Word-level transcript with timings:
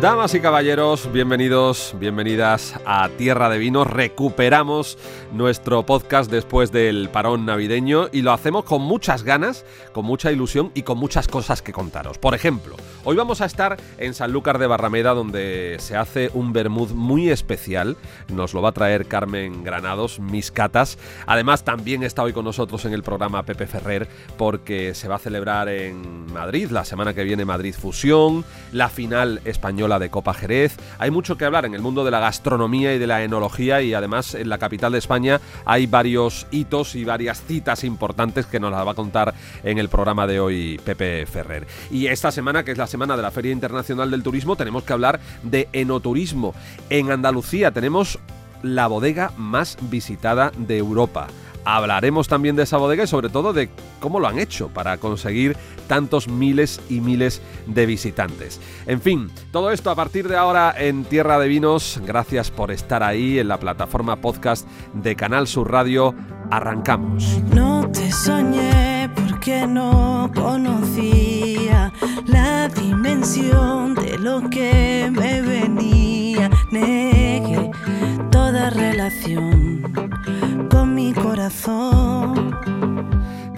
Damas 0.00 0.32
y 0.36 0.40
caballeros, 0.40 1.10
bienvenidos, 1.12 1.92
bienvenidas 1.98 2.78
a 2.86 3.08
Tierra 3.08 3.48
de 3.48 3.58
Vinos. 3.58 3.88
Recuperamos 3.88 4.96
nuestro 5.32 5.84
podcast 5.84 6.30
después 6.30 6.70
del 6.70 7.08
parón 7.08 7.44
navideño 7.44 8.06
y 8.12 8.22
lo 8.22 8.30
hacemos 8.30 8.62
con 8.62 8.80
muchas 8.80 9.24
ganas, 9.24 9.64
con 9.92 10.04
mucha 10.04 10.30
ilusión 10.30 10.70
y 10.74 10.82
con 10.82 10.98
muchas 10.98 11.26
cosas 11.26 11.62
que 11.62 11.72
contaros. 11.72 12.16
Por 12.16 12.36
ejemplo, 12.36 12.76
hoy 13.02 13.16
vamos 13.16 13.40
a 13.40 13.46
estar 13.46 13.76
en 13.98 14.14
Sanlúcar 14.14 14.58
de 14.58 14.68
Barrameda 14.68 15.14
donde 15.14 15.78
se 15.80 15.96
hace 15.96 16.30
un 16.32 16.52
vermut 16.52 16.92
muy 16.92 17.30
especial. 17.30 17.96
Nos 18.28 18.54
lo 18.54 18.62
va 18.62 18.68
a 18.68 18.72
traer 18.72 19.06
Carmen 19.06 19.64
Granados, 19.64 20.20
mis 20.20 20.52
catas. 20.52 20.96
Además, 21.26 21.64
también 21.64 22.04
está 22.04 22.22
hoy 22.22 22.32
con 22.32 22.44
nosotros 22.44 22.84
en 22.84 22.92
el 22.92 23.02
programa 23.02 23.42
Pepe 23.42 23.66
Ferrer 23.66 24.06
porque 24.36 24.94
se 24.94 25.08
va 25.08 25.16
a 25.16 25.18
celebrar 25.18 25.68
en 25.68 26.32
Madrid 26.32 26.70
la 26.70 26.84
semana 26.84 27.14
que 27.14 27.24
viene 27.24 27.44
Madrid 27.44 27.74
Fusión, 27.76 28.44
la 28.70 28.88
final 28.90 29.40
española 29.44 29.87
de 29.98 30.10
Copa 30.10 30.34
Jerez. 30.34 30.76
Hay 30.98 31.10
mucho 31.10 31.38
que 31.38 31.46
hablar 31.46 31.64
en 31.64 31.74
el 31.74 31.80
mundo 31.80 32.04
de 32.04 32.10
la 32.10 32.20
gastronomía 32.20 32.94
y 32.94 32.98
de 32.98 33.06
la 33.06 33.22
enología 33.22 33.80
y 33.80 33.94
además 33.94 34.34
en 34.34 34.50
la 34.50 34.58
capital 34.58 34.92
de 34.92 34.98
España 34.98 35.40
hay 35.64 35.86
varios 35.86 36.46
hitos 36.50 36.94
y 36.94 37.04
varias 37.04 37.42
citas 37.42 37.84
importantes 37.84 38.44
que 38.44 38.60
nos 38.60 38.70
las 38.70 38.86
va 38.86 38.90
a 38.90 38.94
contar 38.94 39.32
en 39.62 39.78
el 39.78 39.88
programa 39.88 40.26
de 40.26 40.40
hoy 40.40 40.78
Pepe 40.84 41.24
Ferrer. 41.24 41.66
Y 41.90 42.08
esta 42.08 42.30
semana, 42.30 42.64
que 42.64 42.72
es 42.72 42.78
la 42.78 42.86
semana 42.86 43.16
de 43.16 43.22
la 43.22 43.30
Feria 43.30 43.52
Internacional 43.52 44.10
del 44.10 44.22
Turismo, 44.22 44.56
tenemos 44.56 44.82
que 44.82 44.92
hablar 44.92 45.20
de 45.42 45.68
enoturismo. 45.72 46.54
En 46.90 47.10
Andalucía 47.10 47.70
tenemos 47.70 48.18
la 48.62 48.86
bodega 48.86 49.32
más 49.36 49.78
visitada 49.82 50.52
de 50.56 50.78
Europa. 50.78 51.28
Hablaremos 51.70 52.28
también 52.28 52.56
de 52.56 52.62
esa 52.62 52.78
bodega 52.78 53.04
y 53.04 53.06
sobre 53.06 53.28
todo 53.28 53.52
de 53.52 53.68
cómo 54.00 54.20
lo 54.20 54.26
han 54.26 54.38
hecho 54.38 54.68
para 54.68 54.96
conseguir 54.96 55.54
tantos 55.86 56.26
miles 56.26 56.80
y 56.88 57.02
miles 57.02 57.42
de 57.66 57.84
visitantes. 57.84 58.58
En 58.86 59.02
fin, 59.02 59.30
todo 59.52 59.70
esto 59.70 59.90
a 59.90 59.94
partir 59.94 60.28
de 60.28 60.38
ahora 60.38 60.74
en 60.78 61.04
Tierra 61.04 61.38
de 61.38 61.46
Vinos. 61.46 62.00
Gracias 62.06 62.50
por 62.50 62.70
estar 62.70 63.02
ahí 63.02 63.38
en 63.38 63.48
la 63.48 63.60
plataforma 63.60 64.16
podcast 64.16 64.66
de 64.94 65.14
Canal 65.14 65.46
Sur 65.46 65.70
Radio. 65.70 66.14
Arrancamos. 66.50 67.38
No 67.54 67.86
te 67.92 68.10
soñé 68.12 69.10
porque 69.14 69.66
no 69.66 70.30
conocía 70.34 71.92
la 72.24 72.68
dimensión 72.68 73.94
de 73.94 74.16
lo 74.16 74.48
que 74.48 75.10
me 75.12 75.27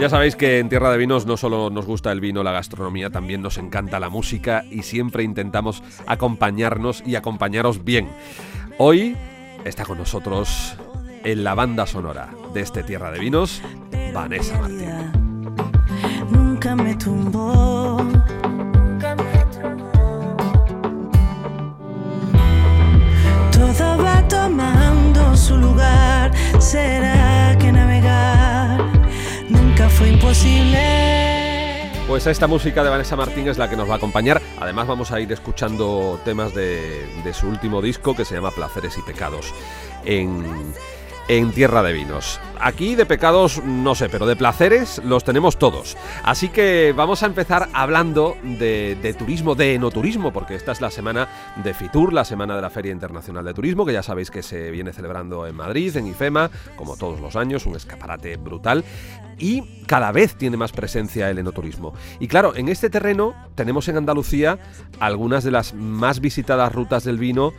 Ya 0.01 0.09
sabéis 0.09 0.35
que 0.35 0.61
en 0.61 0.71
Tierra 0.71 0.91
de 0.91 0.97
Vinos 0.97 1.27
no 1.27 1.37
solo 1.37 1.69
nos 1.69 1.85
gusta 1.85 2.11
el 2.11 2.21
vino, 2.21 2.43
la 2.43 2.53
gastronomía, 2.53 3.11
también 3.11 3.43
nos 3.43 3.59
encanta 3.59 4.01
la 4.01 4.09
música 4.09 4.65
y 4.71 4.83
siempre 4.83 5.25
intentamos 5.25 5.83
acompañarnos 6.07 7.03
y 7.05 7.17
acompañaros 7.17 7.85
bien. 7.85 8.09
Hoy 8.79 9.15
está 9.63 9.85
con 9.85 9.99
nosotros 9.99 10.75
en 11.23 11.45
la 11.45 11.55
banda 11.55 11.87
sonora 11.87 12.31
de 12.55 12.63
este 12.63 12.83
Tierra 12.83 13.11
de 13.11 13.19
Vinos, 13.19 13.61
Vanessa 14.15 14.59
Martín. 14.59 15.53
Nunca 16.31 16.75
me 16.75 16.95
tumbó. 16.95 17.99
Todo 23.53 24.03
va 24.03 24.27
tomando 24.29 25.37
su 25.37 25.59
lugar. 25.59 26.33
¿Será 26.59 27.20
imposible? 30.07 31.91
Pues 32.07 32.27
esta 32.27 32.47
música 32.47 32.83
de 32.83 32.91
Vanessa 32.91 33.15
Martín 33.15 33.47
es 33.49 33.57
la 33.57 33.71
que 33.71 33.77
nos 33.77 33.89
va 33.89 33.95
a 33.95 33.97
acompañar. 33.97 34.43
Además 34.59 34.89
vamos 34.89 35.13
a 35.13 35.21
ir 35.21 35.31
escuchando 35.31 36.21
temas 36.25 36.55
de, 36.55 37.07
su 37.33 37.47
último 37.47 37.81
disco 37.81 38.17
que 38.17 38.25
se 38.25 38.35
llama 38.35 38.51
Placeres 38.51 38.99
y 38.99 39.03
Pecados 39.03 39.55
en 41.29 41.53
Tierra 41.53 41.83
de 41.83 41.93
Vinos. 41.93 42.41
Aquí 42.59 42.95
de 42.95 43.07
pecados 43.07 43.63
no 43.65 43.95
sé, 43.95 44.09
pero 44.09 44.27
de 44.27 44.37
placeres 44.37 45.01
los 45.05 45.25
tenemos 45.25 45.59
todos. 45.59 45.97
Así 46.25 46.49
que 46.49 46.93
vamos 46.95 47.23
a 47.23 47.27
empezar 47.27 47.69
hablando 47.73 48.37
de, 48.43 49.15
turismo, 49.19 49.55
de 49.55 49.75
enoturismo, 49.75 50.33
porque 50.33 50.57
esta 50.57 50.73
es 50.73 50.81
la 50.81 50.91
semana 50.91 51.29
de 51.63 51.73
Fitur, 51.73 52.13
la 52.13 52.25
semana 52.25 52.57
de 52.57 52.63
la 52.63 52.69
Feria 52.69 52.93
Internacional 52.93 53.45
de 53.45 53.55
Turismo, 53.55 53.87
que 53.87 53.93
ya 53.93 54.03
sabéis 54.03 54.31
que 54.31 54.43
se 54.43 54.71
viene 54.71 54.93
celebrando 54.93 55.47
en 55.47 55.57
Madrid, 55.57 55.97
en 55.97 56.07
IFEMA, 56.09 56.51
como 56.77 56.97
todos 56.97 57.21
los 57.21 57.37
años, 57.37 57.65
un 57.65 57.77
escaparate 57.77 58.37
brutal. 58.37 58.85
Y 59.39 59.63
cada 59.87 60.13
vez 60.13 60.35
tiene 60.35 60.59
más 60.59 60.73
presencia 60.73 61.31
el 61.31 61.39
enoturismo. 61.39 61.95
Y 62.19 62.29
claro, 62.29 62.55
en 62.55 62.69
este 62.69 62.91
terreno 62.91 63.35
tenemos 63.55 63.89
en 63.89 63.97
Andalucía 63.97 64.59
algunas 64.99 65.45
de 65.45 65.51
las 65.51 65.73
más 65.73 66.21
visitadas 66.21 66.75
rutas 66.75 67.05
del 67.05 67.19
vino 67.19 67.55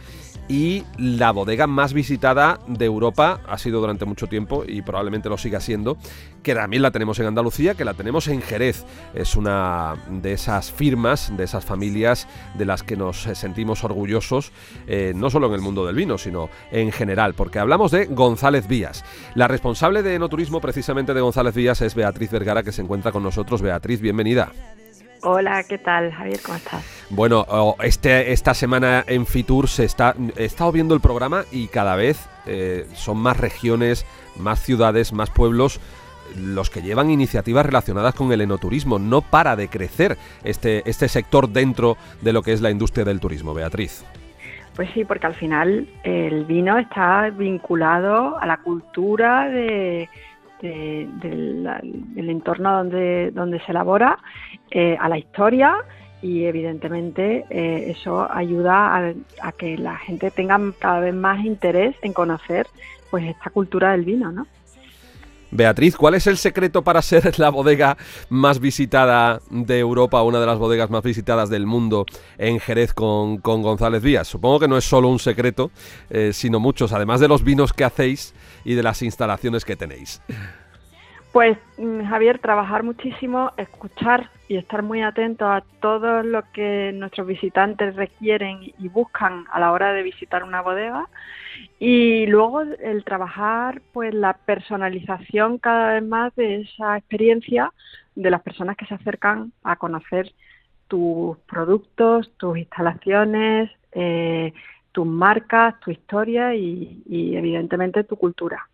y 0.52 0.84
la 0.98 1.32
bodega 1.32 1.66
más 1.66 1.94
visitada 1.94 2.60
de 2.68 2.84
Europa 2.84 3.40
ha 3.48 3.58
sido 3.58 3.80
durante 3.80 4.04
mucho 4.04 4.28
tiempo 4.28 4.66
y 4.68 4.82
probablemente 4.82 5.30
lo 5.30 5.38
siga 5.38 5.62
siendo, 5.62 5.98
que 6.44 6.54
también 6.54 6.84
la 6.84 6.92
tenemos 6.92 7.18
en 7.20 7.28
Andalucía, 7.28 7.74
que 7.74 7.86
la 7.86 7.94
tenemos 7.94 8.28
en 8.28 8.42
Jerez. 8.42 8.84
Es 9.14 9.38
una 9.38 9.96
de 10.10 10.34
esas 10.34 10.70
firmas, 10.70 11.32
de 11.38 11.46
esas 11.46 11.64
familias 11.64 12.28
de 12.56 12.66
las 12.66 12.84
que 12.84 12.98
nos 12.98 13.22
sentimos 13.22 13.86
orgullosos, 13.86 14.52
eh, 14.88 15.14
no 15.16 15.30
solo 15.30 15.48
en 15.48 15.54
el 15.54 15.62
mundo 15.62 15.86
del 15.86 15.96
vino, 15.96 16.18
sino 16.18 16.50
en 16.70 16.92
general, 16.92 17.34
porque 17.34 17.60
hablamos 17.60 17.92
de 17.92 18.08
González 18.08 18.68
Vías. 18.68 19.06
La 19.36 19.48
responsable 19.48 20.04
de 20.04 20.16
enoturismo 20.16 20.60
precisamente 20.60 21.14
de 21.14 21.22
González 21.22 21.56
Vías 21.56 21.82
es 21.82 21.96
Beatriz 21.96 22.30
Vergara, 22.30 22.62
que 22.62 22.74
se 22.74 22.82
encuentra 22.82 23.14
con 23.14 23.24
nosotros. 23.24 23.62
Beatriz, 23.62 24.02
bienvenida. 24.02 24.52
Hola, 25.24 25.64
¿qué 25.64 25.78
tal, 25.78 26.12
Javier? 26.12 26.40
¿Cómo 26.44 26.58
estás? 26.58 26.84
Bueno, 27.09 27.46
este, 27.84 28.32
esta 28.32 28.54
semana 28.54 29.04
en 29.06 29.28
Fitur 29.28 29.68
se 29.68 29.86
está, 29.86 30.16
he 30.36 30.46
estado 30.46 30.72
viendo 30.72 30.96
el 30.96 31.02
programa 31.02 31.44
y 31.52 31.68
cada 31.68 31.96
vez 31.96 32.28
eh, 32.48 32.88
son 32.94 33.18
más 33.18 33.38
regiones, 33.38 34.06
más 34.38 34.59
ciudades, 34.59 35.14
más 35.14 35.30
pueblos 35.30 35.80
los 36.36 36.70
que 36.70 36.82
llevan 36.82 37.09
iniciativas 37.09 37.66
relacionadas 37.66 38.16
con 38.16 38.32
el 38.32 38.42
enoturismo. 38.42 38.98
No 38.98 39.22
para 39.22 39.56
de 39.56 39.68
crecer 39.68 40.18
este, 40.44 40.90
este 40.90 41.08
sector 41.08 41.50
dentro 41.50 41.98
de 42.22 42.34
lo 42.34 42.42
que 42.42 42.53
es 42.53 42.62
la 42.62 42.72
industria 42.72 43.06
del 43.06 43.20
turismo, 43.20 43.53
Beatriz. 43.53 44.03
Pues 44.76 44.90
sí, 44.94 45.03
porque 45.03 45.28
al 45.28 45.36
final 45.36 45.88
el 46.03 46.46
vino 46.46 46.78
está 46.78 47.30
vinculado 47.30 48.40
a 48.40 48.46
la 48.46 48.58
cultura 48.58 49.50
de, 49.50 50.09
de, 50.62 51.08
del, 51.22 52.30
entorno 52.30 52.78
donde, 52.78 53.32
donde 53.32 53.60
se 53.62 53.72
elabora, 53.72 54.18
eh, 54.70 54.98
a 55.00 55.10
la 55.10 55.18
historia 55.18 55.76
y 56.22 56.46
evidentemente 56.46 57.46
eh, 57.50 57.92
eso 57.92 58.32
ayuda 58.32 58.96
a, 58.96 59.14
a, 59.42 59.52
que 59.54 59.78
la 59.78 59.98
gente 59.98 60.30
tenga 60.32 60.60
cada 60.80 61.00
vez 61.00 61.16
más 61.16 61.44
interés 61.44 61.96
en 62.04 62.14
conocer 62.14 62.68
pues 63.10 63.26
esta 63.26 63.50
cultura 63.50 63.92
del 63.92 64.06
vino, 64.06 64.32
¿no? 64.32 64.48
Beatriz, 65.54 65.98
¿cuál 65.98 66.14
es 66.14 66.28
el 66.28 66.38
secreto 66.38 66.82
para 66.82 67.02
ser 67.02 67.38
la 67.38 67.50
bodega 67.50 67.98
más 68.30 68.60
visitada 68.60 69.42
de 69.50 69.80
Europa, 69.80 70.24
una 70.24 70.40
de 70.40 70.46
las 70.46 70.58
bodegas 70.58 70.90
más 70.90 71.04
visitadas 71.04 71.50
del 71.50 71.66
mundo 71.66 72.06
en 72.38 72.60
Jerez 72.60 72.94
con, 72.94 73.38
con 73.38 73.62
González 73.62 74.02
Díaz? 74.02 74.30
Supongo 74.30 74.62
que 74.62 74.70
no 74.70 74.78
es 74.78 74.86
solo 74.86 75.10
un 75.10 75.20
secreto, 75.20 75.70
eh, 76.10 76.32
sino 76.32 76.62
muchos, 76.62 76.94
además 76.94 77.20
de 77.20 77.28
los 77.28 77.44
vinos 77.44 77.74
que 77.74 77.84
hacéis 77.84 78.34
y 78.64 78.76
de 78.76 78.84
las 78.84 79.02
instalaciones 79.02 79.66
que 79.66 79.76
tenéis. 79.76 80.22
Pues 81.32 81.58
Javier, 81.78 82.40
trabajar 82.40 82.84
muchísimo, 82.84 83.52
escuchar 83.56 84.30
y 84.50 84.58
estar 84.58 84.84
muy 84.84 85.02
atento 85.02 85.48
a 85.48 85.64
todo 85.80 86.24
lo 86.24 86.44
que 86.52 86.92
nuestros 86.94 87.26
visitantes 87.26 87.96
requieren 87.96 88.60
y 88.78 88.90
buscan 88.90 89.46
a 89.50 89.62
la 89.62 89.72
hora 89.72 89.94
de 89.94 90.04
visitar 90.04 90.44
una 90.44 90.62
bodega 90.62 91.08
y 91.80 92.26
luego 92.26 92.62
el 92.62 93.06
trabajar 93.06 93.82
pues 93.94 94.14
la 94.14 94.34
personalización 94.34 95.58
cada 95.58 95.94
vez 95.94 96.03
más 96.03 96.35
de 96.35 96.62
esa 96.62 96.97
experiencia 96.97 97.72
de 98.16 98.30
las 98.30 98.41
personas 98.41 98.76
que 98.76 98.85
se 98.85 98.96
acercan 98.96 99.53
a 99.64 99.78
conocer 99.78 100.34
tus 100.90 101.38
productos, 101.47 102.30
tus 102.35 102.58
instalaciones, 102.58 103.72
eh, 103.94 104.53
tus 104.91 105.05
marcas, 105.05 105.79
tu 105.79 105.91
historia 105.91 106.53
y, 106.55 107.03
evidentemente 107.35 108.03
tu 108.03 108.16
cultura. 108.16 108.67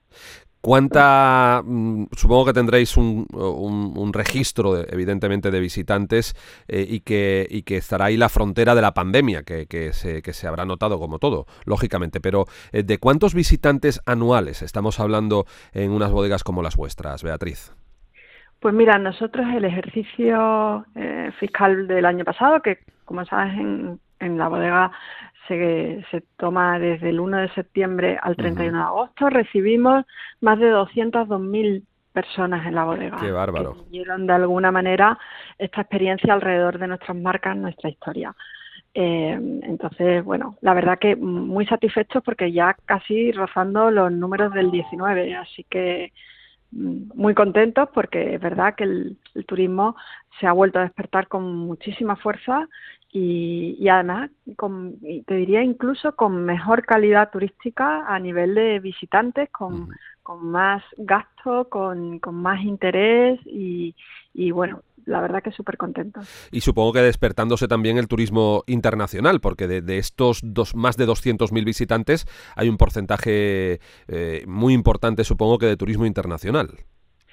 ¿Cuánta, 0.59 1.61
mm, 1.63 2.07
supongo 2.11 2.45
que 2.45 2.53
tendréis 2.53 2.97
un, 2.97 4.11
registro, 4.11 4.73
de, 4.73 4.87
evidentemente, 4.91 5.51
de 5.51 5.59
visitantes 5.59 6.35
eh, 6.67 6.85
y, 6.89 7.01
que, 7.01 7.63
estará 7.67 8.05
ahí 8.05 8.17
la 8.17 8.27
frontera 8.27 8.75
de 8.75 8.81
la 8.81 8.93
pandemia, 8.93 9.43
que, 9.43 9.67
que, 9.67 9.93
se, 9.93 10.21
que 10.21 10.33
se 10.33 10.47
habrá 10.47 10.65
notado 10.65 10.99
como 10.99 11.19
todo, 11.19 11.45
lógicamente, 11.65 12.19
pero 12.19 12.45
eh, 12.71 12.83
¿de 12.83 12.97
cuántos 12.97 13.33
visitantes 13.33 14.01
anuales 14.05 14.61
estamos 14.61 14.99
hablando 14.99 15.45
en 15.73 15.91
unas 15.91 16.11
bodegas 16.11 16.43
como 16.43 16.63
las 16.63 16.75
vuestras, 16.75 17.23
Beatriz? 17.23 17.71
Pues 18.59 18.73
mira, 18.73 18.97
nosotros 18.97 19.45
el 19.53 19.65
ejercicio 19.65 20.85
eh, 20.95 21.31
fiscal 21.39 21.87
del 21.87 22.05
año 22.05 22.25
pasado, 22.25 22.61
que 22.61 22.79
como 23.05 23.23
sabes 23.25 23.53
en, 23.53 23.99
en 24.19 24.37
la 24.37 24.47
bodega 24.47 24.91
se, 25.47 26.03
se, 26.11 26.21
toma 26.37 26.79
desde 26.79 27.09
el 27.09 27.19
1 27.19 27.37
de 27.37 27.49
septiembre 27.49 28.17
al 28.21 28.35
31 28.35 28.77
de 28.77 28.83
agosto, 28.83 29.29
recibimos 29.29 30.05
más 30.41 30.59
de 30.59 30.73
202.000 30.73 31.83
personas 32.11 32.65
en 32.65 32.75
la 32.75 32.83
bodega. 32.83 33.17
Qué 33.21 33.31
bárbaro. 33.31 33.75
Que 33.75 33.83
vivieron 33.83 34.25
de 34.25 34.33
alguna 34.33 34.71
manera 34.71 35.17
esta 35.57 35.81
experiencia 35.81 36.33
alrededor 36.33 36.79
de 36.79 36.87
nuestras 36.87 37.15
marcas, 37.15 37.55
nuestra 37.55 37.89
historia. 37.89 38.35
Eh, 38.93 39.39
entonces, 39.61 40.23
bueno, 40.23 40.57
la 40.61 40.73
verdad 40.73 40.97
que 40.97 41.15
muy 41.15 41.67
satisfechos 41.67 42.23
porque 42.23 42.51
ya 42.51 42.75
casi 42.85 43.31
rozando 43.31 43.91
los 43.91 44.11
números 44.11 44.51
del 44.53 44.71
19, 44.71 45.35
así 45.35 45.63
que 45.69 46.11
muy 46.71 47.33
contentos 47.33 47.89
porque 47.93 48.35
es 48.35 48.41
verdad 48.41 48.75
que 48.75 48.83
el, 48.83 49.17
el 49.35 49.45
turismo 49.45 49.95
se 50.39 50.47
ha 50.47 50.51
vuelto 50.51 50.79
a 50.79 50.83
despertar 50.83 51.27
con 51.27 51.55
muchísima 51.55 52.15
fuerza 52.15 52.67
y, 53.11 53.77
y, 53.79 53.87
además, 53.89 54.29
con, 54.57 54.99
te 55.25 55.35
diría 55.35 55.63
incluso 55.63 56.15
con 56.15 56.45
mejor 56.45 56.85
calidad 56.85 57.31
turística 57.31 58.05
a 58.07 58.19
nivel 58.19 58.53
de 58.53 58.79
visitantes, 58.79 59.49
con, 59.49 59.89
con 60.23 60.45
más 60.45 60.83
gasto, 60.97 61.69
con, 61.69 62.19
con 62.19 62.35
más 62.35 62.61
interés 62.61 63.39
y, 63.45 63.95
y, 64.33 64.51
bueno, 64.51 64.81
la 65.07 65.21
verdad 65.21 65.41
que 65.41 65.51
súper 65.51 65.77
contento. 65.77 66.19
Y 66.51 66.61
supongo 66.61 66.93
que 66.93 67.01
despertándose 67.01 67.67
también 67.67 67.97
el 67.97 68.07
turismo 68.07 68.63
internacional, 68.67 69.39
porque 69.39 69.67
de, 69.67 69.81
de 69.81 69.97
estos 69.97 70.41
dos, 70.43 70.75
más 70.75 70.97
de 70.97 71.07
200.000 71.07 71.65
visitantes 71.65 72.25
hay 72.55 72.69
un 72.69 72.77
porcentaje 72.77 73.79
eh, 74.07 74.43
muy 74.47 74.73
importante, 74.73 75.23
supongo 75.23 75.57
que 75.57 75.65
de 75.65 75.77
turismo 75.77 76.05
internacional. 76.05 76.69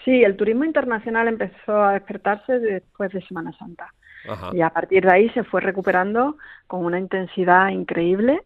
Sí, 0.05 0.23
el 0.23 0.37
turismo 0.37 0.65
internacional 0.65 1.29
empezó 1.29 1.83
a 1.83 1.95
despertarse 1.95 2.59
después 2.59 3.11
de 3.13 3.23
Semana 3.23 3.53
Santa. 3.59 3.93
Ajá. 4.29 4.51
Y 4.53 4.61
a 4.61 4.71
partir 4.71 5.05
de 5.05 5.13
ahí 5.13 5.31
se 5.31 5.45
fue 5.45 5.61
recuperando 5.61 6.37
con 6.67 6.85
una 6.85 6.99
intensidad 6.99 7.69
increíble 7.71 8.41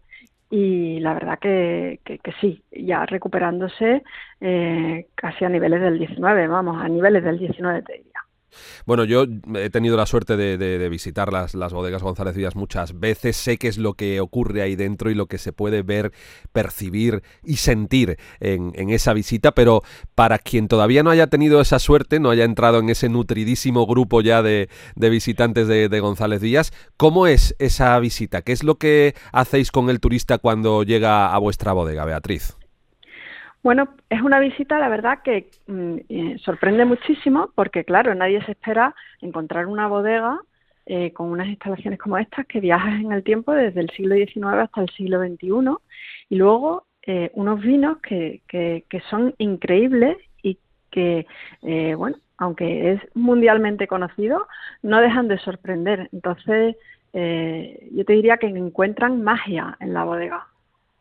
y 0.51 1.01
la 1.01 1.15
verdad 1.15 1.39
que, 1.39 2.01
que, 2.05 2.19
que 2.19 2.33
sí, 2.41 2.63
ya 2.71 3.05
recuperándose 3.07 4.03
eh, 4.41 5.07
casi 5.15 5.45
a 5.45 5.49
niveles 5.49 5.81
del 5.81 5.99
19, 5.99 6.49
vamos, 6.49 6.83
a 6.83 6.89
niveles 6.89 7.23
del 7.23 7.39
19 7.39 7.83
te 7.83 7.93
diría. 7.95 8.28
Bueno, 8.87 9.05
yo 9.05 9.25
he 9.56 9.71
tenido 9.71 9.97
la 9.97 10.06
suerte 10.06 10.37
de, 10.37 10.89
visitar 10.89 11.33
las, 11.33 11.55
bodegas 11.73 12.03
González 12.03 12.35
Díaz 12.35 12.56
muchas 12.56 12.99
veces, 12.99 13.37
sé 13.37 13.59
qué 13.59 13.69
es 13.69 13.79
lo 13.79 13.95
que 13.95 14.21
ocurre 14.21 14.62
ahí 14.62 14.77
dentro 14.77 15.11
y 15.11 15.15
lo 15.15 15.27
que 15.27 15.39
se 15.39 15.53
puede 15.53 15.83
ver, 15.83 16.12
percibir 16.53 17.23
y 17.45 17.56
sentir 17.56 18.19
en, 18.41 18.73
esa 18.91 19.12
visita, 19.12 19.53
pero 19.53 19.83
para 20.15 20.39
quien 20.39 20.69
todavía 20.69 21.03
no 21.03 21.11
haya 21.11 21.27
tenido 21.27 21.61
esa 21.61 21.79
suerte, 21.79 22.21
no 22.21 22.31
haya 22.31 22.45
entrado 22.45 22.79
en 22.79 22.89
ese 22.89 23.09
nutridísimo 23.09 23.87
grupo 23.87 24.21
ya 24.21 24.43
de, 24.43 24.69
visitantes 24.97 25.69
de, 25.69 25.89
de 25.89 26.01
González 26.01 26.41
Díaz, 26.41 26.73
¿cómo 26.97 27.27
es 27.27 27.55
esa 27.59 27.99
visita? 27.99 28.43
¿Qué 28.43 28.53
es 28.53 28.62
lo 28.62 28.77
que 28.77 29.15
hacéis 29.33 29.71
con 29.71 29.91
el 29.91 30.01
turista 30.01 30.39
cuando 30.39 30.83
llega 30.83 31.35
a 31.35 31.39
vuestra 31.39 31.73
bodega, 31.73 32.05
Beatriz? 32.05 32.57
Bueno, 33.62 33.88
es 34.08 34.22
una 34.22 34.38
visita, 34.40 34.78
la 34.78 34.88
verdad, 34.88 35.20
que 35.22 35.50
mm, 35.66 35.96
eh, 36.08 36.37
sorprende 36.38 36.84
muchísimo 36.84 37.50
porque, 37.55 37.84
claro, 37.84 38.14
nadie 38.14 38.43
se 38.44 38.52
espera 38.52 38.94
encontrar 39.20 39.66
una 39.66 39.88
bodega 39.88 40.40
eh, 40.87 41.12
con 41.12 41.31
unas 41.31 41.49
instalaciones 41.49 41.99
como 41.99 42.19
estas 42.19 42.46
que 42.46 42.60
viajas 42.60 43.00
en 43.00 43.12
el 43.12 43.22
tiempo 43.22 43.52
desde 43.52 43.81
el 43.81 43.90
siglo 43.90 44.14
XIX 44.14 44.46
hasta 44.62 44.82
el 44.82 44.88
siglo 44.90 45.20
XXI 45.20 45.76
y 46.31 46.37
luego 46.37 46.87
eh, 47.10 47.31
unos 47.34 47.60
vinos 47.62 47.99
que, 48.02 48.43
son 49.08 49.34
increíbles 49.38 50.19
y 50.43 50.58
que, 50.90 51.26
eh, 51.62 51.94
bueno, 51.94 52.19
aunque 52.37 52.93
es 52.93 53.00
mundialmente 53.14 53.87
conocido, 53.87 54.46
no 54.82 55.00
dejan 55.00 55.26
de 55.26 55.38
sorprender. 55.38 56.10
Entonces, 56.12 56.76
eh, 57.14 57.88
yo 57.93 58.05
te 58.05 58.12
diría 58.12 58.37
que 58.37 58.49
encuentran 58.49 59.22
magia 59.22 59.76
en 59.81 59.94
la 59.94 60.05
bodega 60.05 60.49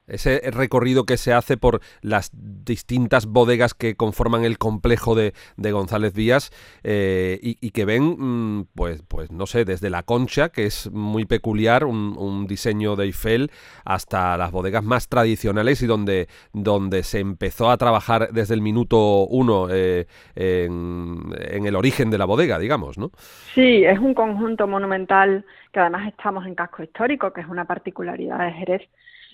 ese 0.07 0.42
recorrido 0.51 1.06
que 1.06 1.18
se 1.18 1.33
hace 1.33 1.57
por 1.57 1.81
las 2.01 2.31
distintas 2.33 3.25
bodegas 3.25 3.74
que 3.74 3.95
conforman 3.95 4.44
el 4.44 4.57
complejo 4.57 5.15
de, 5.15 5.33
de 5.57 5.71
González 5.71 6.13
Díaz 6.13 6.51
eh, 6.83 7.39
y, 7.42 7.71
que 7.71 7.86
ven, 7.86 8.15
mmm, 8.18 8.65
pues, 8.75 9.04
pues 9.07 9.31
no 9.31 9.45
sé, 9.45 9.65
desde 9.65 9.89
la 9.89 10.04
concha, 10.04 10.50
que 10.50 10.65
es 10.65 10.92
muy 10.92 11.25
peculiar, 11.25 11.83
un, 11.83 12.15
un, 12.18 12.48
diseño 12.48 12.95
de 12.95 13.06
Eiffel, 13.06 13.51
hasta 13.83 14.38
las 14.38 14.51
bodegas 14.51 14.83
más 14.83 15.09
tradicionales 15.09 15.81
y 15.81 15.88
donde, 15.88 16.27
donde 16.54 17.04
se 17.04 17.19
empezó 17.19 17.69
a 17.69 17.77
trabajar 17.77 18.30
desde 18.31 18.54
el 18.54 18.62
minuto 18.62 19.25
uno 19.27 19.68
eh, 19.69 20.07
en, 20.36 21.36
en 21.39 21.65
el 21.65 21.75
origen 21.75 22.09
de 22.09 22.18
la 22.18 22.25
bodega, 22.25 22.57
digamos, 22.57 22.98
¿no? 22.98 23.12
Sí, 23.54 23.83
es 23.83 24.00
un 24.00 24.13
conjunto 24.13 24.68
monumental 24.68 25.45
que 25.71 25.80
además 25.80 26.07
estamos 26.07 26.45
en 26.45 26.56
casco 26.56 26.83
histórico, 26.83 27.33
que 27.33 27.42
es 27.42 27.48
una 27.48 27.65
particularidad 27.65 28.39
de 28.39 28.51
Jerez 28.54 28.89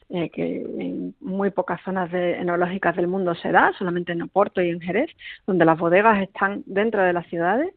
eh, 0.09 0.29
que 0.29 0.61
en 0.61 1.15
muy 1.21 1.51
pocas 1.51 1.81
zonas 1.83 2.11
de, 2.11 2.37
enológicas 2.39 2.95
del 2.95 3.07
mundo 3.07 3.35
se 3.35 3.51
da, 3.51 3.73
solamente 3.77 4.11
en 4.11 4.21
Oporto 4.23 4.61
y 4.61 4.69
en 4.69 4.81
Jerez, 4.81 5.09
donde 5.47 5.65
las 5.65 5.77
bodegas 5.77 6.21
están 6.21 6.63
dentro 6.65 7.01
de 7.01 7.13
las 7.13 7.27
ciudades. 7.27 7.73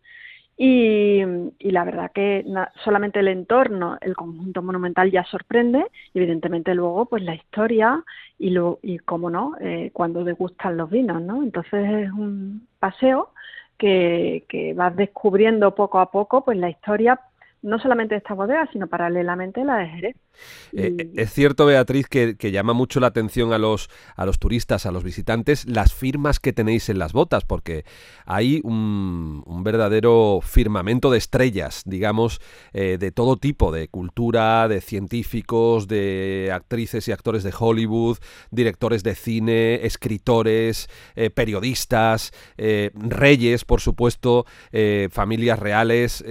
Y, 0.58 1.22
la 1.60 1.84
verdad 1.84 2.12
que 2.14 2.44
solamente 2.82 3.20
el 3.20 3.28
entorno, 3.28 3.98
el 4.00 4.16
conjunto 4.16 4.62
monumental 4.62 5.10
ya 5.10 5.22
sorprende, 5.24 5.84
y 6.14 6.18
evidentemente 6.18 6.74
luego 6.74 7.04
pues 7.06 7.22
la 7.22 7.34
historia 7.34 8.02
y, 8.38 8.50
lo, 8.50 8.78
y 8.82 8.98
cómo 8.98 9.28
no, 9.28 9.54
eh, 9.60 9.90
cuando 9.92 10.24
degustan 10.24 10.78
los 10.78 10.90
vinos, 10.90 11.20
¿no? 11.20 11.42
Entonces 11.42 12.06
es 12.06 12.10
un 12.10 12.66
paseo 12.78 13.32
que, 13.76 14.46
que 14.48 14.72
vas 14.72 14.96
descubriendo 14.96 15.74
poco 15.74 15.98
a 15.98 16.10
poco 16.10 16.42
pues 16.42 16.56
la 16.56 16.70
historia 16.70 17.20
no 17.66 17.78
solamente 17.78 18.14
de 18.14 18.18
esta 18.18 18.34
bodega, 18.34 18.68
sino 18.72 18.86
paralelamente 18.86 19.64
la 19.64 19.78
de 19.78 19.88
Jerez. 19.88 20.16
Eh, 20.72 21.10
es 21.16 21.32
cierto, 21.32 21.66
Beatriz, 21.66 22.06
que, 22.08 22.36
que, 22.36 22.50
llama 22.50 22.74
mucho 22.74 23.00
la 23.00 23.06
atención 23.06 23.52
a 23.52 23.58
los, 23.58 23.88
a 24.16 24.26
los 24.26 24.38
turistas, 24.38 24.84
a 24.84 24.92
los 24.92 25.02
visitantes, 25.02 25.66
las 25.66 25.94
firmas 25.94 26.38
que 26.38 26.52
tenéis 26.52 26.88
en 26.88 26.98
las 26.98 27.12
botas, 27.12 27.44
porque 27.44 27.84
hay 28.26 28.60
un, 28.64 29.42
un 29.46 29.64
verdadero 29.64 30.40
firmamento 30.42 31.10
de 31.10 31.18
estrellas, 31.18 31.82
digamos, 31.86 32.40
eh, 32.72 32.98
de 32.98 33.12
todo 33.12 33.36
tipo, 33.36 33.72
de 33.72 33.88
cultura, 33.88 34.68
de 34.68 34.80
científicos, 34.80 35.88
de 35.88 36.50
actrices 36.52 37.08
y 37.08 37.12
actores 37.12 37.42
de 37.42 37.54
Hollywood, 37.58 38.18
directores 38.50 39.02
de 39.02 39.14
cine, 39.14 39.86
escritores, 39.86 40.88
eh, 41.14 41.30
periodistas, 41.30 42.32
eh, 42.56 42.90
reyes, 42.94 43.64
por 43.64 43.80
supuesto, 43.80 44.44
eh, 44.72 45.08
familias 45.10 45.58
reales. 45.58 46.24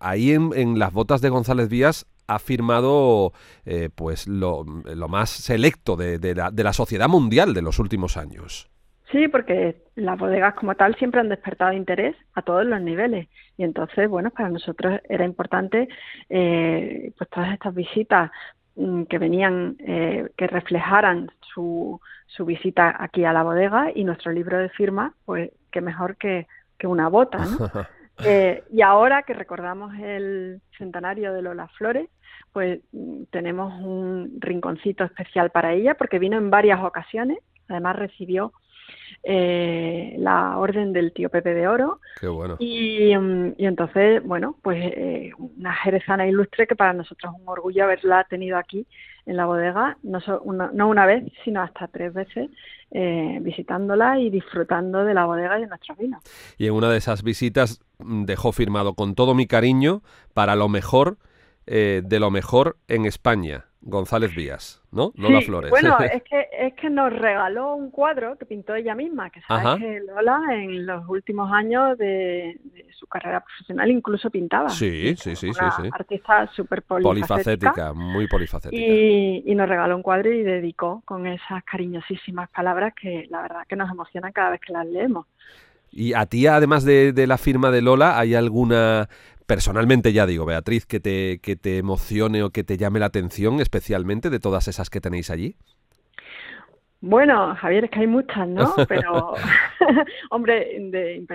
ahí 0.00 0.32
en, 0.32 0.50
en 0.54 0.63
las 0.72 0.92
botas 0.92 1.20
de 1.20 1.28
González 1.28 1.68
Díaz 1.68 2.06
ha 2.26 2.38
firmado 2.38 3.32
eh, 3.66 3.90
pues 3.94 4.26
lo, 4.26 4.64
lo, 4.64 5.08
más 5.08 5.30
selecto 5.30 5.96
de, 5.96 6.18
de, 6.18 6.34
la, 6.34 6.50
de, 6.50 6.64
la, 6.64 6.72
sociedad 6.72 7.08
mundial 7.08 7.54
de 7.54 7.62
los 7.62 7.78
últimos 7.78 8.16
años. 8.16 8.70
Sí, 9.12 9.28
porque 9.28 9.82
las 9.94 10.18
bodegas 10.18 10.54
como 10.54 10.74
tal 10.74 10.96
siempre 10.96 11.20
han 11.20 11.28
despertado 11.28 11.72
interés 11.72 12.16
a 12.34 12.42
todos 12.42 12.64
los 12.64 12.80
niveles 12.80 13.28
y 13.56 13.62
entonces, 13.62 14.08
bueno, 14.08 14.30
para 14.30 14.48
nosotros 14.48 15.00
era 15.08 15.24
importante 15.24 15.88
eh, 16.28 17.12
pues 17.16 17.30
todas 17.30 17.52
estas 17.52 17.74
visitas 17.74 18.30
mm, 18.76 19.04
que 19.04 19.18
venían, 19.18 19.76
eh, 19.80 20.30
que 20.36 20.46
reflejaran 20.46 21.30
su, 21.54 22.00
su 22.26 22.44
visita 22.44 22.96
aquí 22.98 23.24
a 23.24 23.32
la 23.32 23.42
bodega 23.42 23.92
y 23.94 24.04
nuestro 24.04 24.32
libro 24.32 24.58
de 24.58 24.70
firma, 24.70 25.14
pues 25.24 25.50
qué 25.70 25.80
mejor 25.80 26.16
que, 26.16 26.48
que 26.78 26.86
una 26.86 27.08
bota, 27.08 27.38
¿no? 27.38 27.70
Eh, 28.24 28.62
y 28.70 28.80
ahora 28.80 29.24
que 29.24 29.34
recordamos 29.34 29.92
el 29.98 30.60
centenario 30.78 31.32
de 31.32 31.42
Lola 31.42 31.66
Flores, 31.76 32.08
pues 32.52 32.80
tenemos 33.30 33.74
un 33.82 34.36
rinconcito 34.38 35.02
especial 35.02 35.50
para 35.50 35.72
ella 35.72 35.94
porque 35.96 36.20
vino 36.20 36.38
en 36.38 36.48
varias 36.48 36.80
ocasiones, 36.82 37.38
además 37.68 37.96
recibió 37.96 38.52
eh, 39.22 40.14
la 40.18 40.58
orden 40.58 40.92
del 40.92 41.12
tío 41.12 41.30
Pepe 41.30 41.54
de 41.54 41.66
Oro. 41.66 42.00
Qué 42.20 42.28
bueno. 42.28 42.56
Y, 42.58 43.08
y 43.08 43.66
entonces, 43.66 44.22
bueno, 44.22 44.56
pues 44.62 44.78
eh, 44.84 45.32
una 45.38 45.74
jerezana 45.74 46.26
ilustre 46.26 46.66
que 46.66 46.76
para 46.76 46.92
nosotros 46.92 47.32
es 47.34 47.40
un 47.40 47.48
orgullo 47.48 47.84
haberla 47.84 48.24
tenido 48.24 48.58
aquí 48.58 48.86
en 49.26 49.36
la 49.36 49.46
bodega, 49.46 49.96
no, 50.02 50.18
una, 50.42 50.70
no 50.72 50.88
una 50.88 51.06
vez, 51.06 51.24
sino 51.44 51.62
hasta 51.62 51.88
tres 51.88 52.12
veces, 52.12 52.50
eh, 52.90 53.38
visitándola 53.40 54.18
y 54.18 54.30
disfrutando 54.30 55.04
de 55.04 55.14
la 55.14 55.24
bodega 55.24 55.58
y 55.58 55.62
de 55.62 55.66
nuestros 55.68 55.96
vinos. 55.98 56.22
Y 56.58 56.66
en 56.66 56.74
una 56.74 56.90
de 56.90 56.98
esas 56.98 57.22
visitas 57.22 57.80
dejó 57.98 58.52
firmado 58.52 58.94
con 58.94 59.14
todo 59.14 59.34
mi 59.34 59.46
cariño 59.46 60.02
para 60.34 60.56
lo 60.56 60.68
mejor 60.68 61.16
eh, 61.66 62.02
de 62.04 62.20
lo 62.20 62.30
mejor 62.30 62.76
en 62.88 63.06
España. 63.06 63.64
González 63.86 64.34
Díaz, 64.34 64.82
¿no? 64.92 65.12
Lola 65.14 65.40
sí, 65.40 65.46
Flores. 65.46 65.70
Bueno, 65.70 65.98
es 66.12 66.22
que, 66.22 66.48
es 66.58 66.74
que 66.74 66.88
nos 66.88 67.12
regaló 67.12 67.74
un 67.74 67.90
cuadro 67.90 68.36
que 68.38 68.46
pintó 68.46 68.74
ella 68.74 68.94
misma, 68.94 69.28
que 69.28 69.42
sabes 69.42 69.66
Ajá. 69.66 69.78
que 69.78 70.00
Lola 70.00 70.40
en 70.52 70.86
los 70.86 71.06
últimos 71.06 71.52
años 71.52 71.98
de, 71.98 72.58
de, 72.64 72.86
su 72.98 73.06
carrera 73.06 73.40
profesional 73.40 73.90
incluso 73.90 74.30
pintaba. 74.30 74.70
Sí, 74.70 75.14
sí, 75.16 75.36
sí, 75.36 75.52
sí, 75.52 75.64
sí. 75.76 75.90
Artista 75.92 76.50
súper 76.54 76.82
polifacética. 76.82 77.72
polifacética. 77.72 77.92
muy 77.92 78.26
polifacética. 78.26 78.82
Y, 78.82 79.42
y, 79.44 79.54
nos 79.54 79.68
regaló 79.68 79.96
un 79.96 80.02
cuadro 80.02 80.32
y 80.32 80.42
dedicó 80.42 81.02
con 81.04 81.26
esas 81.26 81.62
cariñosísimas 81.64 82.48
palabras 82.50 82.94
que 82.98 83.26
la 83.28 83.42
verdad 83.42 83.66
que 83.68 83.76
nos 83.76 83.90
emocionan 83.90 84.32
cada 84.32 84.50
vez 84.50 84.60
que 84.60 84.72
las 84.72 84.86
leemos. 84.86 85.26
Y 85.96 86.14
a 86.14 86.26
ti, 86.26 86.46
además 86.46 86.84
de, 86.84 87.12
de 87.12 87.26
la 87.26 87.38
firma 87.38 87.70
de 87.70 87.82
Lola, 87.82 88.18
¿hay 88.18 88.34
alguna 88.34 89.08
personalmente 89.46 90.12
ya 90.12 90.26
digo, 90.26 90.46
Beatriz, 90.46 90.86
que 90.86 91.00
te, 91.00 91.40
que 91.40 91.56
te 91.56 91.78
emocione 91.78 92.42
o 92.42 92.50
que 92.50 92.64
te 92.64 92.76
llame 92.76 93.00
la 93.00 93.06
atención 93.06 93.60
especialmente 93.60 94.30
de 94.30 94.40
todas 94.40 94.68
esas 94.68 94.90
que 94.90 95.00
tenéis 95.00 95.30
allí? 95.30 95.56
Bueno, 97.00 97.54
Javier, 97.56 97.84
es 97.84 97.90
que 97.90 98.00
hay 98.00 98.06
muchas, 98.06 98.48
¿no? 98.48 98.74
Pero, 98.88 99.34
hombre, 100.30 100.74
de, 100.90 101.26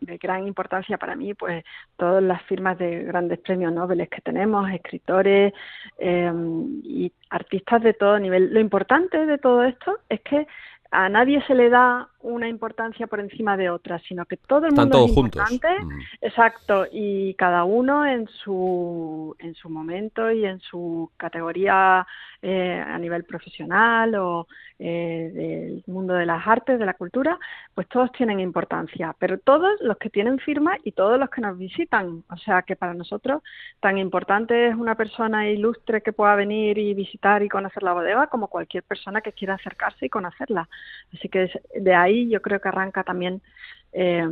de, 0.00 0.16
gran 0.18 0.46
importancia 0.46 0.96
para 0.96 1.16
mí, 1.16 1.34
pues 1.34 1.64
todas 1.96 2.22
las 2.22 2.40
firmas 2.42 2.78
de 2.78 3.02
grandes 3.02 3.40
premios 3.40 3.72
Nobel 3.72 4.08
que 4.08 4.20
tenemos, 4.20 4.70
escritores 4.70 5.52
eh, 5.98 6.32
y 6.84 7.12
artistas 7.30 7.82
de 7.82 7.94
todo 7.94 8.16
nivel. 8.20 8.54
Lo 8.54 8.60
importante 8.60 9.26
de 9.26 9.38
todo 9.38 9.64
esto 9.64 9.98
es 10.08 10.20
que 10.20 10.46
a 10.92 11.08
nadie 11.08 11.42
se 11.46 11.54
le 11.56 11.68
da 11.68 12.08
una 12.22 12.48
importancia 12.48 13.06
por 13.06 13.20
encima 13.20 13.56
de 13.56 13.70
otra, 13.70 13.98
sino 14.00 14.24
que 14.26 14.36
todo 14.36 14.66
el 14.66 14.72
mundo 14.72 15.04
es 15.04 15.10
importante, 15.10 15.68
mm. 15.80 16.00
exacto, 16.20 16.86
y 16.90 17.34
cada 17.34 17.64
uno 17.64 18.06
en 18.06 18.28
su 18.28 19.36
en 19.38 19.54
su 19.54 19.68
momento 19.68 20.30
y 20.30 20.44
en 20.44 20.60
su 20.60 21.10
categoría 21.16 22.06
eh, 22.44 22.82
a 22.84 22.98
nivel 22.98 23.24
profesional 23.24 24.14
o 24.16 24.48
eh, 24.78 25.30
del 25.32 25.84
mundo 25.86 26.14
de 26.14 26.26
las 26.26 26.44
artes, 26.46 26.78
de 26.78 26.86
la 26.86 26.94
cultura, 26.94 27.38
pues 27.74 27.88
todos 27.88 28.10
tienen 28.12 28.40
importancia, 28.40 29.14
pero 29.18 29.38
todos 29.38 29.80
los 29.80 29.96
que 29.98 30.10
tienen 30.10 30.38
firma 30.40 30.76
y 30.82 30.92
todos 30.92 31.20
los 31.20 31.30
que 31.30 31.40
nos 31.40 31.56
visitan, 31.56 32.24
o 32.28 32.36
sea 32.38 32.62
que 32.62 32.74
para 32.74 32.94
nosotros 32.94 33.42
tan 33.80 33.96
importante 33.98 34.68
es 34.68 34.74
una 34.74 34.96
persona 34.96 35.48
ilustre 35.48 36.02
que 36.02 36.12
pueda 36.12 36.34
venir 36.34 36.78
y 36.78 36.94
visitar 36.94 37.42
y 37.42 37.48
conocer 37.48 37.82
la 37.82 37.92
bodega 37.92 38.26
como 38.26 38.48
cualquier 38.48 38.82
persona 38.82 39.20
que 39.20 39.32
quiera 39.32 39.54
acercarse 39.54 40.06
y 40.06 40.08
conocerla. 40.08 40.68
Así 41.14 41.28
que 41.28 41.50
de 41.76 41.94
ahí 41.94 42.11
yo 42.28 42.40
creo 42.42 42.60
que 42.60 42.68
arranca 42.68 43.04
también 43.04 43.42
eh, 43.92 44.26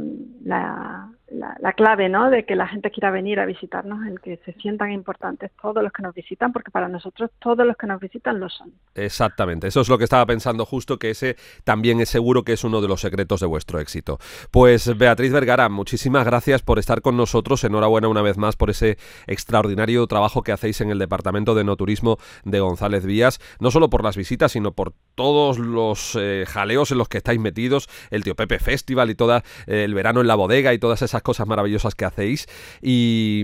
la, 0.44 1.10
la, 1.30 1.72
clave 1.74 2.08
¿no? 2.08 2.30
de 2.30 2.44
que 2.44 2.56
la 2.56 2.66
gente 2.66 2.90
quiera 2.90 3.10
venir 3.10 3.40
a 3.40 3.46
visitarnos, 3.46 4.06
el 4.06 4.20
que 4.20 4.38
se 4.44 4.52
sientan 4.54 4.90
importantes 4.92 5.50
todos 5.60 5.82
los 5.82 5.92
que 5.92 6.02
nos 6.02 6.14
visitan, 6.14 6.52
porque 6.52 6.70
para 6.70 6.88
nosotros 6.88 7.30
todos 7.38 7.66
los 7.66 7.76
que 7.76 7.86
nos 7.86 8.00
visitan 8.00 8.40
lo 8.40 8.48
son. 8.48 8.72
Exactamente, 8.94 9.68
eso 9.68 9.80
es 9.80 9.88
lo 9.88 9.98
que 9.98 10.04
estaba 10.04 10.26
pensando 10.26 10.64
justo, 10.64 10.98
que 10.98 11.10
ese 11.10 11.36
también 11.64 12.00
es 12.00 12.08
seguro 12.08 12.42
que 12.42 12.52
es 12.52 12.64
uno 12.64 12.80
de 12.80 12.88
los 12.88 13.00
secretos 13.00 13.40
de 13.40 13.46
vuestro 13.46 13.78
éxito. 13.78 14.18
Pues 14.50 14.96
Beatriz 14.96 15.32
Vergara, 15.32 15.68
muchísimas 15.68 16.24
gracias 16.24 16.62
por 16.62 16.78
estar 16.78 17.00
con 17.00 17.16
nosotros, 17.16 17.62
enhorabuena 17.64 18.08
una 18.08 18.22
vez 18.22 18.36
más 18.36 18.56
por 18.56 18.70
ese 18.70 18.98
extraordinario 19.26 20.06
trabajo 20.06 20.42
que 20.42 20.52
hacéis 20.52 20.80
en 20.80 20.90
el 20.90 20.98
Departamento 20.98 21.54
de 21.54 21.64
No 21.64 21.76
Turismo 21.76 22.18
de 22.44 22.60
González 22.60 23.04
Vías, 23.04 23.40
no 23.60 23.70
solo 23.70 23.90
por 23.90 24.02
las 24.02 24.16
visitas, 24.16 24.52
sino 24.52 24.72
por 24.72 24.92
todos 25.14 25.58
los 25.58 26.16
eh, 26.18 26.44
jaleos 26.48 26.90
en 26.90 26.98
los 26.98 27.08
que 27.08 27.18
estáis 27.18 27.38
metidos, 27.38 27.88
el 28.10 28.24
Tío 28.24 28.34
Pepe 28.34 28.58
Festival 28.58 29.10
y 29.10 29.14
todo 29.14 29.30
eh, 29.36 29.42
el 29.66 29.94
verano 29.94 30.20
en 30.20 30.26
la 30.26 30.34
bodega 30.34 30.72
y 30.72 30.78
todas 30.78 31.02
esas 31.02 31.22
cosas 31.22 31.46
maravillosas 31.46 31.94
que 31.94 32.04
hacéis. 32.04 32.46
Y, 32.82 33.42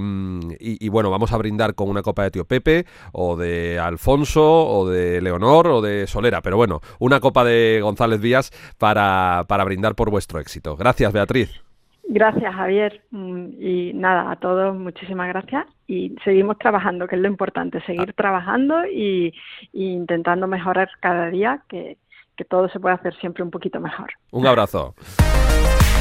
bueno, 0.89 1.11
vamos 1.11 1.33
a 1.33 1.39
brindar 1.39 1.75
con 1.75 1.89
una 1.89 2.03
copa 2.03 2.25
de 2.25 2.31
Tío 2.31 2.45
Pepe, 2.45 2.87
o 3.13 3.37
de 3.37 3.79
Alfonso, 3.79 4.43
o 4.45 4.89
de 4.89 5.21
Leonor, 5.21 5.69
o 5.69 5.81
de 5.81 6.07
Solera. 6.07 6.43
Pero 6.43 6.57
bueno, 6.57 6.81
una 6.99 7.21
copa 7.21 7.45
de 7.45 7.81
González 7.83 8.21
Díaz 8.21 8.51
para, 8.79 9.45
para 9.49 9.65
brindar 9.65 9.95
por 9.95 10.11
vuestro 10.11 10.41
éxito. 10.41 10.77
Gracias, 10.77 11.13
Beatriz. 11.13 11.67
Gracias, 12.09 12.55
Javier. 12.55 13.03
Mm, 13.11 13.47
y 13.59 13.93
nada, 13.95 14.31
a 14.31 14.37
todos 14.37 14.77
muchísimas 14.77 15.29
gracias. 15.29 15.67
Y 15.87 16.15
seguimos 16.25 16.59
trabajando, 16.59 17.07
que 17.07 17.17
es 17.17 17.21
lo 17.21 17.29
importante, 17.29 17.81
seguir 17.83 18.13
trabajando 18.13 18.87
y, 18.87 19.35
intentando 19.73 20.47
mejorar 20.47 20.89
cada 21.01 21.29
día, 21.31 21.63
que, 21.69 21.99
que 22.37 22.45
todo 22.45 22.69
se 22.69 22.81
puede 22.81 22.95
hacer 22.95 23.15
siempre 23.17 23.43
un 23.43 23.51
poquito 23.51 23.81
mejor. 23.81 24.11
Un 24.31 24.47
abrazo. 24.47 24.95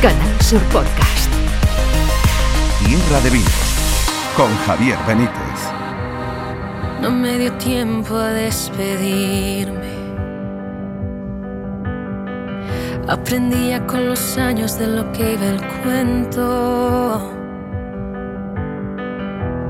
Canal 0.05 0.39
Sur 0.39 0.61
Podcast. 0.65 1.31
Tierra 2.85 3.19
de 3.21 3.31
Vinos 3.31 4.05
con 4.37 4.55
Javier 4.57 4.99
Benítez. 5.07 5.59
No 7.01 7.09
me 7.09 7.39
dio 7.39 7.51
tiempo 7.53 8.15
a 8.15 8.27
despedirme. 8.27 9.95
Aprendía 13.07 13.83
con 13.87 14.07
los 14.07 14.37
años 14.37 14.77
de 14.77 14.85
lo 14.85 15.11
que 15.11 15.33
iba 15.33 15.47
el 15.47 15.61
cuento. 15.81 17.31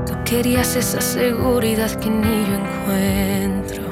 Tú 0.04 0.12
querías 0.26 0.76
esa 0.76 1.00
seguridad 1.00 1.90
que 1.92 2.10
ni 2.10 2.44
yo 2.46 2.56
encuentro. 2.62 3.84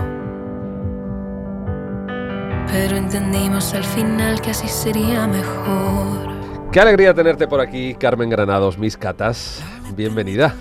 Pero 2.71 2.99
entendimos 2.99 3.73
al 3.73 3.85
final 3.85 4.43
que 4.43 4.51
así 4.51 4.69
sería 4.69 5.27
mejor. 5.27 6.34
Qué 6.75 6.81
alegría 6.81 7.15
tenerte 7.15 7.47
por 7.47 7.61
aquí, 7.61 7.95
Carmen 7.95 8.29
Granados, 8.29 8.79
mis 8.79 8.97
catas. 8.97 9.63
Bienvenida. 9.95 10.57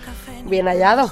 Bien 0.46 0.68
hallado. 0.68 1.12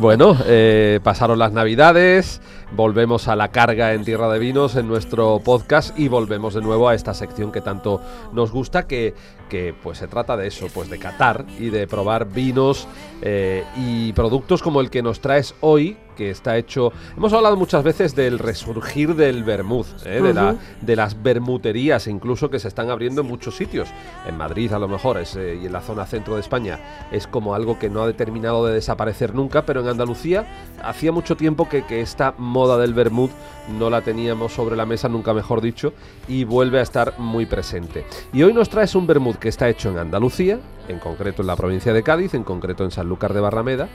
Bueno, 0.00 0.34
eh, 0.46 1.00
pasaron 1.02 1.38
las 1.38 1.52
navidades, 1.52 2.40
volvemos 2.74 3.28
a 3.28 3.36
la 3.36 3.48
carga 3.48 3.92
en 3.92 4.06
Tierra 4.06 4.32
de 4.32 4.38
Vinos 4.38 4.74
en 4.76 4.88
nuestro 4.88 5.40
podcast 5.40 5.98
y 5.98 6.08
volvemos 6.08 6.54
de 6.54 6.62
nuevo 6.62 6.88
a 6.88 6.94
esta 6.94 7.12
sección 7.12 7.52
que 7.52 7.60
tanto 7.60 8.00
nos 8.32 8.52
gusta, 8.52 8.86
que, 8.86 9.12
que 9.50 9.74
pues 9.82 9.98
se 9.98 10.08
trata 10.08 10.34
de 10.38 10.46
eso, 10.46 10.68
pues 10.72 10.88
de 10.88 10.98
catar 10.98 11.44
y 11.58 11.68
de 11.68 11.86
probar 11.86 12.24
vinos 12.24 12.88
eh, 13.20 13.64
y 13.76 14.14
productos 14.14 14.62
como 14.62 14.80
el 14.80 14.88
que 14.88 15.02
nos 15.02 15.20
traes 15.20 15.54
hoy, 15.60 15.98
que 16.22 16.30
está 16.30 16.56
hecho. 16.56 16.92
Hemos 17.16 17.32
hablado 17.32 17.56
muchas 17.56 17.82
veces 17.82 18.14
del 18.14 18.38
resurgir 18.38 19.16
del 19.16 19.42
vermut, 19.42 19.86
¿eh? 20.04 20.20
de, 20.22 20.32
la, 20.32 20.54
de, 20.80 20.96
las 20.96 21.20
bermuterías, 21.20 22.06
incluso 22.06 22.48
que 22.48 22.60
se 22.60 22.68
están 22.68 22.90
abriendo 22.90 23.22
en 23.22 23.26
muchos 23.26 23.56
sitios. 23.56 23.88
En 24.26 24.36
Madrid, 24.36 24.72
a 24.72 24.78
lo 24.78 24.86
mejor, 24.86 25.18
es, 25.18 25.34
eh, 25.34 25.58
y 25.60 25.66
en 25.66 25.72
la 25.72 25.80
zona 25.80 26.06
centro 26.06 26.34
de 26.34 26.40
España, 26.40 26.78
es 27.10 27.26
como 27.26 27.54
algo 27.54 27.78
que 27.78 27.90
no 27.90 28.02
ha 28.02 28.06
determinado 28.06 28.64
de 28.66 28.74
desaparecer 28.74 29.34
nunca, 29.34 29.66
pero 29.66 29.80
en 29.80 29.88
Andalucía 29.88 30.46
hacía 30.82 31.10
mucho 31.10 31.36
tiempo 31.36 31.68
que, 31.68 31.84
que 31.84 32.00
esta 32.00 32.34
moda 32.38 32.78
del 32.78 32.94
vermut 32.94 33.32
no 33.78 33.90
la 33.90 34.02
teníamos 34.02 34.52
sobre 34.52 34.76
la 34.76 34.86
mesa, 34.86 35.08
nunca 35.08 35.34
mejor 35.34 35.60
dicho, 35.60 35.92
y 36.28 36.44
vuelve 36.44 36.78
a 36.78 36.82
estar 36.82 37.18
muy 37.18 37.46
presente. 37.46 38.04
Y 38.32 38.44
hoy 38.44 38.52
nos 38.52 38.68
traes 38.68 38.94
un 38.94 39.06
vermut 39.06 39.36
que 39.36 39.48
está 39.48 39.68
hecho 39.68 39.90
en 39.90 39.98
Andalucía, 39.98 40.60
en 40.88 40.98
concreto 40.98 41.42
en 41.42 41.48
la 41.48 41.56
provincia 41.56 41.92
de 41.92 42.02
Cádiz, 42.02 42.34
en 42.34 42.44
concreto 42.44 42.84
en 42.84 42.90
Sanlúcar 42.90 43.34
de 43.34 43.40
Barrameda, 43.40 43.88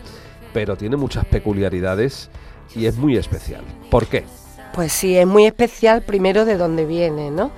pero 0.53 0.75
tiene 0.75 0.97
muchas 0.97 1.25
peculiaridades 1.25 2.29
y 2.75 2.85
es 2.85 2.97
muy 2.97 3.17
especial. 3.17 3.63
¿Por 3.89 4.07
qué? 4.07 4.23
Pues 4.73 4.91
sí, 4.91 5.17
es 5.17 5.25
muy 5.25 5.45
especial 5.45 6.03
primero 6.03 6.45
de 6.45 6.57
dónde 6.57 6.85
viene, 6.85 7.31
¿no? 7.31 7.51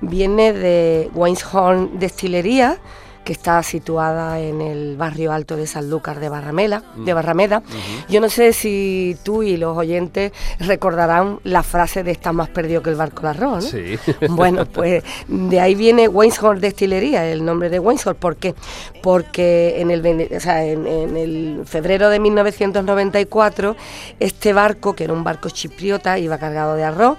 Viene 0.00 0.52
de 0.52 1.10
Weinshorn 1.14 1.98
Destilería, 1.98 2.78
que 3.26 3.32
está 3.32 3.60
situada 3.64 4.38
en 4.38 4.60
el 4.60 4.96
barrio 4.96 5.32
alto 5.32 5.56
de 5.56 5.66
Sanlúcar 5.66 6.20
de 6.20 6.28
Barramela, 6.28 6.84
de 6.94 7.12
mm. 7.12 7.16
Barrameda. 7.16 7.62
Yo 8.08 8.20
no 8.20 8.28
sé 8.28 8.52
si 8.52 9.16
tú 9.24 9.42
y 9.42 9.56
los 9.56 9.76
oyentes 9.76 10.30
recordarán 10.60 11.40
la 11.42 11.64
frase 11.64 12.04
de 12.04 12.12
está 12.12 12.32
más 12.32 12.48
perdido 12.48 12.84
que 12.84 12.90
el 12.90 12.94
barco 12.94 13.22
de 13.22 13.28
arroz, 13.30 13.64
¿no? 13.64 13.70
Sí. 13.70 13.98
Bueno, 14.30 14.64
pues 14.66 15.02
de 15.26 15.60
ahí 15.60 15.74
viene 15.74 16.06
Weinshorn 16.06 16.60
Destilería, 16.60 17.28
el 17.28 17.44
nombre 17.44 17.68
de 17.68 17.80
Weinshorn. 17.80 18.16
¿Por 18.16 18.36
qué? 18.36 18.54
Porque 19.02 19.80
en 19.80 19.90
el, 19.90 20.06
en 20.06 21.16
el 21.16 21.62
febrero 21.66 22.10
de 22.10 22.20
1994 22.20 23.76
este 24.20 24.52
barco, 24.52 24.94
que 24.94 25.02
era 25.04 25.12
un 25.12 25.24
barco 25.24 25.50
chipriota, 25.50 26.16
iba 26.20 26.38
cargado 26.38 26.76
de 26.76 26.84
arroz, 26.84 27.18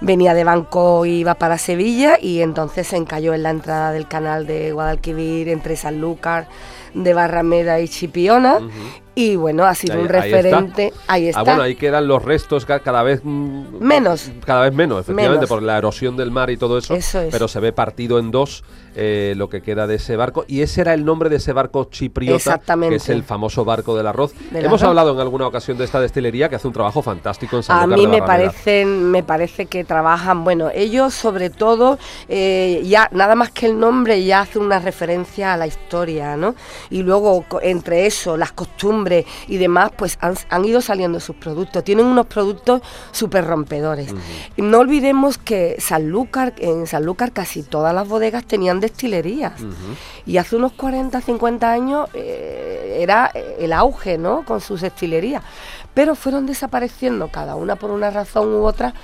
venía 0.00 0.34
de 0.34 0.44
Banco 0.44 1.04
y 1.04 1.20
iba 1.20 1.34
para 1.34 1.58
Sevilla 1.58 2.18
y 2.20 2.40
entonces 2.40 2.88
se 2.88 2.96
encalló 2.96 3.34
en 3.34 3.42
la 3.42 3.50
entrada 3.50 3.92
del 3.92 4.08
canal 4.08 4.46
de 4.46 4.72
Guadalquivir 4.72 5.48
entre 5.48 5.76
Sanlúcar 5.76 6.48
de 6.94 7.14
Barrameda 7.14 7.80
y 7.80 7.88
Chipiona 7.88 8.58
y 9.14 9.36
bueno, 9.36 9.64
ha 9.64 9.74
sido 9.74 10.00
un 10.00 10.08
referente. 10.08 10.92
Ahí 11.06 11.28
está. 11.28 11.40
Ah, 11.40 11.44
bueno, 11.44 11.62
ahí 11.62 11.74
quedan 11.74 12.06
los 12.06 12.24
restos 12.24 12.64
cada 12.64 13.02
vez 13.02 13.20
mm, 13.22 13.78
menos. 13.80 14.30
Cada 14.46 14.62
vez 14.62 14.72
menos, 14.72 15.00
efectivamente, 15.00 15.46
por 15.46 15.62
la 15.62 15.76
erosión 15.76 16.16
del 16.16 16.30
mar 16.30 16.48
y 16.50 16.56
todo 16.56 16.78
eso. 16.78 16.94
Pero 17.30 17.48
se 17.48 17.60
ve 17.60 17.72
partido 17.72 18.18
en 18.18 18.30
dos 18.30 18.64
eh, 18.94 19.34
lo 19.36 19.48
que 19.48 19.62
queda 19.62 19.86
de 19.86 19.96
ese 19.96 20.16
barco. 20.16 20.44
Y 20.48 20.62
ese 20.62 20.80
era 20.80 20.94
el 20.94 21.04
nombre 21.04 21.28
de 21.28 21.36
ese 21.36 21.52
barco 21.52 21.88
chipriota, 21.90 22.58
que 22.58 22.94
es 22.96 23.08
el 23.08 23.22
famoso 23.22 23.64
barco 23.64 23.96
del 23.96 24.06
arroz. 24.06 24.32
Hemos 24.52 24.82
hablado 24.82 25.12
en 25.12 25.20
alguna 25.20 25.46
ocasión 25.46 25.78
de 25.78 25.84
esta 25.84 26.00
destilería 26.00 26.48
que 26.48 26.56
hace 26.56 26.66
un 26.66 26.72
trabajo 26.72 27.02
fantástico 27.02 27.56
en 27.56 27.62
San 27.62 27.92
A 27.92 27.96
mí 27.96 28.06
me 28.06 28.22
parecen, 28.22 29.10
me 29.10 29.22
parece 29.22 29.66
que 29.66 29.84
trabajan, 29.84 30.44
bueno, 30.44 30.70
ellos 30.74 31.14
sobre 31.14 31.50
todo, 31.50 31.98
eh, 32.28 32.82
ya 32.84 33.08
nada 33.12 33.34
más 33.34 33.50
que 33.50 33.66
el 33.66 33.78
nombre 33.78 34.24
ya 34.24 34.40
hace 34.40 34.58
una 34.58 34.78
referencia 34.78 35.52
a 35.52 35.56
la 35.56 35.66
historia, 35.66 36.36
¿no? 36.36 36.54
Y 36.90 37.02
luego 37.02 37.44
entre 37.62 38.06
eso, 38.06 38.36
las 38.36 38.52
costumbres 38.52 39.24
y 39.48 39.56
demás, 39.56 39.92
pues 39.96 40.18
han, 40.20 40.64
ido 40.64 40.80
saliendo 40.80 41.20
sus 41.20 41.36
productos. 41.36 41.84
Tienen 41.84 42.06
unos 42.06 42.26
productos 42.26 42.82
súper 43.12 43.46
rompedores. 43.46 44.12
No 44.56 44.78
olvidemos 44.78 45.38
que 45.38 45.76
Sanlúcar, 45.78 46.54
en 46.58 46.86
Sanlúcar 46.86 47.32
casi 47.32 47.62
todas 47.62 47.94
las 47.94 48.08
bodegas 48.08 48.44
tenían 48.44 48.79
destilerías. 48.80 49.52
Y 50.26 50.36
hace 50.36 50.56
unos 50.56 50.72
40, 50.72 51.20
50 51.20 51.70
años 51.70 52.08
eh, 52.14 52.98
era 53.00 53.30
eh, 53.34 53.56
el 53.60 53.72
auge, 53.72 54.18
¿no? 54.18 54.44
Con 54.44 54.60
sus 54.60 54.80
destilerías. 54.80 55.42
Pero 55.94 56.14
fueron 56.14 56.46
desapareciendo, 56.46 57.28
cada 57.28 57.56
una 57.56 57.76
por 57.76 57.90
una 57.90 58.10
razón 58.10 58.54
u 58.54 58.64
otra, 58.64 58.94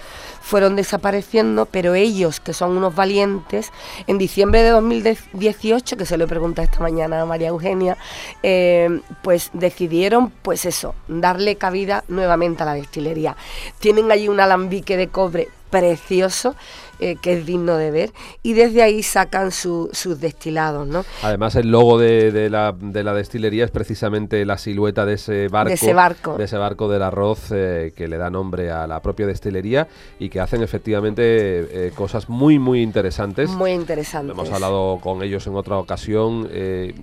fueron 0.41 0.77
desapareciendo, 0.77 1.67
pero 1.67 1.97
ellos, 1.97 2.39
que 2.39 2.53
son 2.53 2.77
unos 2.77 2.95
valientes, 2.95 3.73
en 4.07 4.17
diciembre 4.17 4.63
de 4.63 4.71
2018, 4.71 5.97
que 5.97 6.07
se 6.07 6.17
lo 6.17 6.29
pregunta 6.29 6.63
esta 6.63 6.79
mañana 6.79 7.21
a 7.21 7.27
María 7.27 7.49
Eugenia, 7.49 7.97
eh, 8.45 9.01
pues 9.23 9.51
decidieron, 9.53 10.31
pues 10.31 10.65
eso, 10.65 10.95
darle 11.09 11.57
cabida 11.57 12.05
nuevamente 12.07 12.63
a 12.63 12.67
la 12.67 12.75
destilería. 12.75 13.37
Tienen 13.81 14.13
allí 14.13 14.29
un 14.29 14.39
alambique 14.39 14.97
de 14.97 15.09
cobre 15.09 15.49
precioso 15.71 16.55
eh, 17.01 17.17
que 17.21 17.35
es 17.35 17.47
digno 17.47 17.77
de 17.77 17.91
ver 17.91 18.13
y 18.43 18.55
desde 18.55 18.83
ahí 18.83 19.03
sacan 19.03 19.51
sus 19.53 20.21
destilados, 20.21 20.87
¿no? 20.87 21.05
Además 21.23 21.55
el 21.57 21.71
logo 21.71 21.99
de, 21.99 22.49
la, 22.51 22.75
de, 22.79 23.05
la, 23.05 23.15
destilería 23.15 23.65
es 23.65 23.71
precisamente 23.71 24.45
la 24.45 24.59
silueta 24.59 25.05
de 25.05 25.15
ese 25.15 25.49
barco, 25.49 25.69
de 25.69 25.75
ese 25.75 25.95
barco, 25.95 26.37
de 26.37 26.45
ese 26.45 26.57
barco 26.57 26.89
del 26.89 27.03
arroz 27.03 27.51
eh, 27.51 27.93
que 27.97 28.09
le 28.09 28.17
da 28.17 28.31
nombre 28.31 28.71
a 28.71 28.87
la 28.87 29.01
propia 29.01 29.27
destilería 29.27 29.89
y 30.19 30.29
que 30.29 30.41
hacen 30.41 30.63
efectivamente 30.63 31.23
eh, 31.25 31.93
cosas 31.95 32.29
muy 32.29 32.59
muy 32.59 32.83
interesantes. 32.83 33.51
Muy 33.51 33.73
interesantes. 33.73 34.35
Hemos 34.35 34.51
hablado 34.51 34.99
con 35.03 35.23
ellos 35.23 35.47
en 35.47 35.55
otra 35.55 35.79
ocasión 35.79 36.49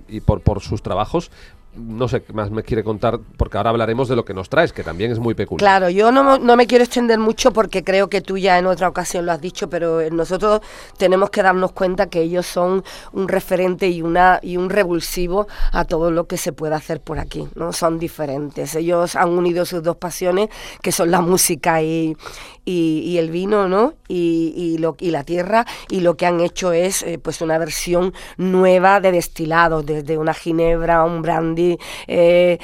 y 0.08 0.20
por, 0.20 0.40
por 0.40 0.60
sus 0.60 0.82
trabajos, 0.82 1.30
no 1.76 2.08
sé 2.08 2.22
qué 2.22 2.32
más 2.32 2.50
me 2.50 2.62
quiere 2.62 2.84
contar, 2.84 3.18
porque 3.36 3.56
ahora 3.56 3.70
hablaremos 3.70 4.08
de 4.08 4.16
lo 4.16 4.24
que 4.24 4.34
nos 4.34 4.48
traes, 4.48 4.72
que 4.72 4.82
también 4.82 5.10
es 5.10 5.18
muy 5.18 5.34
peculiar. 5.34 5.58
Claro, 5.58 5.90
yo 5.90 6.12
no, 6.12 6.38
no, 6.38 6.56
me 6.56 6.66
quiero 6.66 6.84
extender 6.84 7.18
mucho 7.18 7.52
porque 7.52 7.82
creo 7.82 8.08
que 8.08 8.20
tú 8.20 8.38
ya 8.38 8.58
en 8.58 8.66
otra 8.66 8.88
ocasión 8.88 9.26
lo 9.26 9.32
has 9.32 9.40
dicho, 9.40 9.68
pero 9.68 10.00
nosotros 10.10 10.60
tenemos 10.98 11.30
que 11.30 11.42
darnos 11.42 11.72
cuenta 11.72 12.06
que 12.06 12.20
ellos 12.20 12.46
son 12.46 12.84
un 13.12 13.28
referente 13.28 13.88
y, 13.88 14.02
una, 14.02 14.40
y 14.42 14.56
un 14.56 14.70
revulsivo 14.70 15.46
a 15.72 15.84
todo 15.84 16.10
lo 16.10 16.26
que 16.26 16.36
se 16.36 16.52
puede 16.52 16.74
hacer 16.74 17.00
por 17.00 17.18
aquí, 17.18 17.48
¿no? 17.54 17.72
Son 17.72 17.98
diferentes. 17.98 18.74
Ellos 18.74 19.16
han 19.16 19.30
unido 19.30 19.64
sus 19.64 19.82
dos 19.82 19.96
pasiones, 19.96 20.48
que 20.82 20.92
son 20.92 21.10
la 21.10 21.20
música 21.20 21.82
y, 21.82 22.16
y, 22.64 23.18
el 23.18 23.30
vino, 23.30 23.68
¿no? 23.68 23.94
Y, 24.08 24.52
y, 24.56 24.78
lo, 24.78 24.96
y 24.98 25.10
la 25.10 25.24
tierra, 25.24 25.66
y 25.88 26.00
lo 26.00 26.16
que 26.16 26.26
han 26.26 26.40
hecho 26.40 26.72
es 26.72 27.02
eh, 27.02 27.18
pues 27.18 27.40
una 27.40 27.58
versión 27.58 28.14
nueva 28.36 29.00
de 29.00 29.12
destilados, 29.12 29.84
desde 29.84 30.18
una 30.18 30.34
ginebra, 30.34 31.04
un 31.04 31.22
brandy, 31.22 31.63
eh, 32.06 32.58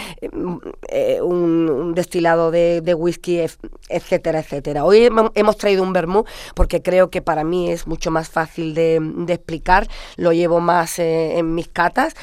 eh, 0.88 1.21
un, 1.23 1.95
destilado 1.95 2.50
de, 2.50 2.95
whisky, 2.95 3.40
etcétera, 3.88 4.40
etcétera. 4.40 4.85
Hoy 4.85 5.09
hemos 5.35 5.57
traído 5.57 5.83
un 5.83 5.92
vermú 5.92 6.25
porque 6.54 6.83
creo 6.83 7.11
que 7.11 7.23
para 7.23 7.45
mí 7.45 7.71
es 7.71 7.87
mucho 7.87 8.11
más 8.11 8.28
fácil 8.28 8.75
de, 8.75 9.00
explicar, 9.28 9.88
lo 10.16 10.33
llevo 10.33 10.61
más 10.61 10.99
en 10.99 11.54
mis 11.54 11.69
catas, 11.69 12.14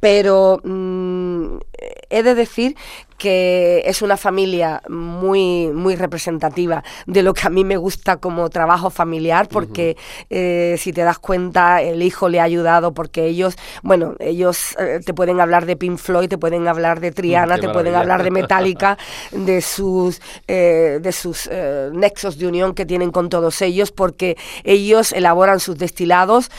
pero 0.00 0.60
mm, 0.64 1.58
he 2.10 2.22
de 2.22 2.34
decir 2.34 2.76
que 3.22 3.84
es 3.86 4.02
una 4.02 4.16
familia 4.16 4.82
muy, 4.88 5.68
muy 5.68 5.94
representativa 5.94 6.82
de 7.06 7.22
lo 7.22 7.34
que 7.34 7.46
a 7.46 7.50
mí 7.50 7.62
me 7.64 7.76
gusta 7.76 8.16
como 8.16 8.50
trabajo 8.50 8.90
familiar, 8.90 9.46
porque 9.48 9.96
eh, 10.28 10.74
si 10.76 10.92
te 10.92 11.02
das 11.02 11.20
cuenta, 11.20 11.80
el 11.82 12.02
hijo 12.02 12.28
le 12.28 12.40
ha 12.40 12.42
ayudado, 12.42 12.94
porque 12.94 13.26
ellos, 13.26 13.54
bueno, 13.84 14.16
ellos 14.18 14.74
eh, 14.76 14.98
te 15.06 15.14
pueden 15.14 15.40
hablar 15.40 15.66
de 15.66 15.76
Pink 15.76 15.98
Floyd, 15.98 16.28
te 16.28 16.36
pueden 16.36 16.66
hablar 16.66 16.98
de 16.98 17.12
Triana, 17.12 17.58
te 17.58 17.68
pueden 17.68 17.94
hablar 17.94 18.24
de 18.24 18.32
Metallica, 18.32 18.98
de 19.30 19.60
sus, 19.62 20.20
eh, 20.48 20.98
de 21.00 21.12
sus 21.12 21.48
nexos 21.92 22.38
de 22.38 22.48
unión 22.48 22.74
que 22.74 22.86
tienen 22.86 23.12
con 23.12 23.28
todos 23.28 23.62
ellos, 23.62 23.92
porque 23.92 24.36
ellos 24.64 25.12
elaboran 25.12 25.60
sus 25.60 25.78
destilados 25.78 26.50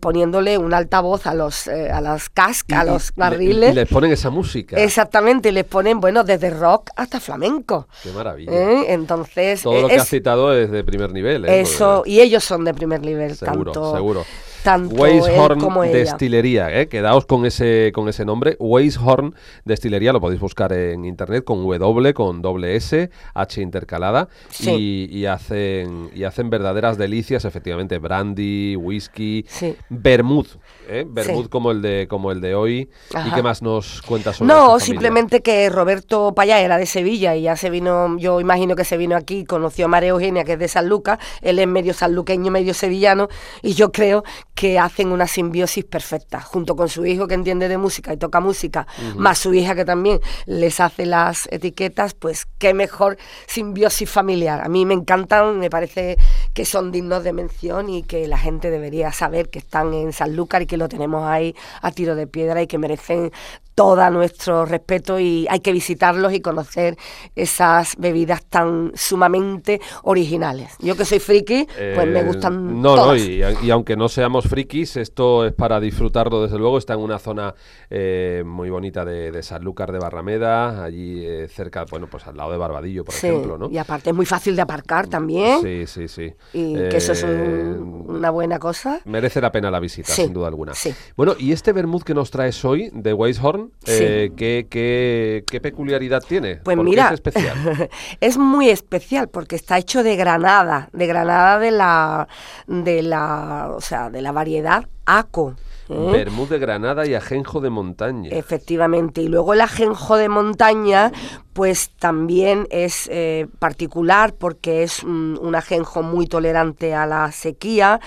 poniéndole 0.00 0.56
un 0.56 0.72
altavoz 0.72 1.26
a 1.26 1.34
los 1.34 1.68
a 1.68 2.00
las 2.00 2.30
cascas, 2.30 2.78
a 2.78 2.84
los 2.84 3.12
barriles. 3.14 3.72
Y, 3.72 3.74
les 3.74 3.88
ponen 3.88 4.12
esa 4.12 4.30
música. 4.30 4.65
Exactamente, 4.70 5.52
les 5.52 5.64
ponen 5.64 6.00
bueno, 6.00 6.24
desde 6.24 6.50
rock 6.50 6.90
hasta 6.96 7.20
flamenco. 7.20 7.88
Qué 8.02 8.10
maravilla. 8.10 8.52
¿Eh? 8.52 8.92
Entonces. 8.92 9.62
Todo 9.62 9.82
lo 9.82 9.88
que 9.88 9.96
has 9.96 10.08
citado 10.08 10.54
es 10.54 10.70
de 10.70 10.82
primer 10.84 11.12
nivel. 11.12 11.44
¿eh? 11.44 11.60
Eso, 11.60 12.02
y 12.06 12.20
ellos 12.20 12.44
son 12.44 12.64
de 12.64 12.74
primer 12.74 13.00
nivel, 13.00 13.36
seguro, 13.36 13.72
tanto. 13.72 13.94
Seguro. 13.94 14.24
Tanto 14.66 14.96
Weishorn 14.96 15.60
como 15.60 15.82
Destilería, 15.82 16.76
¿eh? 16.76 16.88
quedaos 16.88 17.24
con 17.24 17.46
ese, 17.46 17.92
con 17.94 18.08
ese 18.08 18.24
nombre. 18.24 18.56
Weishorn 18.58 19.32
Destilería, 19.64 20.12
lo 20.12 20.20
podéis 20.20 20.40
buscar 20.40 20.72
en 20.72 21.04
internet 21.04 21.44
con 21.44 21.62
W, 21.62 22.12
con 22.14 22.42
doble 22.42 22.74
S, 22.74 23.08
H 23.32 23.62
intercalada. 23.62 24.28
Y, 24.60 25.24
hacen, 25.26 26.10
y 26.12 26.24
hacen 26.24 26.50
verdaderas 26.50 26.98
delicias, 26.98 27.44
efectivamente. 27.44 27.98
Brandy, 27.98 28.74
whisky, 28.74 29.44
sí. 29.46 29.76
vermouth. 29.88 30.58
¿eh? 30.88 31.06
como, 31.48 31.70
el 31.70 31.80
de, 31.80 32.08
como 32.08 32.32
el 32.32 32.40
de 32.40 32.56
hoy. 32.56 32.90
¿Y 33.24 33.30
qué 33.30 33.44
más 33.44 33.62
nos 33.62 34.02
cuentas 34.02 34.34
sobre 34.34 34.52
No, 34.52 34.80
simplemente 34.80 35.42
que 35.42 35.70
Roberto 35.70 36.34
Payá 36.34 36.60
era 36.60 36.76
de 36.76 36.86
Sevilla 36.86 37.36
y 37.36 37.42
ya 37.42 37.54
se 37.54 37.70
vino, 37.70 38.18
yo 38.18 38.40
imagino 38.40 38.74
que 38.74 38.84
se 38.84 38.96
vino 38.96 39.14
aquí, 39.14 39.44
conoció 39.44 39.84
a 39.84 39.88
María 39.88 40.10
Eugenia, 40.10 40.42
que 40.42 40.54
es 40.54 40.58
de 40.58 40.66
San 40.66 40.88
Lucas. 40.88 41.20
Él 41.40 41.60
es 41.60 41.68
medio 41.68 41.94
sanluqueño, 41.94 42.50
medio 42.50 42.74
sevillano. 42.74 43.28
Y 43.62 43.74
yo 43.74 43.92
creo 43.92 44.24
que 44.56 44.78
hacen 44.78 45.12
una 45.12 45.26
simbiosis 45.26 45.84
perfecta, 45.84 46.40
junto 46.40 46.76
con 46.76 46.88
su 46.88 47.04
hijo 47.04 47.28
que 47.28 47.34
entiende 47.34 47.68
de 47.68 47.76
música 47.76 48.14
y 48.14 48.16
toca 48.16 48.40
música, 48.40 48.86
más 49.14 49.38
su 49.38 49.52
hija 49.52 49.74
que 49.74 49.84
también 49.84 50.18
les 50.46 50.80
hace 50.80 51.04
las 51.04 51.46
etiquetas, 51.52 52.14
pues 52.14 52.46
qué 52.58 52.72
mejor 52.72 53.18
simbiosis 53.46 54.08
familiar. 54.08 54.64
A 54.64 54.70
mí 54.70 54.86
me 54.86 54.94
encantan, 54.94 55.58
me 55.58 55.68
parece 55.68 56.16
que 56.54 56.64
son 56.64 56.90
dignos 56.90 57.22
de 57.22 57.34
mención 57.34 57.90
y 57.90 58.02
que 58.02 58.26
la 58.26 58.38
gente 58.38 58.70
debería 58.70 59.12
saber 59.12 59.50
que 59.50 59.58
están 59.58 59.92
en 59.92 60.14
Sanlúcar 60.14 60.62
y 60.62 60.66
que 60.66 60.78
lo 60.78 60.88
tenemos 60.88 61.26
ahí 61.26 61.54
a 61.82 61.90
tiro 61.90 62.14
de 62.14 62.26
piedra 62.26 62.62
y 62.62 62.66
que 62.66 62.78
merecen 62.78 63.32
todo 63.76 64.10
nuestro 64.10 64.64
respeto 64.64 65.20
y 65.20 65.46
hay 65.50 65.60
que 65.60 65.70
visitarlos 65.70 66.32
y 66.32 66.40
conocer 66.40 66.96
esas 67.36 67.94
bebidas 67.98 68.42
tan 68.46 68.92
sumamente 68.94 69.82
originales. 70.02 70.72
Yo 70.80 70.96
que 70.96 71.04
soy 71.04 71.18
friki, 71.18 71.66
pues 71.66 72.08
me 72.08 72.20
eh, 72.20 72.24
gustan 72.24 72.80
no, 72.80 72.94
todas. 72.94 73.20
No, 73.20 73.62
y, 73.62 73.70
aunque 73.70 73.94
no 73.94 74.08
seamos 74.08 74.45
frikis, 74.46 74.96
esto 74.96 75.44
es 75.46 75.52
para 75.52 75.80
disfrutarlo 75.80 76.42
desde 76.42 76.58
luego. 76.58 76.78
Está 76.78 76.94
en 76.94 77.00
una 77.00 77.18
zona 77.18 77.54
eh, 77.90 78.42
muy 78.46 78.70
bonita 78.70 79.04
de, 79.04 79.30
de, 79.30 79.42
Sanlúcar 79.42 79.92
de 79.92 79.98
Barrameda, 79.98 80.84
allí 80.84 81.24
eh, 81.24 81.48
cerca, 81.48 81.84
bueno, 81.90 82.08
pues 82.08 82.26
al 82.26 82.36
lado 82.36 82.52
de 82.52 82.58
Barbadillo, 82.58 83.04
por 83.04 83.14
ejemplo, 83.14 83.58
¿no? 83.58 83.70
Y 83.70 83.78
aparte 83.78 84.10
es 84.10 84.16
muy 84.16 84.26
fácil 84.26 84.56
de 84.56 84.62
aparcar 84.62 85.06
también. 85.08 85.60
Sí, 85.62 85.86
sí, 85.86 86.08
sí. 86.08 86.32
Y 86.52 86.74
que 86.74 86.96
eso 86.96 87.12
es 87.12 87.24
una 87.24 88.30
buena 88.30 88.58
cosa. 88.58 89.00
Merece 89.04 89.40
la 89.40 89.52
pena 89.52 89.70
la 89.70 89.80
visita, 89.80 90.12
sin 90.12 90.32
duda 90.32 90.48
alguna. 90.48 90.72
Bueno, 91.16 91.34
y 91.38 91.52
este 91.52 91.72
vermouth 91.72 92.02
que 92.02 92.14
nos 92.14 92.30
traes 92.30 92.64
hoy 92.64 92.90
de 92.92 93.12
Weishorn, 93.12 93.72
eh, 93.86 94.32
¿qué, 94.36 95.60
peculiaridad 95.60 96.22
tiene? 96.26 96.56
Pues 96.56 96.76
mira, 96.76 97.08
es 97.08 97.14
especial. 97.14 97.88
es 98.20 98.38
muy 98.38 98.68
especial 98.68 99.28
porque 99.28 99.56
está 99.56 99.78
hecho 99.78 100.02
de 100.02 100.16
granada, 100.16 100.88
de 100.92 101.06
granada 101.06 101.58
de 101.58 101.70
la, 101.70 102.28
de 102.66 103.02
la, 103.02 103.72
o 103.74 103.80
sea, 103.80 104.10
de 104.10 104.22
la 104.22 104.32
variedad 104.36 104.86
ACO. 105.06 105.56
¿eh? 105.88 106.26
de 106.50 106.58
Granada 106.58 107.06
y 107.06 107.14
ajenjo 107.14 107.60
de 107.60 107.70
montaña. 107.70 108.28
Efectivamente. 108.30 109.22
Y 109.22 109.28
luego 109.28 109.54
el 109.54 109.62
ajenjo 109.62 110.16
de 110.16 110.28
montaña, 110.28 111.10
pues 111.54 111.90
también 111.98 112.66
es 112.70 113.08
eh, 113.10 113.46
particular 113.58 114.34
porque 114.34 114.82
es 114.82 115.02
un 115.02 115.54
ajenjo 115.54 116.02
muy 116.02 116.26
tolerante 116.26 116.94
a 116.94 117.06
la 117.06 117.32
sequía 117.32 118.00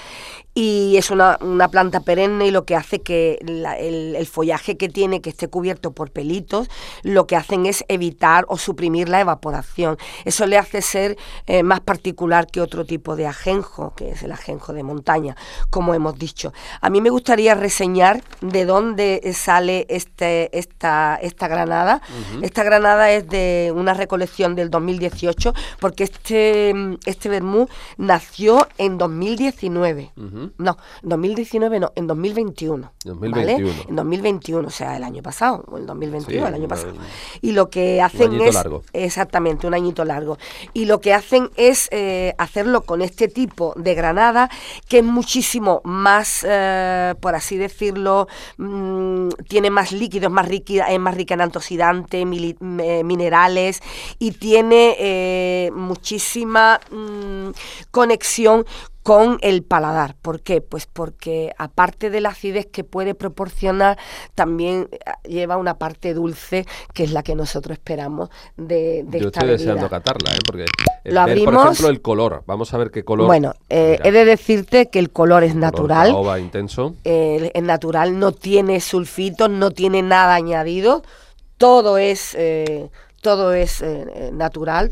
y 0.53 0.97
es 0.97 1.11
una, 1.11 1.37
una, 1.41 1.69
planta 1.69 1.99
perenne 1.99 2.47
y 2.47 2.51
lo 2.51 2.65
que 2.65 2.75
hace 2.75 3.01
que 3.01 3.37
el, 3.41 4.27
follaje 4.27 4.77
que 4.77 4.89
tiene, 4.89 5.21
que 5.21 5.29
esté 5.29 5.47
cubierto 5.47 5.91
por 5.91 6.11
pelitos, 6.11 6.69
lo 7.03 7.27
que 7.27 7.35
hacen 7.35 7.65
es 7.65 7.85
evitar 7.87 8.45
o 8.47 8.57
suprimir 8.57 9.09
la 9.09 9.21
evaporación. 9.21 9.97
Eso 10.25 10.45
le 10.47 10.57
hace 10.57 10.81
ser 10.81 11.17
eh, 11.45 11.63
más 11.63 11.79
particular 11.79 12.47
que 12.47 12.61
otro 12.61 12.85
tipo 12.85 13.15
de 13.15 13.27
ajenjo, 13.27 13.93
que 13.95 14.11
es 14.11 14.23
el 14.23 14.31
ajenjo 14.31 14.73
de 14.73 14.83
montaña, 14.83 15.35
como 15.69 15.93
hemos 15.93 16.17
dicho. 16.17 16.51
A 16.81 16.89
mí 16.89 16.99
me 16.99 17.09
gustaría 17.09 17.53
reseñar 17.53 18.23
de 18.41 18.65
dónde 18.65 19.21
sale 19.33 19.85
este, 19.89 20.57
esta, 20.57 21.15
esta 21.21 21.47
granada. 21.47 22.01
Esta 22.41 22.63
granada 22.63 23.11
es 23.11 23.27
de 23.27 23.71
una 23.75 23.93
recolección 23.93 24.55
del 24.55 24.69
2018, 24.69 25.53
porque 25.79 26.03
este, 26.03 26.73
este 27.05 27.29
vermú 27.29 27.67
nació 27.97 28.67
en 28.77 28.97
2019. 28.97 30.11
No, 30.57 30.77
en 31.03 31.09
2019 31.09 31.79
no, 31.79 31.91
en 31.95 32.07
2021. 32.07 32.91
2021. 33.05 33.73
En 33.89 33.95
2021, 33.95 34.67
o 34.67 34.71
sea, 34.71 34.97
el 34.97 35.03
año 35.03 35.21
pasado, 35.21 35.63
o 35.67 35.77
el 35.77 35.85
2021, 35.85 36.47
el 36.47 36.53
año 36.53 36.67
pasado. 36.67 36.93
Y 37.41 37.51
lo 37.51 37.69
que 37.69 38.01
hacen 38.01 38.31
un 38.31 38.41
es... 38.41 38.53
Largo. 38.55 38.83
Exactamente, 38.93 39.67
un 39.67 39.73
añito 39.73 40.05
largo. 40.05 40.37
Y 40.73 40.85
lo 40.85 41.01
que 41.01 41.13
hacen 41.13 41.49
es 41.55 41.87
eh, 41.91 42.33
hacerlo 42.37 42.81
con 42.81 43.01
este 43.01 43.27
tipo 43.27 43.73
de 43.75 43.95
granada, 43.95 44.49
que 44.87 44.99
es 44.99 45.05
muchísimo 45.05 45.81
más, 45.83 46.45
eh, 46.47 47.15
por 47.19 47.35
así 47.35 47.57
decirlo, 47.57 48.27
mm, 48.57 49.29
tiene 49.47 49.69
más 49.69 49.91
líquidos, 49.91 50.31
más 50.31 50.47
rica, 50.47 50.85
es 50.89 50.99
más 50.99 51.15
rica 51.15 51.33
en 51.33 51.41
antioxidantes, 51.41 52.25
minerales, 52.25 53.81
y 54.19 54.31
tiene 54.31 54.95
eh, 54.99 55.71
muchísima 55.73 56.79
mm, 56.91 57.49
conexión 57.91 58.65
con 59.09 59.39
el 59.41 59.63
paladar. 59.63 60.15
¿Por 60.21 60.41
qué? 60.41 60.61
Pues 60.61 60.85
porque 60.85 61.51
aparte 61.57 62.11
de 62.11 62.21
la 62.21 62.29
acidez 62.29 62.67
que 62.67 62.83
puede 62.83 63.15
proporcionar, 63.15 63.97
también 64.35 64.87
eh, 64.91 64.97
lleva 65.27 65.57
una 65.57 65.79
parte 65.79 66.13
dulce 66.13 66.67
que 66.93 67.05
es 67.05 67.11
la 67.11 67.23
que 67.23 67.33
nosotros 67.33 67.79
esperamos 67.79 68.29
de, 68.55 69.03
de 69.07 69.19
Yo 69.19 69.29
esta 69.29 69.39
estoy 69.39 69.49
deseando 69.49 69.89
bebida. 69.89 69.89
catarla, 69.89 70.29
¿eh? 70.35 70.39
porque 70.45 70.65
Lo 71.05 71.25
ver, 71.25 71.43
por 71.43 71.55
ejemplo, 71.55 71.87
el 71.89 72.01
color. 72.03 72.43
Vamos 72.45 72.71
a 72.75 72.77
ver 72.77 72.91
qué 72.91 73.03
color. 73.03 73.25
Bueno, 73.25 73.55
eh, 73.69 73.97
he 74.03 74.11
de 74.11 74.25
decirte 74.25 74.91
que 74.91 74.99
el 74.99 75.09
color 75.09 75.43
es 75.43 75.53
color 75.53 75.61
natural. 75.63 76.11
caoba 76.11 76.39
intenso. 76.39 76.95
eh, 77.03 77.49
es 77.51 77.63
natural, 77.63 78.19
no 78.19 78.31
tiene 78.31 78.79
sulfitos, 78.79 79.49
no 79.49 79.71
tiene 79.71 80.03
nada 80.03 80.35
añadido, 80.35 81.01
todo 81.57 81.97
es, 81.97 82.35
eh, 82.35 82.91
todo 83.21 83.53
es 83.53 83.83
natural. 84.33 84.91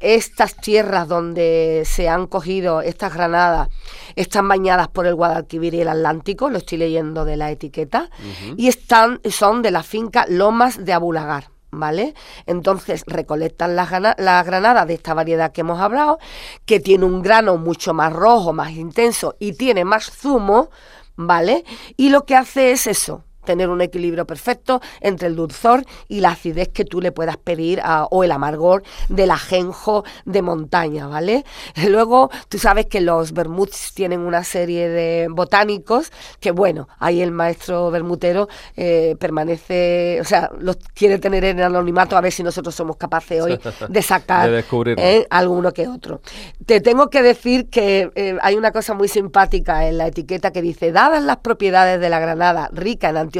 Estas 0.00 0.56
tierras 0.56 1.08
donde 1.08 1.82
se 1.84 2.08
han 2.08 2.26
cogido 2.26 2.80
estas 2.80 3.14
granadas 3.14 3.68
están 4.16 4.48
bañadas 4.48 4.88
por 4.88 5.06
el 5.06 5.14
Guadalquivir 5.14 5.74
y 5.74 5.80
el 5.80 5.88
Atlántico, 5.88 6.50
lo 6.50 6.58
estoy 6.58 6.78
leyendo 6.78 7.24
de 7.24 7.36
la 7.36 7.50
etiqueta, 7.50 8.10
y 8.56 8.68
están, 8.68 9.20
son 9.30 9.62
de 9.62 9.70
la 9.70 9.82
finca 9.82 10.26
Lomas 10.28 10.84
de 10.84 10.92
Abulagar. 10.92 11.50
¿Vale? 11.70 12.14
Entonces 12.46 13.04
recolectan 13.06 13.76
las, 13.76 13.90
las 14.00 14.46
granadas 14.46 14.86
de 14.86 14.94
esta 14.94 15.12
variedad 15.12 15.52
que 15.52 15.60
hemos 15.60 15.78
hablado, 15.78 16.18
que 16.64 16.80
tiene 16.80 17.04
un 17.04 17.20
grano 17.20 17.58
mucho 17.58 17.92
más 17.92 18.10
rojo, 18.10 18.54
más 18.54 18.70
intenso 18.70 19.36
y 19.38 19.52
tiene 19.52 19.84
más 19.84 20.10
zumo, 20.10 20.70
¿vale? 21.16 21.66
Y 21.98 22.08
lo 22.08 22.24
que 22.24 22.36
hace 22.36 22.70
es 22.70 22.86
eso, 22.86 23.22
tener 23.48 23.70
un 23.70 23.80
equilibrio 23.80 24.26
perfecto 24.26 24.82
entre 25.00 25.26
el 25.28 25.34
dulzor 25.36 25.82
y 26.06 26.20
la 26.20 26.32
acidez 26.32 26.68
que 26.68 26.84
tú 26.84 27.00
le 27.00 27.12
puedas 27.12 27.38
pedir 27.38 27.80
a- 27.82 28.04
o 28.10 28.22
el 28.22 28.30
amargor 28.30 28.82
del 29.08 29.30
ajenjo 29.30 30.04
de 30.26 30.42
montaña, 30.42 31.06
¿vale? 31.06 31.44
Luego, 31.88 32.30
tú 32.50 32.58
sabes 32.58 32.84
que 32.86 33.00
los 33.00 33.32
vermuts 33.32 33.94
tienen 33.94 34.20
una 34.20 34.44
serie 34.44 34.90
de 34.90 35.28
botánicos 35.30 36.12
que, 36.40 36.50
bueno, 36.50 36.88
ahí 36.98 37.22
el 37.22 37.30
maestro 37.30 37.90
bermutero 37.90 38.48
eh, 38.76 39.16
permanece, 39.18 40.18
o 40.20 40.24
sea, 40.24 40.50
los 40.60 40.76
quiere 40.94 41.18
tener 41.18 41.42
en 41.44 41.60
anonimato 41.62 42.16
a 42.18 42.20
ver 42.20 42.32
si 42.32 42.42
nosotros 42.42 42.74
somos 42.74 42.96
capaces 42.96 43.40
hoy 43.42 43.58
de 43.88 44.02
sacar 44.02 44.50
De. 44.50 44.62
¿eh? 44.98 45.26
alguno 45.30 45.72
que 45.72 45.88
otro. 45.88 46.20
Te 46.66 46.82
tengo 46.82 47.08
que 47.08 47.22
decir 47.22 47.70
que 47.70 48.10
eh, 48.14 48.36
hay 48.42 48.56
una 48.56 48.72
cosa 48.72 48.92
muy 48.92 49.08
simpática 49.08 49.88
en 49.88 49.96
la 49.96 50.06
etiqueta 50.08 50.50
que 50.50 50.60
dice, 50.60 50.92
dadas 50.92 51.22
las 51.22 51.38
propiedades 51.38 51.98
de 51.98 52.10
la 52.10 52.18
granada 52.20 52.68
rica 52.72 53.08
en 53.08 53.16
antioxidantes 53.16 53.37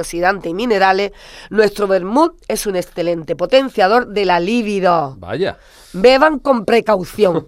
y 0.49 0.55
minerales, 0.55 1.13
nuestro 1.51 1.87
vermut 1.87 2.35
es 2.49 2.67
un 2.67 2.77
excelente 2.77 3.37
potenciador 3.37 4.09
de 4.09 4.25
la 4.25 4.41
libido. 4.41 5.17
Vaya. 5.19 5.59
Beban 5.93 6.39
con 6.39 6.65
precaución. 6.65 7.47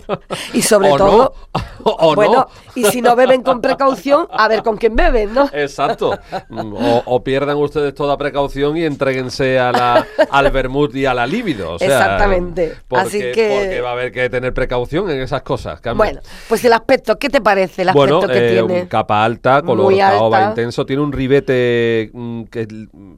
y 0.54 0.62
sobre 0.62 0.90
O 0.90 0.98
no, 0.98 1.04
todo, 1.04 1.34
o 1.84 2.14
bueno, 2.14 2.32
no. 2.34 2.48
y 2.74 2.84
si 2.86 3.02
no 3.02 3.14
beben 3.16 3.42
con 3.42 3.60
precaución, 3.60 4.26
a 4.30 4.48
ver 4.48 4.62
con 4.62 4.76
quién 4.76 4.96
beben, 4.96 5.34
¿no? 5.34 5.48
Exacto. 5.52 6.18
Mm, 6.48 6.74
O, 6.74 7.02
o 7.06 7.22
pierdan 7.24 7.56
ustedes 7.58 7.94
toda 7.94 8.16
precaución 8.16 8.76
y 8.76 8.84
entréguense 8.84 9.58
a 9.58 9.72
la, 9.72 10.06
al 10.30 10.50
vermut 10.50 10.94
y 10.94 11.06
a 11.06 11.14
la 11.14 11.26
libido. 11.26 11.72
o 11.74 11.78
sea, 11.78 11.86
Exactamente. 11.88 12.74
Porque, 12.88 13.04
Así 13.04 13.18
que- 13.18 13.58
porque 13.60 13.80
va 13.80 13.90
a 13.90 13.92
haber 13.92 14.12
que 14.12 14.28
tener 14.30 14.54
precaución 14.54 15.10
en 15.10 15.20
esas 15.20 15.42
cosas. 15.42 15.80
Carmen. 15.80 15.98
Bueno, 15.98 16.20
pues 16.48 16.64
el 16.64 16.72
aspecto, 16.72 17.18
¿qué 17.18 17.28
te 17.28 17.40
parece 17.40 17.82
el 17.82 17.90
aspecto 17.90 18.18
Bueno, 18.20 18.32
que 18.32 18.48
eh, 18.58 18.62
tiene? 18.64 18.88
capa 18.88 19.24
alta, 19.24 19.62
color 19.62 19.96
caoba 19.96 20.44
intenso, 20.48 20.86
tiene 20.86 21.02
un 21.02 21.12
ribete 21.12 22.10
mm, 22.12 22.44
que 22.44 22.66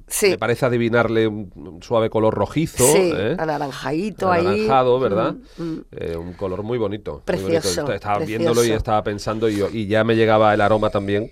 Sí. 0.09 0.31
me 0.31 0.39
parece 0.39 0.67
adivinarle 0.67 1.27
un, 1.29 1.51
un 1.55 1.83
suave 1.83 2.11
color 2.11 2.35
rojizo, 2.35 2.85
sí, 2.85 3.13
¿eh? 3.15 3.37
anaranjadito 3.39 4.31
ahí. 4.33 4.64
Anaranjado, 4.65 5.01
¿verdad? 5.01 5.35
Mm, 5.59 5.63
mm. 5.63 5.85
Eh, 5.93 6.17
un 6.17 6.33
color 6.35 6.63
muy 6.63 6.79
bonito. 6.79 7.13
muy 7.13 7.23
Precioso, 7.25 7.83
bonito. 7.83 7.93
Estaba 7.93 8.17
precioso. 8.19 8.39
viéndolo 8.39 8.65
y 8.67 8.71
estaba 8.73 9.03
pensando 9.03 9.49
y, 9.49 9.63
y 9.73 9.87
ya 9.87 10.05
me 10.05 10.17
llegaba 10.17 10.53
el 10.55 10.61
aroma 10.61 10.91
también. 10.91 11.31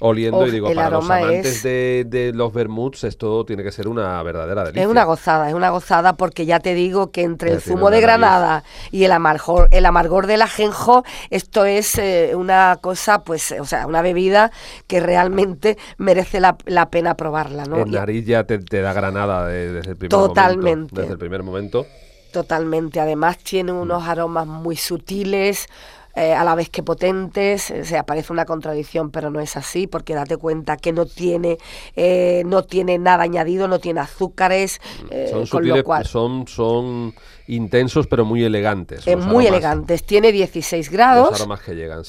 Oliendo 0.00 0.46
y 0.46 0.52
digo, 0.52 0.72
para 0.72 0.90
los 0.90 1.04
amantes 1.10 1.56
es- 1.56 1.62
de, 1.64 2.04
de 2.06 2.32
los 2.32 2.52
vermuts 2.52 3.02
esto 3.02 3.44
tiene 3.44 3.64
que 3.64 3.72
ser 3.72 3.88
una 3.88 4.22
verdadera 4.22 4.62
delicia. 4.62 4.82
Es 4.84 4.88
una 4.88 5.02
gozada, 5.02 5.48
es 5.48 5.54
una 5.54 5.70
gozada 5.70 6.12
porque 6.16 6.46
ya 6.46 6.60
te 6.60 6.72
digo 6.74 7.10
que 7.10 7.22
entre 7.22 7.50
Ya 7.50 7.56
el 7.56 7.60
zumo 7.62 7.90
de 7.90 8.00
granada 8.00 8.62
y 8.92 9.02
el 9.02 9.10
amargor, 9.10 9.66
el 9.72 9.84
amargor 9.86 10.28
del 10.28 10.42
ajenjo, 10.42 11.02
esto 11.30 11.64
es 11.64 11.98
eh, 11.98 12.30
una 12.36 12.78
cosa, 12.80 13.24
pues, 13.24 13.52
o 13.58 13.64
sea, 13.64 13.88
una 13.88 14.00
bebida 14.00 14.52
que 14.86 15.00
realmente 15.00 15.76
merece 15.96 16.38
la, 16.38 16.56
la 16.66 16.90
pena 16.90 17.16
probarla, 17.16 17.64
¿no? 17.64 17.78
En 17.78 17.90
nariz 17.90 18.24
ya 18.24 18.44
te, 18.44 18.60
te 18.60 18.80
da 18.80 18.92
granada 18.92 19.48
de- 19.48 19.72
desde 19.72 19.90
el 19.90 19.96
primer 19.96 20.10
Totalmente. 20.10 20.70
momento. 20.70 20.94
Desde 21.00 21.12
el 21.14 21.18
primer 21.18 21.42
momento. 21.42 21.86
Totalmente. 22.32 23.00
Además 23.00 23.38
tiene 23.38 23.72
unos 23.72 24.04
aromas 24.06 24.46
muy 24.46 24.76
sutiles, 24.76 25.66
eh, 26.14 26.34
a 26.34 26.42
la 26.42 26.54
vez 26.54 26.68
que 26.68 26.82
potentes. 26.82 27.70
O 27.70 27.84
sea, 27.84 28.04
parece 28.04 28.32
una 28.32 28.44
contradicción, 28.44 29.10
pero 29.10 29.30
no 29.30 29.40
es 29.40 29.56
así, 29.56 29.86
porque 29.86 30.14
date 30.14 30.36
cuenta 30.36 30.76
que 30.76 30.92
no 30.92 31.06
tiene, 31.06 31.58
eh, 31.96 32.42
no 32.44 32.64
tiene 32.64 32.98
nada 32.98 33.22
añadido, 33.22 33.68
no 33.68 33.78
tiene 33.78 34.00
azúcares, 34.00 34.80
eh, 35.10 35.28
Son 35.30 35.38
con 35.40 35.46
sutiles, 35.46 35.76
lo 35.78 35.84
cual 35.84 36.06
son, 36.06 36.48
son 36.48 37.14
intensos 37.46 38.06
pero 38.08 38.24
muy 38.24 38.42
elegantes. 38.44 39.06
muy 39.06 39.44
aromas- 39.46 39.48
elegantes. 39.48 40.04
Tiene 40.04 40.32
16 40.32 40.86
Los 40.86 40.92
grados. 40.92 41.40
aromas 41.40 41.60
que 41.60 41.74
llegan. 41.74 42.02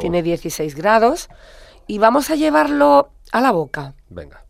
Tiene 0.00 0.22
16 0.22 0.74
grados. 0.74 1.28
Y 1.86 1.98
vamos 1.98 2.30
a 2.30 2.34
llevarlo 2.36 3.10
a 3.32 3.40
la 3.40 3.50
boca. 3.52 3.94
Venga. 4.08 4.44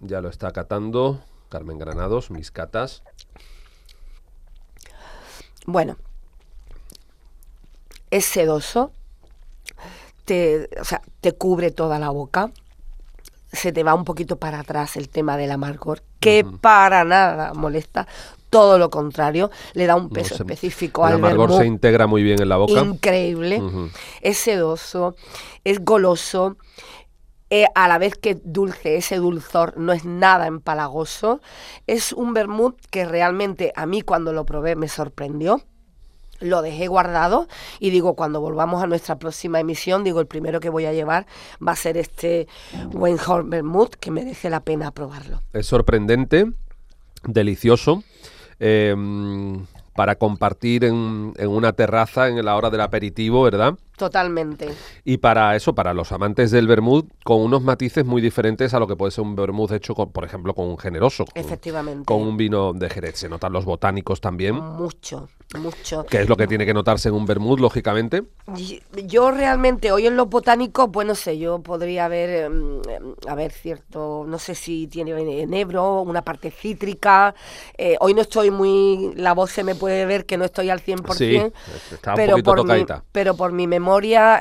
Ya 0.00 0.20
lo 0.20 0.28
está 0.28 0.50
catando 0.50 1.20
Carmen 1.48 1.78
Granados, 1.78 2.30
mis 2.30 2.50
catas. 2.50 3.02
Bueno, 5.64 5.96
es 8.10 8.24
sedoso, 8.26 8.92
te, 10.24 10.68
o 10.80 10.84
sea, 10.84 11.02
te 11.20 11.32
cubre 11.32 11.70
toda 11.70 11.98
la 11.98 12.10
boca, 12.10 12.50
se 13.52 13.72
te 13.72 13.82
va 13.82 13.94
un 13.94 14.04
poquito 14.04 14.36
para 14.36 14.60
atrás 14.60 14.96
el 14.96 15.08
tema 15.08 15.36
del 15.36 15.50
amargor, 15.50 16.02
que 16.20 16.44
para 16.60 17.04
nada 17.04 17.54
molesta, 17.54 18.06
todo 18.50 18.78
lo 18.78 18.90
contrario, 18.90 19.50
le 19.74 19.86
da 19.86 19.96
un 19.96 20.10
peso 20.10 20.36
se- 20.36 20.42
específico 20.42 21.02
El 21.06 21.14
al 21.14 21.18
amargor 21.18 21.52
se 21.52 21.66
integra 21.66 22.06
muy 22.06 22.22
bien 22.22 22.40
en 22.40 22.48
la 22.48 22.56
boca. 22.56 22.80
increíble, 22.80 23.62
es 24.20 24.38
sedoso, 24.38 25.16
es 25.64 25.84
goloso, 25.84 26.56
eh, 27.54 27.66
a 27.76 27.86
la 27.86 27.98
vez 27.98 28.16
que 28.16 28.34
dulce, 28.42 28.96
ese 28.96 29.16
dulzor 29.16 29.76
no 29.76 29.92
es 29.92 30.04
nada 30.04 30.48
empalagoso. 30.48 31.40
Es 31.86 32.12
un 32.12 32.34
vermut 32.34 32.76
que 32.90 33.04
realmente 33.04 33.72
a 33.76 33.86
mí 33.86 34.02
cuando 34.02 34.32
lo 34.32 34.44
probé 34.44 34.74
me 34.74 34.88
sorprendió. 34.88 35.62
Lo 36.40 36.62
dejé 36.62 36.88
guardado 36.88 37.46
y 37.78 37.90
digo, 37.90 38.14
cuando 38.16 38.40
volvamos 38.40 38.82
a 38.82 38.88
nuestra 38.88 39.20
próxima 39.20 39.60
emisión, 39.60 40.02
digo, 40.02 40.18
el 40.18 40.26
primero 40.26 40.58
que 40.58 40.68
voy 40.68 40.86
a 40.86 40.92
llevar 40.92 41.26
va 41.64 41.70
a 41.72 41.76
ser 41.76 41.96
este 41.96 42.48
Weinhorn 42.92 43.48
Vermouth, 43.50 43.94
que 44.00 44.10
merece 44.10 44.50
la 44.50 44.58
pena 44.58 44.90
probarlo. 44.90 45.40
Es 45.52 45.66
sorprendente, 45.66 46.50
delicioso. 47.22 48.02
eh, 48.58 48.96
para 49.94 50.16
compartir 50.16 50.84
en, 50.84 51.34
en 51.36 51.48
una 51.48 51.72
terraza 51.72 52.26
en 52.28 52.44
la 52.44 52.56
hora 52.56 52.68
del 52.70 52.80
aperitivo, 52.80 53.44
¿verdad? 53.44 53.74
Totalmente. 53.96 54.68
Y 55.04 55.18
para 55.18 55.54
eso, 55.54 55.74
para 55.74 55.94
los 55.94 56.10
amantes 56.10 56.50
del 56.50 56.66
vermut, 56.66 57.08
con 57.22 57.40
unos 57.40 57.62
matices 57.62 58.04
muy 58.04 58.20
diferentes 58.20 58.74
a 58.74 58.80
lo 58.80 58.86
que 58.88 58.96
puede 58.96 59.12
ser 59.12 59.22
un 59.22 59.36
vermut 59.36 59.70
hecho, 59.70 59.94
con, 59.94 60.10
por 60.10 60.24
ejemplo, 60.24 60.52
con 60.52 60.66
un 60.66 60.76
generoso. 60.78 61.24
con- 61.26 61.40
Efectivamente. 61.40 62.04
Con 62.04 62.20
un 62.22 62.36
vino 62.36 62.72
de 62.72 62.90
Jerez. 62.90 63.16
Se 63.18 63.28
notan 63.28 63.52
los 63.52 63.64
botánicos 63.64 64.20
también, 64.20 64.56
Mucho, 64.56 65.28
mucho. 65.58 66.04
que 66.06 66.22
es 66.22 66.28
lo 66.28 66.36
que 66.36 66.48
tiene 66.48 66.66
que 66.66 66.74
notarse 66.74 67.08
en 67.08 67.14
un 67.14 67.24
vermut, 67.24 67.60
lógicamente. 67.60 68.24
Yo 69.06 69.30
realmente, 69.30 69.92
hoy 69.92 70.08
en 70.08 70.16
los 70.16 70.28
botánicos, 70.28 70.88
pues 70.92 71.06
no 71.06 71.14
sé, 71.14 71.38
yo 71.38 71.60
podría 71.60 72.06
haber, 72.06 72.46
em, 72.46 72.80
em, 72.88 73.14
a 73.28 73.34
ver, 73.36 73.52
cierto, 73.52 74.24
no 74.26 74.38
sé 74.40 74.56
si 74.56 74.88
tiene 74.88 75.12
enebro, 75.42 76.00
una 76.02 76.22
parte 76.22 76.50
cítrica. 76.50 77.34
eh, 77.78 77.96
hoy 78.00 78.12
no 78.14 78.22
estoy 78.22 78.50
muy, 78.50 79.12
la 79.14 79.34
voz 79.34 79.50
se 79.52 79.62
me 79.62 79.74
puede 79.76 80.04
ver 80.06 80.26
que 80.26 80.36
no 80.36 80.44
estoy 80.44 80.70
al 80.70 80.80
100%, 80.80 81.14
Sí, 81.14 81.36
está 81.94 82.10
un 82.12 82.16
pero, 82.16 82.30
poquito 82.32 82.54
por 82.54 82.66
mi, 82.76 82.84
pero 83.12 83.36
por 83.36 83.52
mi 83.52 83.66
memoria 83.66 83.83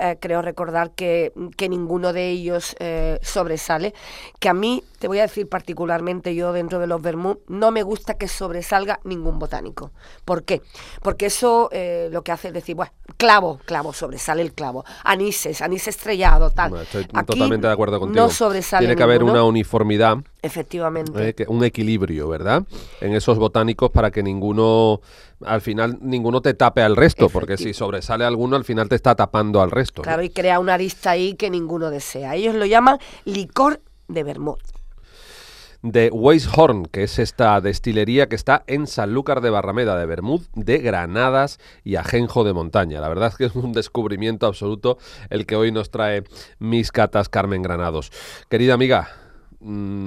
eh, 0.02 0.18
creo 0.20 0.42
recordar 0.42 0.92
que, 0.92 1.32
que 1.58 1.70
ninguno 1.70 2.14
de 2.14 2.30
ellos 2.30 2.76
eh, 2.80 3.20
sobresale. 3.22 3.94
Que 4.40 4.50
a 4.50 4.54
mí, 4.54 4.84
te 5.04 5.10
voy 5.10 5.20
a 5.20 5.24
decir 5.24 5.50
particularmente 5.50 6.34
yo 6.34 6.54
dentro 6.54 6.80
de 6.80 6.88
los 6.88 7.02
vermut, 7.02 7.40
no 7.50 7.72
me 7.72 7.84
gusta 7.84 8.14
que 8.14 8.30
sobresalga 8.30 9.02
ningún 9.04 9.38
botánico. 9.38 9.92
¿Por 10.24 10.46
qué? 10.46 10.62
Porque 11.02 11.26
eso 11.26 11.68
eh, 11.74 12.08
lo 12.10 12.22
que 12.22 12.32
hace 12.32 12.48
es 12.48 12.54
decir, 12.54 12.78
bueno, 12.78 12.94
clavo, 13.18 13.60
clavo, 13.66 13.92
sobresale 13.92 14.42
el 14.44 14.54
clavo. 14.54 14.86
Anises, 15.04 15.62
anís 15.62 15.90
estrellado, 15.90 16.52
tal. 16.52 16.70
Bueno, 16.70 16.84
estoy 16.86 17.04
Aquí 17.04 17.26
totalmente 17.26 17.68
de 17.68 17.74
acuerdo 17.74 18.00
contigo. 18.00 18.26
No 18.28 18.32
sobresale 18.32 18.86
Tiene 18.86 18.96
que 18.96 19.04
haber 19.04 19.24
una 19.24 19.44
uniformidad, 19.44 20.20
Efectivamente. 20.42 21.28
eh, 21.28 21.34
que- 21.36 21.48
un 21.50 21.66
equilibrio, 21.66 22.30
¿verdad? 22.30 22.64
En 23.02 23.14
esos 23.14 23.38
botánicos 23.38 23.92
para 23.92 24.10
que 24.10 24.24
ninguno, 24.24 25.02
al 25.44 25.60
final, 25.60 25.98
ninguno 26.00 26.42
te 26.42 26.54
tape 26.54 26.82
al 26.82 26.96
resto, 26.96 27.28
porque 27.28 27.58
si 27.58 27.74
sobresale 27.74 28.24
alguno, 28.24 28.56
al 28.56 28.64
final 28.64 28.88
te 28.88 28.96
está 28.96 29.16
tapando 29.16 29.62
al 29.62 29.70
resto. 29.70 30.00
¿no? 30.00 30.04
Claro, 30.04 30.24
y 30.24 30.30
crea 30.30 30.60
una 30.60 30.76
arista 30.76 31.12
ahí 31.12 31.34
que 31.34 31.50
ninguno 31.50 31.90
desea. 31.90 32.36
Ellos 32.36 32.56
lo 32.56 32.66
llaman 32.66 33.00
licor 33.26 33.82
de 34.08 34.24
vermut. 34.24 34.62
De 35.84 36.10
Weishorn, 36.12 36.86
que 36.86 37.04
es 37.04 37.20
esta 37.20 37.60
destilería 37.60 38.30
que 38.30 38.36
está 38.36 38.64
en 38.68 38.88
Sanlúcar 38.88 39.42
de 39.42 39.50
Barrameda, 39.50 39.98
de 39.98 40.06
Bermud, 40.06 40.42
de 40.56 40.80
Granadas 40.80 41.60
y 41.84 41.98
Ajenjo 41.98 42.46
de 42.46 42.54
Montaña. 42.54 43.02
La 43.02 43.10
verdad 43.10 43.28
es 43.28 43.36
que 43.36 43.46
es 43.46 43.56
un 43.56 43.74
descubrimiento 43.74 44.48
absoluto 44.48 44.98
el 45.30 45.46
que 45.46 45.58
hoy 45.58 45.74
nos 45.74 45.92
trae 45.92 46.24
mis 46.58 46.92
catas 46.92 47.28
Carmen 47.28 47.62
Granados. 47.62 48.12
Querida 48.50 48.74
amiga, 48.74 49.10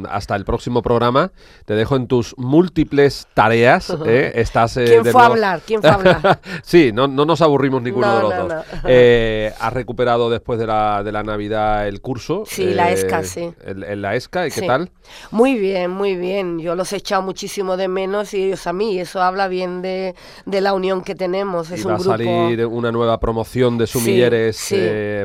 hasta 0.08 0.36
el 0.36 0.44
próximo 0.44 0.82
programa. 0.82 1.32
Te 1.64 1.74
dejo 1.74 1.96
en 1.96 2.06
tus 2.06 2.34
múltiples 2.36 3.26
tareas. 3.34 3.94
¿eh? 4.04 4.32
Estás, 4.34 4.76
eh, 4.76 4.84
¿Quién 4.84 5.04
fue 5.06 5.22
a 5.22 5.26
hablar? 5.26 5.60
¿Quién 5.66 5.80
fue 5.80 5.90
a 5.90 5.94
hablar? 5.94 6.40
sí, 6.62 6.90
no, 6.92 7.08
no, 7.08 7.24
nos 7.24 7.40
aburrimos 7.40 7.82
ninguno 7.82 8.16
de 8.16 8.22
los 8.22 8.36
dos. 8.36 8.64
Eh, 8.84 9.52
¿Has 9.58 9.72
recuperado 9.72 10.30
después 10.30 10.58
de 10.58 10.66
la, 10.66 11.02
de 11.02 11.12
la 11.12 11.22
Navidad 11.22 11.88
el 11.88 12.00
curso? 12.00 12.44
Sí, 12.46 12.74
la 12.74 12.90
ESCA, 12.90 13.22
sí. 13.22 13.52
En 13.66 14.02
la 14.02 14.14
ESCA, 14.14 14.46
¿y 14.46 14.50
qué 14.50 14.62
tal? 14.62 14.90
Muy 15.30 15.58
bien, 15.58 15.90
muy 15.90 16.16
bien. 16.16 16.58
Yo 16.58 16.74
los 16.74 16.92
he 16.92 16.96
echado 16.96 17.22
muchísimo 17.22 17.76
de 17.76 17.88
menos 17.88 18.34
y 18.34 18.44
ellos 18.44 18.66
a 18.66 18.72
mí. 18.72 18.98
Eso 18.98 19.22
habla 19.22 19.48
bien 19.48 19.82
de, 19.82 20.14
la 20.44 20.74
unión 20.74 21.02
que 21.02 21.14
tenemos. 21.14 21.70
Es 21.70 21.86
va 21.86 21.94
a 21.94 21.98
salir 21.98 22.66
una 22.66 22.92
nueva 22.92 23.18
promoción 23.20 23.78
de 23.78 23.86
sumilleres 23.86 24.74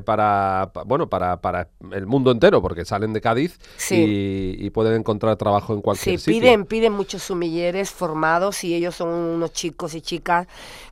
para, 0.05 0.71
bueno, 0.85 1.09
para, 1.09 1.41
para 1.41 1.69
el 1.91 2.05
mundo 2.05 2.31
entero, 2.31 2.61
porque 2.61 2.85
salen 2.85 3.13
de 3.13 3.21
Cádiz. 3.21 3.59
Sí 3.77 4.20
y, 4.59 4.69
pueden 4.69 4.93
encontrar 4.99 5.35
trabajo 5.35 5.73
en 5.73 5.81
cualquier 5.81 6.19
sí, 6.19 6.31
Piden, 6.31 6.65
piden 6.65 6.93
muchos 6.93 7.23
sumilleres 7.23 7.91
formados 7.91 8.63
y 8.63 8.73
ellos 8.73 8.95
son 8.95 9.09
unos 9.09 9.51
chicos 9.53 9.93
y 9.95 10.01
chicas 10.01 10.47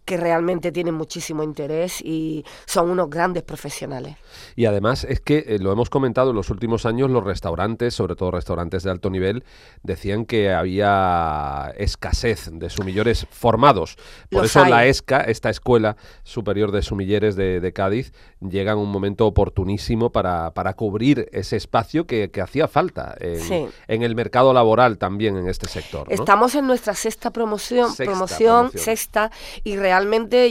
que 0.10 0.18
realmente 0.18 0.72
tienen 0.72 0.96
muchísimo 0.96 1.44
interés 1.44 2.02
y 2.02 2.44
son 2.66 2.90
unos 2.90 3.12
grandes 3.12 3.44
profesionales. 3.44 4.16
Y 4.56 4.66
además 4.66 5.04
es 5.04 5.20
que 5.20 5.46
eh, 5.46 5.60
lo 5.60 5.72
hemos 5.72 5.92
comentado 5.92 6.32
en 6.32 6.36
los 6.36 6.50
últimos 6.50 6.88
años, 6.88 7.12
los 7.12 7.24
restaurantes, 7.24 7.94
sobre 7.94 8.16
todo 8.16 8.32
restaurantes 8.32 8.82
de 8.82 8.90
alto 8.90 9.12
nivel, 9.12 9.44
decían 9.84 10.26
que 10.26 10.52
había 10.52 11.76
escasez 11.78 12.50
de 12.52 12.72
sumilleres 12.72 13.28
formados. 13.30 13.98
Por 14.32 14.46
eso 14.46 14.66
la 14.66 14.88
ESCA, 14.88 15.22
esta 15.22 15.52
Escuela 15.52 15.96
Superior 16.24 16.72
de 16.72 16.82
Sumilleres 16.82 17.36
de, 17.36 17.72
Cádiz, 17.72 18.12
llega 18.40 18.72
en 18.72 18.80
un 18.80 18.90
momento 18.90 19.28
oportunísimo 19.28 20.12
para, 20.12 20.56
para 20.56 20.74
cubrir 20.74 21.30
ese 21.34 21.56
espacio 21.56 22.08
que, 22.08 22.32
hacía 22.42 22.68
falta 22.68 23.16
en, 23.20 24.02
el 24.02 24.16
mercado 24.16 24.54
laboral 24.54 24.98
también 24.98 25.38
en 25.38 25.48
este 25.48 25.68
sector. 25.68 26.08
Estamos 26.10 26.56
en 26.56 26.66
nuestra 26.66 26.96
sexta 26.96 27.30
promoción, 27.30 27.96
promoción, 27.96 28.72
sexta, 28.74 29.30
y 29.64 29.76
realmente 29.76 29.99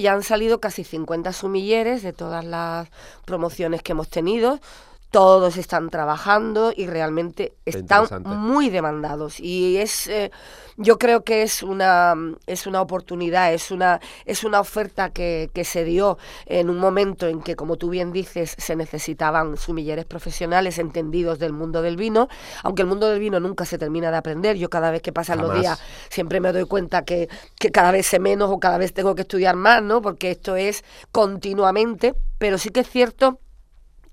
ya 0.01 0.13
han 0.13 0.23
salido 0.23 0.61
casi 0.61 0.85
50 0.85 1.33
sumilleres 1.33 2.03
de 2.03 2.13
todas 2.13 2.45
las 2.45 2.89
promociones 3.25 3.83
que 3.83 3.93
hemos 3.93 4.09
tenido 4.09 4.61
todos 5.11 5.57
están 5.57 5.89
trabajando 5.89 6.73
y 6.77 6.87
realmente 6.87 7.55
están 7.65 8.07
muy 8.25 8.69
demandados. 8.69 9.41
Y 9.41 9.79
es 9.79 10.07
eh, 10.07 10.31
yo 10.77 10.99
creo 10.99 11.25
que 11.25 11.43
es 11.43 11.63
una 11.63 12.15
es 12.47 12.67
una 12.67 12.83
oportunidad 12.83 13.53
es 13.53 13.71
una 13.71 14.01
es 14.27 14.45
una 14.45 14.61
oferta 14.61 15.11
que, 15.11 15.51
que, 15.55 15.65
se 15.65 15.85
dio 15.85 16.19
en 16.47 16.69
un 16.69 16.79
momento 16.79 17.27
en 17.27 17.41
que 17.41 17.57
como 17.57 17.77
tú 17.77 17.91
bien 17.91 18.13
dices 18.13 18.55
se 18.59 18.77
necesitaban 18.77 19.57
sumilleres 19.57 20.05
profesionales 20.05 20.79
entendidos 20.79 21.39
del 21.39 21.53
mundo 21.53 21.83
del 21.83 21.97
vino 21.97 22.29
aunque 22.63 22.83
el 22.83 22.89
mundo 22.89 23.09
del 23.09 23.19
vino 23.19 23.41
nunca 23.41 23.65
se 23.65 23.79
termina 23.79 24.11
de 24.11 24.19
aprender. 24.19 24.57
Yo 24.57 24.69
cada 24.69 24.91
vez 24.91 25.03
que 25.03 25.13
pasan 25.13 25.39
los 25.39 25.59
días 25.59 25.81
siempre 26.11 26.41
me 26.41 26.53
doy 26.53 26.65
cuenta 26.65 27.05
que, 27.05 27.29
que 27.59 27.71
cada 27.71 27.93
vez 27.93 28.07
sé 28.07 28.19
menos 28.19 28.51
o 28.51 28.59
cada 28.59 28.79
vez 28.79 28.93
tengo 28.93 29.15
que 29.15 29.23
estudiar 29.23 29.57
más 29.57 29.83
no 29.83 30.03
porque 30.03 30.31
esto 30.31 30.57
es 30.57 30.85
continuamente 31.13 32.15
pero 32.39 32.59
sí 32.59 32.71
que 32.71 32.81
es 32.81 32.91
cierto 32.91 33.41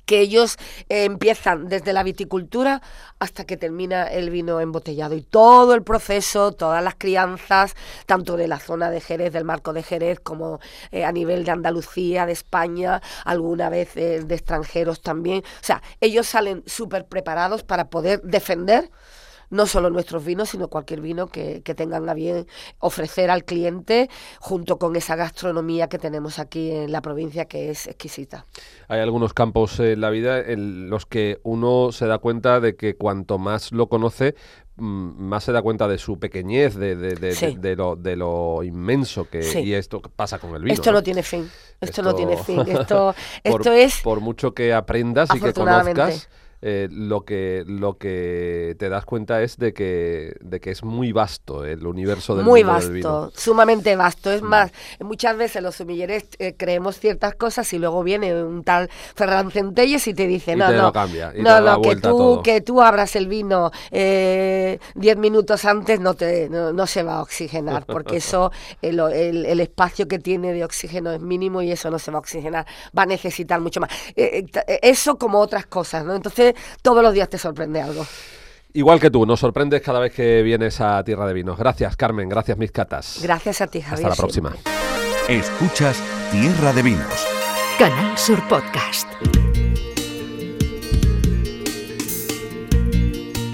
que 0.06 0.20
ellos 0.20 0.58
eh, 0.90 1.06
empiezan 1.06 1.68
desde 1.68 1.94
la 1.94 2.04
viticultura 2.04 2.82
hasta 3.20 3.46
que 3.46 3.58
termina 3.58 4.08
el 4.08 4.30
vino 4.30 4.60
embotellado 4.60 5.16
y 5.16 5.22
todo 5.22 5.74
el 5.74 5.84
proceso, 5.84 6.52
todas 6.52 6.84
las 6.84 6.96
crianzas, 6.96 7.76
tanto 8.06 8.38
de 8.38 8.48
la 8.48 8.60
zona 8.60 8.90
de 8.90 9.02
Jerez, 9.02 9.34
del 9.34 9.46
marco 9.46 9.74
de 9.74 9.84
Jerez, 9.84 10.20
como 10.20 10.60
eh, 10.92 11.06
a 11.06 11.12
nivel 11.12 11.46
de 11.46 11.52
Andalucía, 11.52 12.26
de 12.26 12.34
España, 12.34 13.02
alguna 13.24 13.70
vez 13.70 13.96
eh, 13.98 14.22
de 14.24 14.36
extranjeros 14.36 15.02
también. 15.02 15.40
O 15.40 15.64
sea, 15.64 15.82
ellos 16.02 16.28
salen 16.28 16.64
súper 16.66 17.06
preparados 17.06 17.64
para 17.64 17.90
poder 17.90 18.22
defender 18.22 18.90
no 19.56 19.66
solo 19.66 19.90
nuestros 19.90 20.24
vinos, 20.24 20.50
sino 20.50 20.68
cualquier 20.68 21.02
vino 21.02 21.28
que, 21.28 21.62
tengan 21.76 22.08
a 22.08 22.14
bien 22.14 22.48
ofrecer 22.80 23.30
al 23.30 23.44
cliente 23.44 24.10
junto 24.40 24.78
con 24.78 24.96
esa 24.96 25.16
gastronomía 25.16 25.88
que 25.88 25.98
tenemos 25.98 26.40
aquí 26.40 26.72
en 26.72 26.92
la 26.92 27.02
provincia 27.02 27.46
que 27.46 27.70
es 27.70 27.88
exquisita. 27.88 28.46
Hay 28.88 29.00
algunos 29.00 29.34
campos 29.34 29.80
en 29.80 30.00
la 30.02 30.10
vida 30.10 30.40
en 30.40 30.90
los 30.90 31.06
que 31.06 31.40
uno 31.44 31.92
se 31.92 32.06
da 32.06 32.20
cuenta 32.20 32.60
de 32.60 32.76
que 32.76 32.96
cuanto 32.96 33.38
más 33.38 33.72
lo 33.72 33.88
conoce, 33.88 34.36
mm, 34.78 35.24
más 35.24 35.44
se 35.44 35.52
da 35.52 35.62
cuenta 35.62 35.88
de 35.88 35.98
su 35.98 36.20
pequeñez, 36.20 36.76
de, 36.76 36.96
de, 36.96 37.76
lo, 37.76 37.96
de 37.96 38.16
lo 38.16 38.64
inmenso 38.64 39.30
que 39.30 39.62
y 39.62 39.74
esto 39.74 40.02
pasa 40.02 40.40
con 40.40 40.56
el 40.56 40.64
vino. 40.64 40.74
Esto 40.74 40.92
no, 40.92 41.02
tiene 41.02 41.24
fin. 41.24 41.50
Esto, 41.82 42.02
no 42.02 42.16
tiene 42.16 42.38
fin. 42.38 42.62
Esto, 42.68 43.16
esto 43.44 43.72
es 43.72 44.02
por 44.02 44.22
mucho 44.22 44.54
que 44.54 44.74
aprendas 44.74 45.30
y 45.34 45.40
que 45.40 45.54
conozcas 45.54 46.30
eh, 46.68 46.88
lo, 46.90 47.26
que, 47.26 47.64
lo 47.68 48.00
que 48.00 48.76
te 48.80 48.90
das 48.90 49.06
cuenta 49.06 49.44
es 49.44 49.58
de 49.58 49.72
que, 49.72 50.36
de 50.42 50.60
que 50.60 50.72
es 50.72 50.84
muy 50.84 51.12
vasto 51.12 51.64
el 51.64 51.86
universo 51.86 52.36
del 52.36 52.44
muy 52.44 52.64
vasto, 52.64 53.32
sumamente 53.36 53.96
vasto. 53.96 54.32
Es 54.32 54.42
mm. 54.42 54.46
más, 54.48 54.72
muchas 55.00 55.38
veces 55.38 55.62
los 55.62 55.76
sumilleres 55.76 56.26
eh, 56.40 56.56
creemos 56.58 57.00
ciertas 57.00 57.36
cosas 57.36 57.72
y 57.74 57.78
luego 57.78 58.02
viene 58.02 58.44
un 58.44 58.64
tal 58.64 58.90
Ferran 59.16 59.52
Centelles 59.52 60.08
y 60.08 60.16
te 60.16 60.26
dice, 60.26 60.56
no, 60.56 60.72
no, 60.72 60.92
no, 61.36 61.62
no 61.62 61.82
que, 61.84 61.98
tú, 61.98 62.42
que 62.44 62.62
tú 62.62 62.82
abras 62.82 63.16
el 63.16 63.28
vino 63.28 63.70
eh, 63.92 64.80
diez 64.96 65.18
minutos 65.18 65.66
antes 65.66 66.00
no, 66.00 66.16
te, 66.16 66.50
no, 66.50 66.88
se 66.88 67.04
va 67.04 67.18
a 67.18 67.22
oxigenar, 67.22 67.86
porque 67.86 68.18
eso, 68.18 68.52
el, 68.82 69.00
el, 69.00 69.60
espacio 69.60 70.08
que 70.08 70.18
tiene 70.18 70.52
de 70.52 70.66
oxígeno 70.66 71.12
es 71.12 71.22
mínimo 71.22 71.62
y 71.62 71.72
eso 71.72 71.92
no 71.92 72.00
se 72.00 72.10
va 72.10 72.18
a 72.18 72.22
oxigenar, 72.22 72.66
va 72.98 73.04
a 73.04 73.06
necesitar 73.06 73.62
mucho 73.62 73.82
más. 73.82 73.92
eso 74.16 75.20
como 75.20 75.38
otras 75.38 75.68
cosas, 75.68 76.04
¿no? 76.04 76.16
Entonces, 76.16 76.55
todos 76.82 77.04
los 77.04 77.14
días 77.14 77.30
te 77.30 77.38
sorprende 77.38 77.82
algo. 77.82 78.06
Igual 78.74 79.00
que 79.00 79.10
tú, 79.10 79.26
nos 79.26 79.40
sorprendes 79.40 79.82
cada 79.82 80.00
vez 80.00 80.12
que 80.12 80.42
vienes 80.44 80.82
a 80.82 81.02
Tierra 81.04 81.26
de 81.26 81.34
Vinos. 81.34 81.58
Gracias, 81.58 81.96
Carmen. 81.96 82.28
Gracias, 82.28 82.58
mis 82.58 82.72
catas. 82.74 83.20
Gracias 83.22 83.62
a 83.62 83.68
ti, 83.68 83.82
Javier. 83.82 84.08
Hasta 84.08 84.10
la 84.10 84.16
próxima. 84.16 84.54
Escuchas 85.30 85.98
Tierra 86.30 86.74
de 86.74 86.82
Vinos. 86.82 87.28
Canal 87.80 88.18
Sur 88.18 88.46
Podcast. 88.50 89.08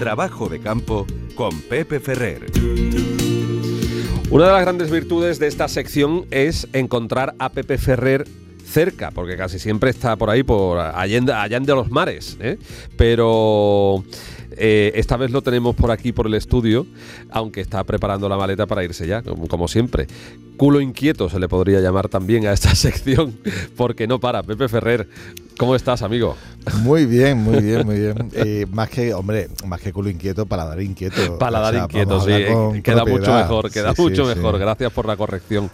Trabajo 0.00 0.48
de 0.48 0.60
campo 0.60 1.06
con 1.36 1.60
Pepe 1.62 2.00
Ferrer. 2.00 2.46
Una 4.30 4.46
de 4.46 4.52
las 4.52 4.62
grandes 4.62 4.90
virtudes 4.90 5.38
de 5.38 5.46
esta 5.46 5.68
sección 5.68 6.26
es 6.32 6.66
encontrar 6.72 7.34
a 7.38 7.50
Pepe 7.50 7.78
Ferrer 7.78 8.26
cerca, 8.72 9.10
porque 9.10 9.36
casi 9.36 9.58
siempre 9.58 9.90
está 9.90 10.16
por 10.16 10.30
ahí, 10.30 10.42
por 10.42 10.78
allende, 10.78 11.32
allende 11.32 11.74
los 11.74 11.90
mares. 11.90 12.36
¿eh? 12.40 12.58
Pero 12.96 14.02
eh, 14.56 14.92
esta 14.94 15.16
vez 15.16 15.30
lo 15.30 15.42
tenemos 15.42 15.76
por 15.76 15.90
aquí, 15.90 16.12
por 16.12 16.26
el 16.26 16.34
estudio, 16.34 16.86
aunque 17.30 17.60
está 17.60 17.84
preparando 17.84 18.28
la 18.28 18.36
maleta 18.36 18.66
para 18.66 18.82
irse 18.82 19.06
ya, 19.06 19.22
como, 19.22 19.68
siempre. 19.68 20.06
Culo 20.56 20.80
inquieto 20.80 21.28
se 21.28 21.38
le 21.38 21.48
podría 21.48 21.80
llamar 21.80 22.08
también 22.08 22.46
a 22.46 22.52
esta 22.52 22.74
sección, 22.74 23.38
porque 23.76 24.06
no 24.06 24.20
para. 24.20 24.42
Pepe 24.42 24.68
Ferrer, 24.68 25.08
¿cómo 25.58 25.74
estás, 25.74 26.02
amigo? 26.02 26.36
Muy 26.82 27.06
bien, 27.06 27.38
muy 27.38 27.60
bien, 27.60 27.86
muy 27.86 27.98
bien. 27.98 28.30
Eh, 28.34 28.66
más 28.70 28.88
que, 28.88 29.14
hombre, 29.14 29.48
más 29.66 29.80
que 29.80 29.92
culo 29.92 30.10
inquieto, 30.10 30.46
paladar 30.46 30.80
inquieto. 30.80 31.38
Paladar 31.38 31.74
inquieto, 31.74 32.20
sí. 32.20 32.82
Queda 32.82 33.04
mucho 33.04 33.34
mejor, 33.34 33.70
queda 33.70 33.94
mucho 33.96 34.26
mejor. 34.26 34.58
Gracias 34.58 34.92
por 34.92 35.06
la 35.06 35.16
corrección. 35.16 35.70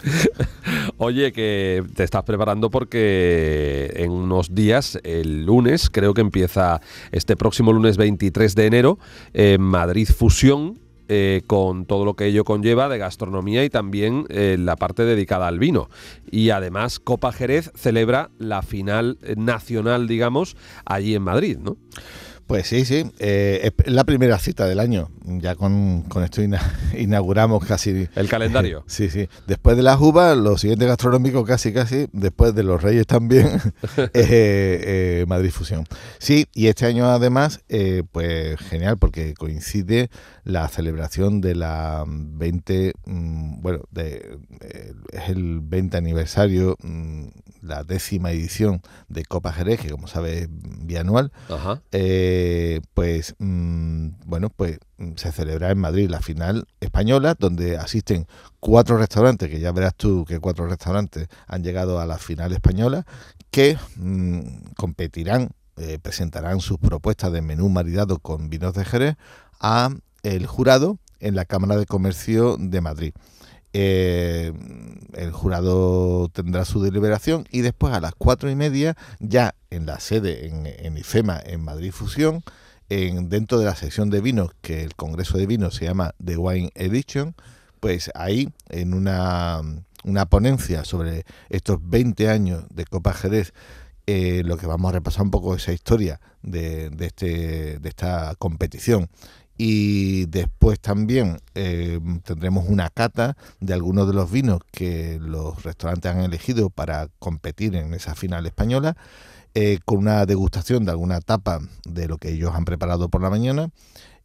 Oye, 0.97 1.33
que 1.33 1.85
te 1.95 2.05
estás 2.05 2.25
preparando 2.25 2.71
porque 2.71 3.93
en 3.97 4.11
unos 4.11 4.55
días, 4.55 4.99
el 5.05 5.45
lunes, 5.45 5.91
creo 5.91 6.15
que 6.15 6.21
empieza 6.21 6.81
este 7.13 7.37
próximo 7.37 7.73
lunes 7.73 7.97
23 7.97 8.55
de 8.55 8.67
enero, 8.67 8.99
en 9.33 9.61
Madrid 9.61 10.09
Fusión, 10.09 10.79
eh, 11.09 11.43
con 11.47 11.87
todo 11.87 12.05
lo 12.05 12.15
que 12.15 12.27
ello 12.27 12.45
conlleva 12.45 12.89
de 12.89 12.99
gastronomía 12.99 13.65
y 13.65 13.71
también 13.71 14.27
eh, 14.29 14.57
la 14.59 14.77
parte 14.77 15.05
dedicada 15.05 15.49
al 15.49 15.59
vino. 15.59 15.89
Y 16.31 16.51
además 16.51 17.01
Copa 17.01 17.33
Jerez 17.33 17.71
celebra 17.75 18.31
la 18.39 18.63
final 18.63 19.19
nacional, 19.37 20.07
digamos, 20.07 20.57
allí 20.85 21.15
en 21.15 21.23
Madrid, 21.23 21.59
¿no? 21.59 21.77
Pues 22.49 22.67
sí, 22.67 22.87
sí. 22.87 23.05
Eh, 23.19 23.73
es 23.85 23.93
la 23.93 24.05
primera 24.05 24.39
cita 24.39 24.67
del 24.67 24.81
año. 24.81 25.11
Ya 25.23 25.55
con, 25.55 26.07
esto 26.25 26.41
inauguramos 26.99 27.65
casi. 27.65 28.09
El 28.15 28.29
calendario. 28.29 28.85
Sí, 28.89 29.11
sí. 29.11 29.29
Después 29.47 29.77
de 29.77 29.83
las 29.83 30.01
uvas, 30.01 30.37
lo 30.37 30.57
siguiente 30.57 30.87
gastronómico 30.87 31.45
casi, 31.45 31.75
casi. 31.75 32.07
Después 32.13 32.55
de 32.55 32.63
los 32.63 32.83
Reyes 32.83 33.07
también. 33.07 33.61
es 34.15 34.29
eh, 34.31 35.25
Madrid 35.29 35.51
Fusión. 35.51 35.85
Sí, 36.19 36.47
y 36.55 36.69
este 36.69 36.87
año 36.87 37.05
además, 37.07 37.61
eh, 37.69 38.03
pues 38.11 38.59
genial, 38.61 38.97
porque 38.97 39.35
coincide 39.35 40.09
la 40.45 40.67
celebración 40.69 41.43
de 41.43 41.55
la 41.55 42.05
20. 42.07 42.95
Mm, 43.05 43.61
bueno, 43.61 43.81
de, 43.91 44.39
es 45.13 45.29
el 45.29 45.61
20 45.61 45.99
aniversario. 45.99 46.77
Mm, 46.83 47.27
la 47.61 47.83
décima 47.85 48.31
edición 48.31 48.81
de 49.09 49.25
Copa 49.25 49.53
Jerez, 49.53 49.81
que 49.81 49.91
como 49.91 50.07
sabes, 50.07 50.49
bianual. 50.51 51.33
Ajá 51.51 51.83
eh, 51.93 52.38
pues 52.95 53.35
mm, 53.39 54.09
bueno, 54.27 54.51
pues 54.51 54.79
mm, 54.99 55.13
se 55.17 55.33
celebra 55.33 55.71
en 55.71 55.79
Madrid 55.79 56.09
la 56.09 56.21
final 56.21 56.67
española, 56.81 57.35
donde 57.39 57.77
asisten 57.77 58.27
cuatro 58.61 58.97
restaurantes, 58.97 59.49
que 59.49 59.61
ya 59.61 59.73
verás 59.73 59.95
tú 59.97 60.25
que 60.27 60.41
cuatro 60.41 60.67
restaurantes 60.67 61.29
han 61.47 61.63
llegado 61.63 62.01
a 62.01 62.07
la 62.07 62.19
final 62.19 62.53
española, 62.53 63.07
que 63.51 63.79
mm, 63.97 64.73
competirán, 64.77 65.51
eh, 65.77 65.99
presentarán 66.01 66.61
sus 66.61 66.79
propuestas 66.79 67.33
de 67.33 67.43
menú 67.43 67.69
maridado 67.69 68.19
con 68.19 68.51
vinos 68.51 68.75
de 68.75 68.85
Jerez 68.85 69.17
a 69.61 69.91
el 70.23 70.47
jurado 70.47 70.99
en 71.21 71.35
la 71.35 71.45
Cámara 71.45 71.77
de 71.77 71.87
Comercio 71.87 72.57
de 72.59 72.81
Madrid. 72.81 73.13
Eh, 73.73 74.53
el 75.13 75.31
jurado 75.31 76.29
tendrá 76.31 76.65
su 76.65 76.83
deliberación 76.83 77.47
y 77.51 77.61
después 77.61 77.93
a 77.93 78.01
las 78.01 78.15
cuatro 78.17 78.51
y 78.51 78.57
media, 78.57 78.97
ya 79.21 79.55
en 79.71 79.87
la 79.87 80.01
sede 80.01 80.47
en, 80.47 80.97
IFEMA, 80.97 81.41
en 81.45 81.63
Madrid 81.63 81.93
Fusión, 81.93 82.43
en, 82.89 83.29
dentro 83.29 83.59
de 83.59 83.67
la 83.67 83.77
sección 83.77 84.11
de 84.11 84.21
vinos, 84.21 84.51
que 84.63 84.83
el 84.83 84.95
Congreso 84.95 85.37
de 85.37 85.47
Vinos 85.47 85.75
se 85.75 85.85
llama 85.85 86.15
The 86.25 86.37
Wine 86.37 86.71
Edition, 86.75 87.35
pues 87.81 88.11
ahí, 88.15 88.53
en 88.71 88.95
una, 88.95 89.61
una 90.05 90.27
ponencia 90.27 90.85
sobre 90.85 91.25
estos 91.51 91.79
20 91.83 92.29
años 92.29 92.65
de 92.71 92.85
Copa 92.87 93.13
Jerez, 93.13 93.53
eh, 94.07 94.43
lo 94.45 94.57
que 94.57 94.67
vamos 94.67 94.89
a 94.89 94.93
repasar 94.93 95.23
un 95.23 95.31
poco 95.31 95.55
esa 95.55 95.73
historia 95.73 96.19
de, 96.43 96.89
de, 96.89 97.07
este, 97.07 97.79
de 97.79 97.89
esta 97.89 98.35
competición 98.39 99.11
y 99.61 100.27
después 100.27 100.79
también 100.79 101.41
eh, 101.57 101.99
tendremos 102.23 102.67
una 102.69 102.89
cata 102.91 103.37
de 103.59 103.75
algunos 103.75 104.07
de 104.07 104.15
los 104.15 104.31
vinos 104.31 104.61
que 104.71 105.19
los 105.21 105.65
restaurantes 105.65 106.13
han 106.13 106.21
elegido 106.21 106.71
para 106.71 107.09
competir 107.19 107.75
en 107.75 107.93
esa 107.93 108.15
final 108.15 108.47
española, 108.47 108.97
eh, 109.55 109.81
con 109.85 109.99
una 109.99 110.25
degustación 110.27 110.85
de 110.85 110.93
alguna 110.93 111.21
tapa 111.21 111.59
de 111.85 112.07
lo 112.07 112.19
que 112.19 112.31
ellos 112.31 112.55
han 112.55 112.65
preparado 112.65 113.09
por 113.09 113.21
la 113.21 113.31
mañana. 113.31 113.71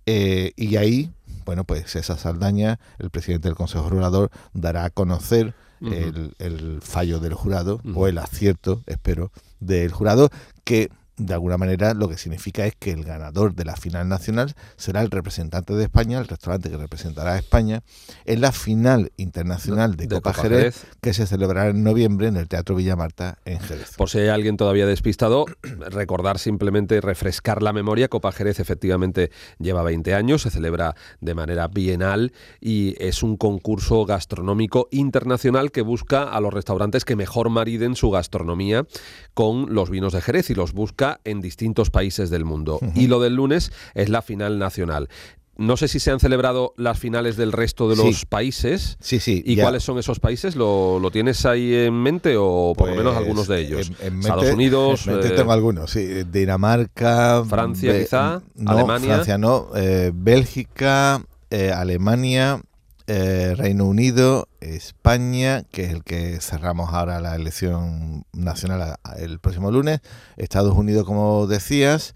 Eh, 0.06 0.52
y 0.56 0.76
ahí, 0.76 1.12
bueno, 1.46 1.63
pues 1.63 1.96
esa 1.96 2.15
Saldaña, 2.15 2.80
el 3.00 3.10
presidente 3.10 3.48
del 3.48 3.56
Consejo 3.56 3.89
Regulador, 3.89 4.30
dará 4.54 4.86
a 4.86 4.89
conocer 4.91 5.56
el, 5.82 6.80
fallo 6.82 7.19
del 7.19 7.34
jurado, 7.34 7.82
o 7.96 8.08
el 8.08 8.19
acierto, 8.19 8.84
espero, 8.86 9.32
del 9.60 9.91
jurado, 9.91 10.30
que 10.63 10.89
de 11.25 11.33
alguna 11.33 11.57
manera 11.57 11.93
lo 11.93 12.09
que 12.09 12.17
significa 12.17 12.65
es 12.65 12.75
que 12.75 12.91
el 12.91 13.03
ganador 13.03 13.55
de 13.55 13.65
la 13.65 13.75
final 13.75 14.07
nacional 14.09 14.53
será 14.75 15.01
el 15.01 15.09
representante 15.09 15.73
de 15.73 15.83
España, 15.83 16.19
el 16.19 16.27
restaurante 16.27 16.69
que 16.69 16.77
representará 16.77 17.33
a 17.33 17.38
España, 17.38 17.83
en 18.25 18.41
la 18.41 18.51
final 18.51 19.12
internacional 19.17 19.95
de, 19.95 20.07
Copa, 20.07 20.33
Jerez, 20.33 20.86
que 21.01 21.13
se 21.13 21.25
celebrará 21.25 21.69
en 21.69 21.83
noviembre 21.83 22.27
en 22.27 22.36
el 22.36 22.47
Teatro 22.47 22.75
Villa 22.75 22.95
Marta 22.95 23.38
en 23.45 23.59
Jerez. 23.59 23.95
Por 23.97 24.09
si 24.09 24.19
hay 24.19 24.27
alguien 24.27 24.57
todavía 24.57 24.86
despistado, 24.86 25.45
recordar 25.91 26.39
simplemente, 26.39 26.99
refrescar 27.01 27.63
la 27.63 27.73
memoria, 27.73 28.09
Copa 28.09 28.31
Jerez 28.31 28.59
efectivamente 28.59 29.31
lleva 29.59 29.83
20 29.83 30.13
años, 30.13 30.41
se 30.41 30.49
celebra 30.49 30.95
de 31.21 31.33
manera 31.36 31.67
bienal 31.67 32.33
y 32.59 32.95
es 33.03 33.23
un 33.23 33.38
concurso 33.38 34.05
gastronómico 34.05 34.88
internacional 34.91 35.71
que 35.71 35.81
busca 35.81 36.23
a 36.23 36.39
los 36.41 36.53
restaurantes 36.53 37.05
que 37.05 37.15
mejor 37.15 37.49
mariden 37.49 37.95
su 37.95 38.09
gastronomía 38.12 38.86
con 39.33 39.73
los 39.73 39.89
vinos 39.89 40.13
de 40.13 40.21
Jerez 40.21 40.49
y 40.49 40.55
los 40.55 40.73
busca 40.73 41.12
en 41.23 41.41
distintos 41.41 41.89
países 41.89 42.30
del 42.30 42.45
mundo. 42.45 42.80
Y 42.95 43.08
lo 43.08 43.19
del 43.19 43.36
lunes 43.36 43.71
es 43.93 44.10
la 44.10 44.21
final 44.21 44.60
nacional. 44.60 45.10
No 45.56 45.78
sé 45.78 45.88
si 45.88 45.99
se 45.99 46.10
han 46.10 46.19
celebrado 46.19 46.73
las 46.78 46.97
finales 46.97 47.38
del 47.38 47.52
resto 47.52 47.88
de 47.88 47.95
los 47.95 48.26
países. 48.26 48.97
Sí, 48.99 49.19
sí. 49.19 49.43
¿Y 49.45 49.58
cuáles 49.58 49.84
son 49.84 49.99
esos 49.99 50.19
países? 50.19 50.56
¿Lo, 50.56 50.99
tienes 51.12 51.45
ahí 51.45 51.76
en 51.76 51.93
mente 51.93 52.36
o 52.38 52.73
por 52.76 52.89
lo 52.89 52.95
menos 52.95 53.13
pues, 53.13 53.23
algunos 53.23 53.47
de 53.47 53.60
ellos? 53.62 53.91
Estados 54.02 54.52
Unidos. 54.52 55.06
En 55.06 55.13
mente 55.13 55.30
tengo 55.30 55.52
eh, 55.52 55.54
algunos, 55.54 55.91
sí. 55.91 56.23
Dinamarca. 56.23 57.43
Francia, 57.47 57.99
quizá. 57.99 58.41
Alemania. 58.65 59.13
Francia 59.13 59.38
no. 59.38 59.67
Eh, 59.76 60.12
Bélgica, 60.13 61.23
eh, 61.52 61.71
Alemania, 61.71 62.60
eh, 63.07 63.53
Reino 63.57 63.85
Unido, 63.85 64.47
España, 64.61 65.63
que 65.71 65.85
es 65.85 65.91
el 65.91 66.03
que 66.03 66.39
cerramos 66.39 66.93
ahora 66.93 67.19
la 67.19 67.35
elección 67.35 68.25
nacional 68.31 68.95
el 69.17 69.39
próximo 69.39 69.71
lunes, 69.71 69.99
Estados 70.37 70.73
Unidos, 70.77 71.05
como 71.05 71.45
decías, 71.47 72.15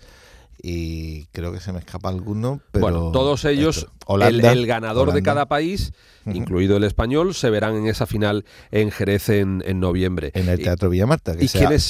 y 0.61 1.25
creo 1.27 1.51
que 1.51 1.59
se 1.59 1.73
me 1.73 1.79
escapa 1.79 2.09
alguno. 2.09 2.61
Pero 2.71 2.83
bueno, 2.83 3.11
todos 3.11 3.45
ellos, 3.45 3.87
el, 4.21 4.65
ganador 4.65 5.11
de 5.11 5.21
cada 5.21 5.47
país, 5.47 5.93
incluido 6.33 6.77
el 6.77 6.83
español, 6.83 7.33
se 7.33 7.49
verán 7.49 7.75
en 7.75 7.87
esa 7.87 8.05
final 8.05 8.45
en 8.71 8.91
Jerez 8.91 9.29
en, 9.29 9.61
noviembre. 9.79 10.31
En 10.33 10.49
el 10.49 10.59
Teatro 10.59 10.89
Villamarta, 10.89 11.35
que 11.35 11.47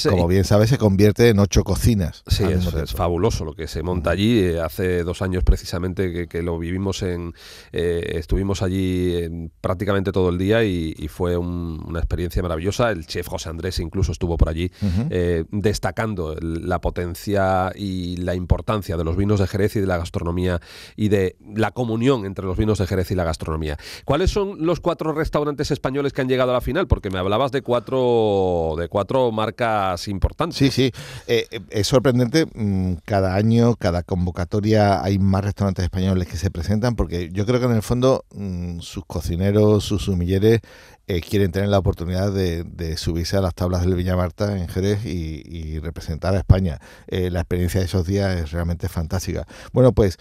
como 0.08 0.28
bien 0.28 0.44
sabes, 0.44 0.70
se 0.70 0.78
convierte 0.78 1.28
en 1.28 1.38
ocho 1.38 1.64
cocinas. 1.64 2.22
Sí, 2.26 2.44
es, 2.44 2.94
fabuloso 2.94 3.44
lo 3.44 3.54
que 3.54 3.66
se 3.66 3.82
monta 3.82 4.10
allí. 4.10 4.40
Eh, 4.40 4.60
hace 4.60 5.02
dos 5.02 5.22
años 5.22 5.44
precisamente 5.44 6.28
que, 6.28 6.42
lo 6.42 6.58
vivimos 6.58 7.02
en... 7.02 7.34
Eh, 7.72 8.14
estuvimos 8.16 8.62
allí 8.62 9.50
prácticamente 9.60 10.12
todo 10.12 10.30
el 10.30 10.38
día 10.38 10.64
y, 10.64 10.94
fue 11.08 11.36
una 11.36 11.98
experiencia 11.98 12.42
maravillosa. 12.42 12.90
El 12.90 13.06
chef 13.06 13.26
José 13.26 13.48
Andrés 13.48 13.78
incluso 13.80 14.12
estuvo 14.12 14.36
por 14.36 14.48
allí 14.48 14.70
eh, 15.10 15.44
destacando 15.50 16.36
la 16.40 16.80
potencia 16.80 17.72
y 17.74 18.16
la 18.18 18.34
importancia 18.34 18.96
de 18.96 19.04
los 19.04 19.16
vinos 19.16 19.40
de 19.40 19.46
Jerez 19.46 19.76
y 19.76 19.80
de 19.80 19.86
la 19.86 19.96
gastronomía 19.96 20.60
y 20.96 21.08
de 21.08 21.36
la 21.54 21.70
comunión 21.70 22.26
entre 22.26 22.44
los 22.44 22.56
vinos 22.56 22.78
de 22.78 22.86
Jerez 22.86 23.10
y 23.10 23.14
la 23.14 23.24
gastronomía. 23.24 23.78
¿Cuáles 24.28 24.50
son 24.50 24.66
los 24.66 24.80
cuatro 24.80 25.12
restaurantes 25.12 25.70
españoles 25.70 26.12
que 26.12 26.20
han 26.20 26.28
llegado 26.28 26.50
a 26.50 26.54
la 26.54 26.60
final? 26.60 26.86
Porque 26.86 27.08
me 27.08 27.18
hablabas 27.18 27.50
de 27.50 27.62
cuatro, 27.62 28.74
de 28.76 28.88
cuatro 28.88 29.32
marcas 29.32 30.06
importantes. 30.06 30.58
Sí, 30.58 30.70
sí. 30.70 30.92
Eh, 31.26 31.46
eh, 31.50 31.60
es 31.70 31.86
sorprendente. 31.86 32.46
Mm, 32.54 32.96
cada 33.06 33.34
año, 33.36 33.74
cada 33.76 34.02
convocatoria 34.02 35.02
hay 35.02 35.18
más 35.18 35.44
restaurantes 35.44 35.84
españoles 35.84 36.28
que 36.28 36.36
se 36.36 36.50
presentan 36.50 36.94
porque 36.94 37.30
yo 37.32 37.46
creo 37.46 37.58
que 37.58 37.66
en 37.66 37.72
el 37.72 37.82
fondo 37.82 38.26
mm, 38.34 38.80
sus 38.80 39.06
cocineros, 39.06 39.84
sus 39.84 40.02
sumilleres 40.02 40.60
eh, 41.06 41.22
quieren 41.22 41.50
tener 41.50 41.70
la 41.70 41.78
oportunidad 41.78 42.30
de, 42.30 42.96
subirse 42.98 43.38
a 43.38 43.40
las 43.40 43.54
tablas 43.54 43.80
del 43.80 43.94
Villa 43.94 44.14
Marta 44.14 44.58
en 44.58 44.68
Jerez 44.68 45.06
y, 45.06 45.78
representar 45.78 46.34
a 46.34 46.38
España. 46.38 46.80
la 47.08 47.40
experiencia 47.40 47.80
de 47.80 47.86
esos 47.86 48.06
días 48.06 48.36
es 48.36 48.50
realmente 48.50 48.88
fantástica. 48.88 49.46
Bueno, 49.72 49.92
pues 49.92 50.18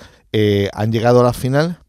han 0.74 0.92
llegado 0.92 1.20
a 1.20 1.24
la 1.24 1.34
final 1.34 1.80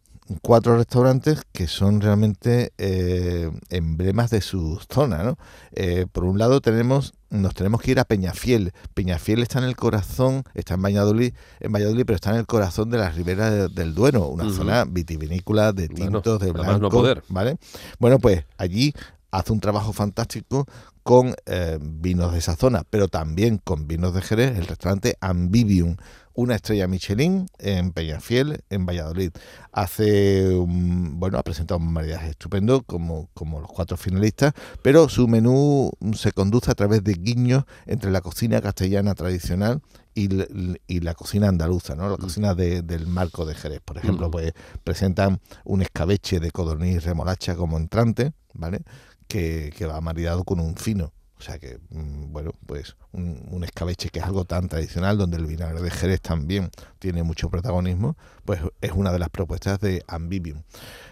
cuatro 0.42 0.76
restaurantes 0.76 1.42
que 1.52 1.66
son 1.66 2.00
realmente 2.00 2.72
eh, 2.78 3.50
emblemas 3.70 4.30
de 4.30 4.40
su 4.40 4.80
zona. 4.92 5.22
¿no? 5.22 5.38
Eh, 5.72 6.06
por 6.10 6.24
un 6.24 6.38
lado 6.38 6.60
tenemos 6.60 7.14
nos 7.30 7.54
tenemos 7.54 7.82
que 7.82 7.90
ir 7.90 8.00
a 8.00 8.04
Peñafiel. 8.04 8.72
Peñafiel 8.94 9.42
está 9.42 9.58
en 9.58 9.66
el 9.66 9.76
corazón, 9.76 10.44
está 10.54 10.74
en 10.74 10.82
Valladolid, 10.82 11.34
en 11.60 11.72
Valladolid, 11.72 12.04
pero 12.06 12.16
está 12.16 12.30
en 12.30 12.36
el 12.36 12.46
corazón 12.46 12.90
de 12.90 12.98
la 12.98 13.10
ribera 13.10 13.68
del 13.68 13.94
Duero, 13.94 14.28
una 14.28 14.50
zona 14.50 14.84
vitivinícola 14.86 15.72
de 15.72 15.88
tintos, 15.88 16.40
de 16.40 16.52
blanco, 16.52 17.04
¿vale? 17.28 17.58
Bueno, 17.98 18.18
pues 18.18 18.44
allí 18.56 18.94
hace 19.30 19.52
un 19.52 19.60
trabajo 19.60 19.92
fantástico 19.92 20.66
con 21.02 21.34
eh, 21.46 21.78
vinos 21.80 22.32
de 22.32 22.38
esa 22.38 22.56
zona, 22.56 22.84
pero 22.90 23.08
también 23.08 23.58
con 23.58 23.88
vinos 23.88 24.14
de 24.14 24.20
Jerez, 24.20 24.58
el 24.58 24.66
restaurante 24.66 25.16
Ambivium, 25.20 25.96
una 26.34 26.54
estrella 26.54 26.86
Michelin 26.86 27.46
en 27.58 27.92
Peñafiel, 27.92 28.62
en 28.70 28.86
Valladolid. 28.86 29.32
Hace, 29.72 30.54
bueno, 30.54 31.38
ha 31.38 31.42
presentado 31.42 31.80
un 31.80 31.92
maridaje 31.92 32.30
estupendo 32.30 32.82
como, 32.82 33.28
como 33.34 33.60
los 33.60 33.70
cuatro 33.70 33.96
finalistas, 33.96 34.52
pero 34.82 35.08
su 35.08 35.26
menú 35.26 35.90
se 36.14 36.30
conduce 36.32 36.70
a 36.70 36.74
través 36.74 37.02
de 37.02 37.14
guiños 37.14 37.64
entre 37.86 38.10
la 38.10 38.20
cocina 38.20 38.60
castellana 38.60 39.14
tradicional 39.14 39.80
y, 40.14 41.00
la 41.00 41.14
cocina 41.14 41.48
andaluza, 41.48 41.94
¿no? 41.94 42.08
La 42.08 42.16
mm. 42.16 42.20
cocina 42.20 42.54
del 42.54 43.06
marco 43.06 43.46
de 43.46 43.54
Jerez. 43.54 43.80
Por 43.84 43.98
ejemplo, 43.98 44.28
mm. 44.28 44.30
pues 44.30 44.52
presentan 44.84 45.40
un 45.64 45.82
escabeche 45.82 46.38
de 46.38 46.50
codorniz 46.50 46.96
y 46.96 46.98
remolacha 46.98 47.56
como 47.56 47.78
entrante, 47.78 48.32
¿vale? 48.54 48.82
Que, 49.28 49.72
va 49.86 50.00
maridado 50.00 50.44
con 50.44 50.60
un 50.60 50.76
fino. 50.76 51.12
O 51.38 51.42
sea 51.42 51.58
que, 51.58 51.78
mm, 51.90 52.32
bueno, 52.32 52.52
pues 52.66 52.96
un, 53.12 53.62
escabeche 53.62 54.08
que 54.08 54.18
es 54.18 54.24
algo 54.24 54.44
tan 54.44 54.68
tradicional, 54.68 55.18
donde 55.18 55.36
el 55.36 55.46
vinagre 55.46 55.80
de 55.80 55.90
Jerez 55.90 56.20
también 56.20 56.70
tiene 56.98 57.22
mucho 57.22 57.48
protagonismo, 57.48 58.16
pues 58.44 58.60
es 58.80 58.92
una 58.92 59.12
de 59.12 59.18
las 59.20 59.28
propuestas 59.28 59.78
de 59.80 60.02
Ambivium. 60.08 60.62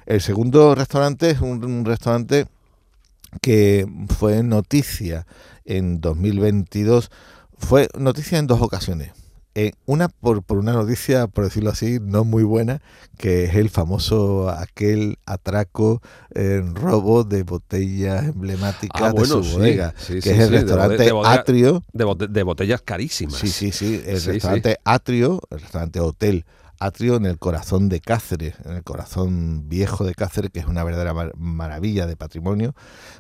El 0.07 0.21
segundo 0.21 0.75
restaurante 0.75 1.31
es 1.31 1.41
un, 1.41 1.85
restaurante 1.85 2.47
que 3.41 3.87
fue 4.19 4.43
noticia 4.43 5.27
en 5.65 6.01
2022, 6.01 7.11
fue 7.59 7.89
noticia 7.99 8.39
en 8.39 8.47
dos 8.47 8.61
ocasiones. 8.63 9.13
Eh, 9.59 9.73
una 9.87 10.09
por, 10.09 10.43
por, 10.43 10.59
una 10.59 10.75
noticia, 10.75 11.29
por 11.29 11.45
decirlo 11.45 11.71
así, 11.71 11.99
no 11.99 12.25
muy 12.25 12.43
buena, 12.43 12.83
que 13.17 13.45
es 13.45 13.55
el 13.55 13.71
famoso 13.71 14.51
aquel 14.51 15.17
atraco 15.25 16.03
en 16.35 16.75
robo 16.75 17.25
de 17.25 17.43
botellas 17.43 18.27
emblemáticas 18.27 19.03
ah, 19.03 19.13
de 19.15 19.25
su 19.25 19.43
bodega, 19.43 19.95
que 20.07 20.19
es 20.19 20.27
el 20.27 20.51
restaurante 20.51 21.11
Atrio. 21.25 21.83
De, 21.95 22.43
botellas 22.43 22.83
carísimas. 22.83 23.37
Sí, 23.37 23.49
sí, 23.49 23.73
sí, 23.73 24.03
el 24.07 24.23
restaurante 24.23 24.77
Atrio, 24.85 25.41
el 25.51 25.61
restaurante 25.63 26.01
Hotel 26.01 26.45
Atrio 26.79 27.17
en 27.17 27.25
el 27.25 27.39
corazón 27.39 27.89
de 27.89 28.01
Cáceres, 28.01 28.57
en 28.67 28.73
el 28.77 28.83
corazón 28.83 29.71
viejo 29.71 30.05
de 30.05 30.15
Cáceres, 30.15 30.51
que 30.51 30.61
es 30.61 30.67
una 30.67 30.85
verdadera 30.85 31.15
maravilla 31.35 32.07
de 32.07 32.15
patrimonio. 32.15 32.75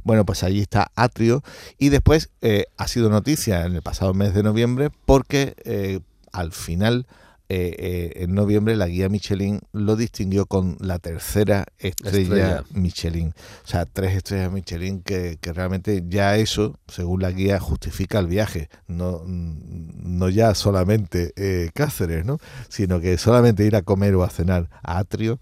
Bueno, 0.05 0.27
pues 0.27 0.43
allí 0.43 0.61
está 0.61 0.93
Atrio 0.97 1.43
y 1.79 1.89
después 1.89 2.29
eh, 2.43 2.67
ha 2.77 2.89
sido 2.89 3.09
noticia 3.09 3.65
en 3.65 3.75
el 3.75 3.81
pasado 3.81 4.13
mes 4.13 4.35
de 4.35 4.43
noviembre 4.43 4.91
porque... 5.07 5.55
Eh, 5.65 6.01
al 6.37 6.53
final 6.53 7.07
eh, 7.49 7.77
eh, 7.79 8.25
en 8.25 8.35
noviembre 8.35 8.75
la 8.75 8.89
guía 8.89 9.09
Michelin 9.09 9.61
lo 9.71 9.95
distinguió 9.95 10.47
con 10.47 10.77
la 10.81 10.99
tercera 10.99 11.67
estrella, 11.79 12.19
Estrella. 12.21 12.65
Michelin. 12.73 13.29
O 13.65 13.69
sea, 13.69 13.87
tres 13.87 14.17
estrellas 14.17 14.51
Michelin 14.51 15.01
que, 15.01 15.39
que 15.41 15.53
realmente 15.53 16.03
ya 16.09 16.37
eso, 16.37 16.77
según 16.89 17.23
la 17.23 17.31
guía, 17.31 17.61
justifica 17.61 18.19
el 18.19 18.27
viaje. 18.27 18.69
No, 18.89 19.23
mm, 19.25 20.19
no 20.19 20.29
ya 20.29 20.55
solamente 20.57 21.33
eh, 21.37 21.71
Cáceres, 21.73 22.25
¿no? 22.25 22.39
Sino 22.69 23.01
que 23.01 23.17
solamente 23.17 23.65
ir 23.65 23.77
a 23.77 23.83
comer 23.83 24.17
o 24.17 24.25
a 24.25 24.29
cenar 24.29 24.69
a 24.83 24.99
Atrio. 24.99 25.39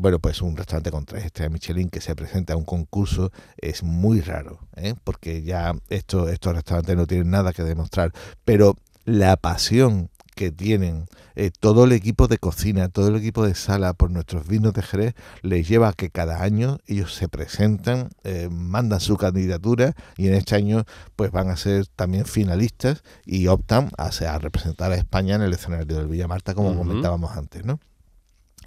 bueno, 0.00 0.18
pues 0.18 0.42
un 0.42 0.56
restaurante 0.56 0.90
con 0.90 1.04
tres 1.04 1.26
estrellas 1.26 1.52
Michelin 1.52 1.88
que 1.88 2.00
se 2.00 2.16
presenta 2.16 2.54
a 2.54 2.56
un 2.56 2.64
concurso 2.64 3.30
es 3.58 3.84
muy 3.84 4.20
raro, 4.22 4.58
¿eh? 4.74 4.94
porque 5.04 5.42
ya 5.42 5.72
esto, 5.88 6.28
estos 6.28 6.54
restaurantes 6.54 6.96
no 6.96 7.06
tienen 7.06 7.30
nada 7.30 7.52
que 7.52 7.62
demostrar. 7.62 8.12
Pero 8.44 8.76
la 9.06 9.36
pasión 9.36 10.10
que 10.34 10.52
tienen 10.52 11.06
eh, 11.34 11.50
todo 11.58 11.84
el 11.84 11.92
equipo 11.92 12.28
de 12.28 12.36
cocina, 12.36 12.90
todo 12.90 13.08
el 13.08 13.16
equipo 13.16 13.46
de 13.46 13.54
sala 13.54 13.94
por 13.94 14.10
nuestros 14.10 14.46
vinos 14.46 14.74
de 14.74 14.82
Jerez, 14.82 15.14
les 15.40 15.66
lleva 15.66 15.88
a 15.88 15.92
que 15.94 16.10
cada 16.10 16.42
año 16.42 16.78
ellos 16.86 17.14
se 17.14 17.28
presentan, 17.28 18.10
eh, 18.22 18.48
mandan 18.50 19.00
su 19.00 19.16
candidatura 19.16 19.94
y 20.18 20.28
en 20.28 20.34
este 20.34 20.56
año 20.56 20.84
pues 21.14 21.30
van 21.30 21.48
a 21.48 21.56
ser 21.56 21.86
también 21.86 22.26
finalistas 22.26 23.02
y 23.24 23.46
optan 23.46 23.90
a, 23.96 24.08
a 24.08 24.38
representar 24.38 24.92
a 24.92 24.96
España 24.96 25.36
en 25.36 25.42
el 25.42 25.54
escenario 25.54 25.96
del 25.96 26.08
Villa 26.08 26.28
Marta, 26.28 26.54
como 26.54 26.76
comentábamos 26.76 27.34
antes, 27.34 27.64
¿no? 27.64 27.80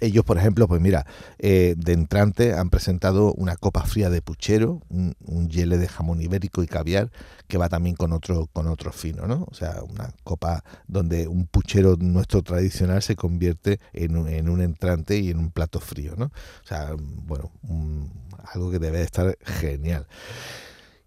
Ellos, 0.00 0.24
por 0.24 0.38
ejemplo, 0.38 0.66
pues 0.68 0.80
mira, 0.80 1.06
eh, 1.38 1.74
de 1.76 1.92
entrante 1.92 2.54
han 2.54 2.70
presentado 2.70 3.32
una 3.34 3.56
copa 3.56 3.82
fría 3.84 4.10
de 4.10 4.22
puchero, 4.22 4.80
un, 4.88 5.14
un 5.26 5.48
hiele 5.48 5.78
de 5.78 5.88
jamón 5.88 6.20
ibérico 6.22 6.62
y 6.62 6.66
caviar, 6.66 7.10
que 7.48 7.58
va 7.58 7.68
también 7.68 7.96
con 7.96 8.12
otro, 8.12 8.48
con 8.52 8.66
otro 8.68 8.92
fino, 8.92 9.26
¿no? 9.26 9.46
O 9.50 9.54
sea, 9.54 9.82
una 9.88 10.12
copa 10.24 10.64
donde 10.88 11.28
un 11.28 11.46
puchero 11.46 11.96
nuestro 11.98 12.42
tradicional 12.42 13.02
se 13.02 13.16
convierte 13.16 13.78
en 13.92 14.16
un, 14.16 14.28
en 14.28 14.48
un 14.48 14.60
entrante 14.62 15.18
y 15.18 15.30
en 15.30 15.38
un 15.38 15.50
plato 15.50 15.80
frío, 15.80 16.14
¿no? 16.16 16.26
O 16.26 16.66
sea, 16.66 16.94
bueno, 16.98 17.50
un- 17.68 18.10
algo 18.52 18.70
que 18.70 18.78
debe 18.78 18.98
de 18.98 19.04
estar 19.04 19.36
genial. 19.44 20.06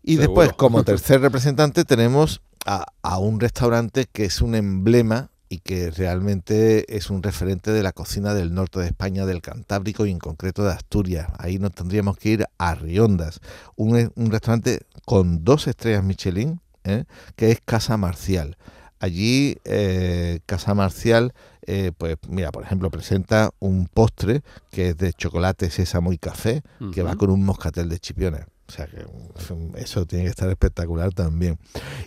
Y 0.03 0.17
Seguro. 0.17 0.21
después, 0.21 0.53
como 0.53 0.83
tercer 0.83 1.21
representante, 1.21 1.85
tenemos 1.85 2.41
a, 2.65 2.85
a 3.01 3.19
un 3.19 3.39
restaurante 3.39 4.05
que 4.11 4.25
es 4.25 4.41
un 4.41 4.55
emblema 4.55 5.29
y 5.53 5.59
que 5.59 5.91
realmente 5.91 6.97
es 6.97 7.11
un 7.11 7.21
referente 7.21 7.71
de 7.71 7.83
la 7.83 7.91
cocina 7.91 8.33
del 8.33 8.55
norte 8.55 8.79
de 8.79 8.87
España, 8.87 9.27
del 9.27 9.41
Cantábrico 9.41 10.07
y 10.07 10.11
en 10.11 10.17
concreto 10.17 10.63
de 10.63 10.71
Asturias. 10.71 11.27
Ahí 11.37 11.59
nos 11.59 11.73
tendríamos 11.73 12.17
que 12.17 12.29
ir 12.29 12.45
a 12.57 12.73
Riondas, 12.73 13.39
un, 13.75 14.11
un 14.15 14.31
restaurante 14.31 14.79
con 15.05 15.43
dos 15.43 15.67
estrellas 15.67 16.03
Michelin, 16.03 16.59
¿eh? 16.83 17.03
que 17.35 17.51
es 17.51 17.59
Casa 17.63 17.97
Marcial. 17.97 18.57
Allí, 18.99 19.57
eh, 19.65 20.39
Casa 20.47 20.73
Marcial, 20.73 21.33
eh, 21.67 21.91
pues 21.95 22.17
mira, 22.27 22.51
por 22.51 22.63
ejemplo, 22.63 22.89
presenta 22.89 23.51
un 23.59 23.85
postre 23.85 24.41
que 24.71 24.89
es 24.89 24.97
de 24.97 25.13
chocolate, 25.13 25.69
sésamo 25.69 26.13
y 26.13 26.17
café, 26.17 26.63
que 26.91 27.03
va 27.03 27.15
con 27.15 27.29
un 27.29 27.45
moscatel 27.45 27.89
de 27.89 27.99
chipiones. 27.99 28.45
O 28.67 28.71
sea 28.71 28.87
que 28.87 28.97
mm, 28.97 29.75
eso 29.75 30.05
tiene 30.05 30.25
que 30.25 30.29
estar 30.29 30.49
espectacular 30.49 31.13
también. 31.13 31.59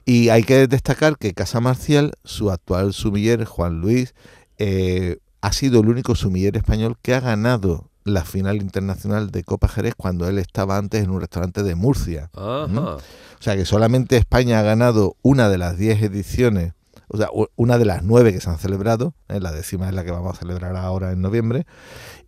Y 0.05 0.31
hay 0.31 0.43
que 0.43 0.67
destacar 0.67 1.19
que 1.19 1.35
Casa 1.35 1.61
Marcial, 1.61 2.13
su 2.25 2.51
actual 2.51 2.93
sumiller, 2.93 3.45
Juan 3.45 3.81
Luis, 3.81 4.15
eh, 4.59 5.19
ha 5.41 5.53
sido 5.53 5.81
el 5.81 5.89
único 5.89 6.15
sumiller 6.15 6.57
español 6.57 6.97
que 7.01 7.15
ha 7.15 7.21
ganado 7.21 7.91
la 8.05 8.25
final 8.25 8.57
internacional 8.57 9.31
de 9.31 9.43
Copa 9.43 9.69
Jerez 9.69 9.95
cuando 9.97 10.29
él 10.29 10.39
estaba 10.39 10.79
antes 10.79 11.03
en 11.03 11.11
un 11.11 11.21
restaurante 11.21 11.63
de 11.63 11.75
Murcia. 11.75 12.31
Ajá. 12.35 12.97
O 12.97 13.43
sea 13.43 13.57
que 13.57 13.65
solamente 13.65 14.17
España 14.17 14.61
ha 14.61 14.63
ganado 14.63 15.17
una 15.23 15.49
de 15.49 15.59
las 15.59 15.77
10 15.77 16.03
ediciones, 16.03 16.73
o 17.09 17.17
sea, 17.17 17.29
una 17.55 17.79
de 17.79 17.85
las 17.85 18.03
nueve 18.03 18.33
que 18.33 18.41
se 18.41 18.51
han 18.51 18.59
celebrado, 18.59 19.15
¿eh? 19.29 19.41
la 19.41 19.53
décima 19.53 19.89
es 19.89 19.95
la 19.95 20.05
que 20.05 20.11
vamos 20.11 20.37
a 20.37 20.39
celebrar 20.39 20.77
ahora 20.77 21.13
en 21.13 21.21
noviembre, 21.21 21.67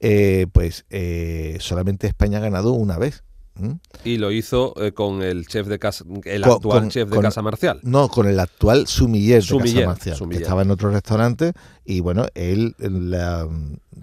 eh, 0.00 0.46
pues 0.52 0.84
eh, 0.90 1.56
solamente 1.60 2.06
España 2.06 2.38
ha 2.38 2.42
ganado 2.42 2.72
una 2.72 2.98
vez. 2.98 3.24
¿M? 3.58 3.78
Y 4.04 4.16
lo 4.18 4.30
hizo 4.32 4.74
eh, 4.82 4.92
con 4.92 5.22
el 5.22 5.46
chef 5.46 5.66
de 5.66 5.78
casa, 5.78 6.04
el 6.24 6.42
Con- 6.42 6.52
actual 6.52 6.80
con- 6.80 6.88
chef 6.90 7.08
de 7.08 7.14
con- 7.16 7.22
Casa 7.22 7.42
Marcial. 7.42 7.80
No, 7.82 8.08
con 8.08 8.26
el 8.28 8.38
actual 8.40 8.86
sumiller 8.86 9.40
de 9.42 9.46
Sumiller, 9.48 9.74
Casa 9.84 9.86
Marcial, 9.88 10.16
sumiller. 10.16 10.38
que 10.38 10.44
estaba 10.44 10.62
en 10.62 10.70
otro 10.70 10.90
restaurante 10.90 11.52
y 11.84 12.00
bueno, 12.00 12.26
él 12.34 12.74
la- 12.78 13.48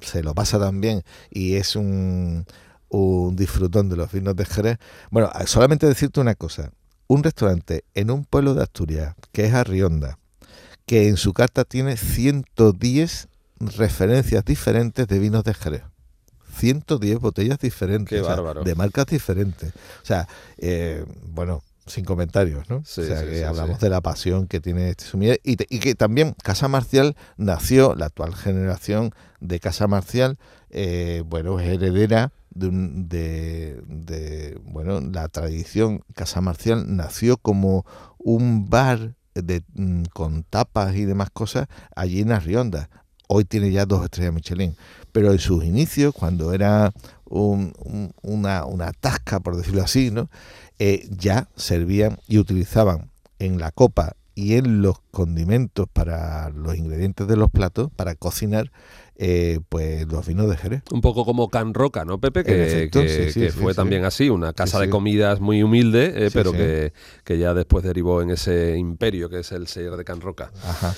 se 0.01 0.23
lo 0.23 0.33
pasa 0.33 0.59
también 0.59 1.03
y 1.31 1.55
es 1.55 1.75
un, 1.75 2.45
un 2.89 3.35
disfrutón 3.35 3.89
de 3.89 3.95
los 3.95 4.11
vinos 4.11 4.35
de 4.35 4.45
Jerez. 4.45 4.77
Bueno, 5.09 5.29
solamente 5.45 5.87
decirte 5.87 6.19
una 6.19 6.35
cosa, 6.35 6.71
un 7.07 7.23
restaurante 7.23 7.83
en 7.93 8.11
un 8.11 8.25
pueblo 8.25 8.53
de 8.55 8.63
Asturias, 8.63 9.15
que 9.31 9.45
es 9.45 9.53
Arrionda, 9.53 10.17
que 10.85 11.07
en 11.07 11.17
su 11.17 11.33
carta 11.33 11.63
tiene 11.63 11.97
110 11.97 13.27
referencias 13.59 14.43
diferentes 14.45 15.07
de 15.07 15.19
vinos 15.19 15.43
de 15.43 15.53
Jerez. 15.53 15.83
110 16.55 17.19
botellas 17.19 17.59
diferentes, 17.59 18.19
o 18.21 18.25
sea, 18.25 18.35
de 18.65 18.75
marcas 18.75 19.05
diferentes. 19.07 19.71
O 20.03 20.05
sea, 20.05 20.27
eh, 20.57 21.05
bueno, 21.27 21.63
sin 21.85 22.03
comentarios, 22.05 22.67
¿no? 22.69 22.81
Sí, 22.85 23.01
o 23.01 23.05
sea, 23.05 23.19
sí, 23.21 23.27
que 23.27 23.37
sí, 23.37 23.43
hablamos 23.43 23.79
de 23.79 23.89
la 23.89 24.01
pasión 24.01 24.47
que 24.47 24.59
tiene 24.59 24.89
este 24.89 25.05
sumiller 25.05 25.39
y, 25.43 25.55
te- 25.57 25.67
y 25.69 25.79
que 25.79 25.93
también 25.93 26.35
Casa 26.43 26.67
Marcial 26.67 27.15
nació, 27.37 27.93
la 27.95 28.07
actual 28.07 28.33
generación 28.35 29.11
de 29.39 29.59
Casa 29.59 29.85
Marcial, 29.87 30.37
eh, 30.71 31.21
bueno, 31.27 31.59
es 31.59 31.67
heredera 31.69 32.31
de, 32.49 32.67
un, 32.67 33.07
de, 33.07 33.81
de, 33.87 34.57
bueno, 34.63 34.99
la 35.01 35.27
tradición 35.27 36.01
Casa 36.15 36.41
Marcial 36.41 36.95
nació 36.95 37.37
como 37.37 37.85
un 38.17 38.67
bar 38.69 39.13
de, 39.35 39.61
mm, 39.75 40.03
con 40.13 40.43
tapas 40.43 40.95
y 40.95 41.05
demás 41.05 41.29
cosas 41.31 41.67
allí 41.95 42.21
en 42.21 42.31
Arrionda. 42.31 42.89
Hoy 43.27 43.45
tiene 43.45 43.71
ya 43.71 43.85
dos 43.85 44.03
estrellas 44.03 44.33
Michelin, 44.33 44.75
pero 45.11 45.31
en 45.31 45.39
sus 45.39 45.63
inicios, 45.63 46.13
cuando 46.13 46.53
era 46.53 46.93
un- 47.25 47.73
un- 47.83 48.13
una, 48.21 48.65
una 48.65 48.91
tasca, 48.93 49.39
por 49.39 49.55
decirlo 49.57 49.81
así, 49.83 50.11
¿no? 50.11 50.29
Eh, 50.79 51.07
ya 51.09 51.47
servían 51.55 52.19
y 52.27 52.37
utilizaban 52.37 53.09
en 53.39 53.59
la 53.59 53.71
copa 53.71 54.15
y 54.35 54.55
en 54.55 54.81
los 54.81 54.99
condimentos 55.11 55.87
para 55.91 56.49
los 56.49 56.75
ingredientes 56.75 57.27
de 57.27 57.37
los 57.37 57.49
platos, 57.49 57.89
para 57.95 58.15
cocinar, 58.15 58.71
eh, 59.17 59.59
pues 59.69 60.05
los 60.11 60.27
vinos 60.27 60.49
de 60.49 60.57
Jerez. 60.57 60.83
Un 60.91 61.01
poco 61.01 61.23
como 61.25 61.49
Can 61.49 61.73
Roca, 61.73 62.03
¿no, 62.05 62.19
Pepe? 62.19 62.43
Que, 62.43 62.65
efecto, 62.67 63.01
que- 63.01 63.09
sí, 63.09 63.31
sí, 63.31 63.39
que 63.41 63.51
sí, 63.51 63.57
fue 63.59 63.73
también 63.73 64.03
así, 64.05 64.29
una 64.29 64.51
casa 64.53 64.79
de 64.79 64.89
comidas 64.89 65.39
muy 65.39 65.63
humilde, 65.63 66.13
eh, 66.25 66.29
pero. 66.33 66.51
Que, 66.51 66.91
que 67.23 67.37
ya 67.37 67.53
después 67.53 67.83
derivó 67.83 68.21
en 68.21 68.29
ese 68.31 68.77
imperio 68.77 69.29
que 69.29 69.39
es 69.39 69.51
el 69.51 69.67
sello 69.67 69.95
de 69.97 70.03
Can 70.03 70.21
Roca. 70.21 70.51
Ajá. 70.63 70.95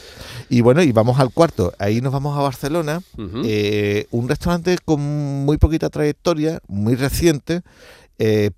Y 0.49 0.61
bueno, 0.61 0.81
y 0.81 0.91
vamos 0.91 1.19
al 1.19 1.31
cuarto. 1.31 1.73
Ahí 1.79 2.01
nos 2.01 2.11
vamos 2.13 2.37
a 2.37 2.41
Barcelona. 2.41 3.01
Eh, 3.45 4.07
un 4.11 4.27
restaurante 4.27 4.77
con 4.83 4.99
muy 5.01 5.57
poquita 5.57 5.89
trayectoria, 5.89 6.59
muy 6.67 6.95
reciente, 6.95 7.61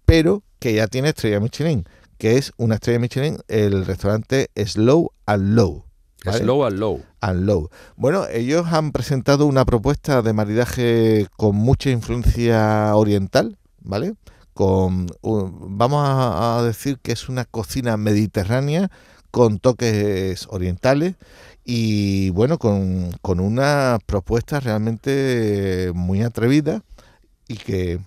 pero 0.05 0.43
que 0.59 0.73
ya 0.73 0.87
tiene 0.87 1.09
estrella 1.09 1.39
Michelin, 1.39 1.85
que 2.17 2.37
es 2.37 2.51
una 2.57 2.75
estrella 2.75 2.99
Michelin, 2.99 3.37
el 3.47 3.85
restaurante 3.85 4.49
Slow 4.55 5.11
and 5.25 5.55
Low. 5.55 5.85
¿Vale? 6.25 6.39
Slow 6.39 6.65
and 6.65 6.77
low. 6.79 7.01
and 7.21 7.45
Low. 7.45 7.69
Bueno, 7.95 8.25
ellos 8.27 8.67
han 8.67 8.91
presentado 8.91 9.45
una 9.45 9.65
propuesta 9.65 10.21
de 10.21 10.33
maridaje 10.33 11.27
con 11.37 11.55
mucha 11.55 11.89
influencia 11.89 12.95
oriental, 12.95 13.57
¿vale? 13.81 14.13
Con, 14.53 15.07
un- 15.21 15.77
vamos 15.77 16.05
a, 16.07 16.59
a 16.59 16.63
decir 16.63 16.99
que 17.01 17.11
es 17.13 17.29
una 17.29 17.45
cocina 17.45 17.95
mediterránea 17.97 18.89
con 19.31 19.59
toques 19.59 20.47
orientales 20.49 21.15
y 21.63 22.31
bueno, 22.31 22.57
con, 22.57 23.11
con 23.21 23.39
una 23.39 23.99
propuesta 24.05 24.59
realmente 24.59 25.91
muy 25.93 26.23
atrevida 26.23 26.81
y 27.47 27.55
que 27.57 27.99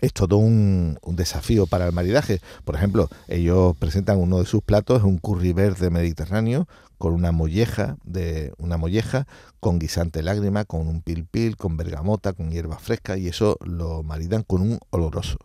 es 0.00 0.12
todo 0.12 0.36
un, 0.36 0.98
desafío 1.06 1.66
para 1.66 1.86
el 1.86 1.92
maridaje. 1.92 2.40
Por 2.64 2.74
ejemplo, 2.74 3.08
ellos 3.28 3.76
presentan 3.76 4.18
uno 4.18 4.38
de 4.38 4.46
sus 4.46 4.62
platos, 4.62 5.02
un 5.02 5.18
curry 5.18 5.52
verde 5.52 5.90
mediterráneo 5.90 6.66
con 6.98 7.14
una 7.14 7.32
molleja 7.32 7.96
de 8.04 8.52
una 8.58 8.76
molleja 8.76 9.26
con 9.58 9.78
guisante 9.78 10.22
lágrima, 10.22 10.64
con 10.64 10.86
un 10.86 11.00
pil 11.00 11.24
pil, 11.24 11.56
con 11.56 11.76
bergamota, 11.76 12.32
con 12.32 12.50
hierba 12.50 12.78
fresca 12.78 13.16
y 13.16 13.28
eso 13.28 13.58
lo 13.64 14.02
maridan 14.02 14.42
con 14.42 14.62
un 14.62 14.78
oloroso. 14.90 15.38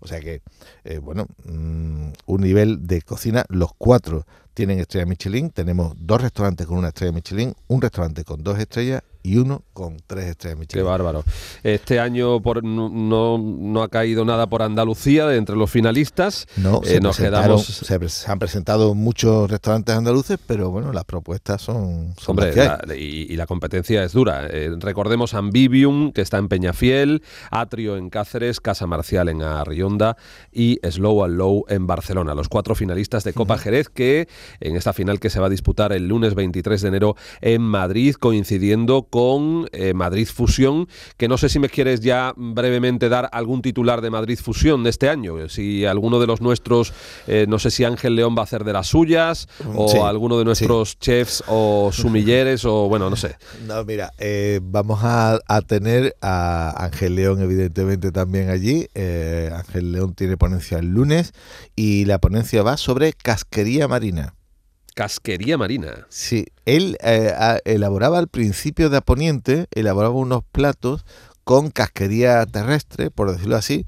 O 0.00 0.08
sea 0.08 0.20
que, 0.20 0.40
eh, 0.84 0.98
bueno, 0.98 1.26
mm, 1.44 2.12
un 2.26 2.40
nivel 2.40 2.86
de 2.86 3.02
cocina, 3.02 3.44
los 3.48 3.72
cuatro 3.76 4.24
tienen 4.54 4.78
estrella 4.78 5.06
Michelin, 5.06 5.50
tenemos 5.50 5.94
dos 5.98 6.22
restaurantes 6.22 6.66
con 6.66 6.78
una 6.78 6.88
estrella 6.88 7.12
Michelin, 7.12 7.54
un 7.68 7.82
restaurante 7.82 8.24
con 8.24 8.42
dos 8.42 8.58
estrellas 8.58 9.02
y 9.22 9.36
uno 9.36 9.62
con 9.72 9.98
tres 10.06 10.26
estrellas 10.26 10.58
Michelin. 10.58 10.84
Qué 10.84 10.88
bárbaro. 10.88 11.24
Este 11.62 12.00
año 12.00 12.40
por, 12.40 12.64
no, 12.64 13.38
no, 13.38 13.82
ha 13.82 13.88
caído 13.88 14.24
nada 14.24 14.48
por 14.48 14.62
Andalucía 14.62 15.26
de 15.26 15.36
entre 15.36 15.56
los 15.56 15.70
finalistas. 15.70 16.46
No, 16.56 16.80
se, 16.82 17.00
nos 17.00 17.16
quedamos... 17.16 17.64
se, 17.64 18.30
han 18.30 18.38
presentado 18.38 18.94
muchos 18.94 19.50
restaurantes 19.50 19.94
andaluces, 19.94 20.38
pero 20.46 20.70
bueno, 20.70 20.92
las 20.92 21.04
propuestas 21.04 21.62
son... 21.62 22.14
Hombre, 22.26 22.52
y, 22.96 23.36
la 23.36 23.46
competencia 23.46 24.04
es 24.04 24.12
dura. 24.12 24.46
Eh, 24.50 24.70
recordemos 24.78 25.34
Ambivium, 25.34 26.12
que 26.12 26.20
está 26.20 26.38
en 26.38 26.48
Peñafiel, 26.48 27.22
Atrio 27.50 27.96
en 27.96 28.10
Cáceres, 28.10 28.60
Casa 28.60 28.86
Marcial 28.86 29.28
en 29.28 29.42
Arrionda 29.42 30.16
y 30.52 30.78
Slow 30.88 31.24
and 31.24 31.36
Low 31.36 31.64
en 31.68 31.86
Barcelona. 31.86 32.34
Los 32.34 32.48
cuatro 32.48 32.74
finalistas 32.74 33.24
de 33.24 33.32
Copa 33.32 33.58
Jerez 33.58 33.88
que 33.88 34.28
en 34.60 34.76
esta 34.76 34.92
final 34.92 35.20
que 35.20 35.30
se 35.30 35.40
va 35.40 35.46
a 35.46 35.50
disputar 35.50 35.92
el 35.92 36.08
lunes 36.08 36.34
23 36.34 36.80
de 36.82 36.88
enero 36.88 37.16
en 37.40 37.62
Madrid, 37.62 38.14
coincidiendo 38.14 39.02
con 39.10 39.68
eh, 39.72 39.92
Madrid 39.92 40.28
Fusión, 40.32 40.88
que 41.16 41.28
no 41.28 41.36
sé 41.36 41.48
si 41.48 41.58
me 41.58 41.68
quieres 41.68 42.00
ya 42.00 42.32
brevemente 42.36 43.08
dar 43.08 43.28
algún 43.32 43.60
titular 43.60 44.00
de 44.00 44.10
Madrid 44.10 44.38
Fusión 44.40 44.84
de 44.84 44.90
este 44.90 45.08
año. 45.08 45.48
Si 45.48 45.84
alguno 45.84 46.20
de 46.20 46.26
los 46.26 46.40
nuestros, 46.40 46.94
eh, 47.26 47.46
no 47.48 47.58
sé 47.58 47.70
si 47.70 47.84
Ángel 47.84 48.14
León 48.14 48.34
va 48.36 48.42
a 48.42 48.44
hacer 48.44 48.64
de 48.64 48.72
las 48.72 48.86
suyas, 48.86 49.48
o 49.74 50.06
alguno 50.06 50.38
de 50.38 50.44
nuestros 50.44 50.98
chefs 50.98 51.42
o 51.48 51.90
sumilleres, 51.92 52.64
o 52.64 52.88
bueno, 52.88 53.10
no 53.10 53.16
sé. 53.16 53.36
No, 53.66 53.84
mira, 53.84 54.12
eh, 54.18 54.60
vamos 54.62 55.00
a, 55.02 55.38
tener 55.66 56.16
a 56.22 56.84
Ángel 56.84 57.16
León, 57.16 57.40
evidentemente, 57.42 58.10
también 58.10 58.48
allí. 58.50 58.88
Ángel 58.94 59.92
León 59.92 60.14
tiene 60.14 60.36
ponencia 60.36 60.78
el 60.78 60.86
lunes 60.86 61.32
y 61.76 62.04
la 62.06 62.18
ponencia 62.18 62.62
va 62.62 62.76
sobre 62.76 63.12
casquería 63.12 63.86
marina. 63.86 64.34
Casquería 64.94 65.56
marina. 65.58 66.06
Sí, 66.08 66.46
él 66.64 66.96
eh, 67.02 67.32
elaboraba 67.64 68.18
al 68.18 68.28
principio 68.28 68.90
de 68.90 68.98
Aponiente, 68.98 69.66
elaboraba 69.72 70.14
unos 70.14 70.42
platos 70.50 71.04
con 71.44 71.70
casquería 71.70 72.46
terrestre, 72.46 73.10
por 73.10 73.32
decirlo 73.32 73.56
así, 73.56 73.84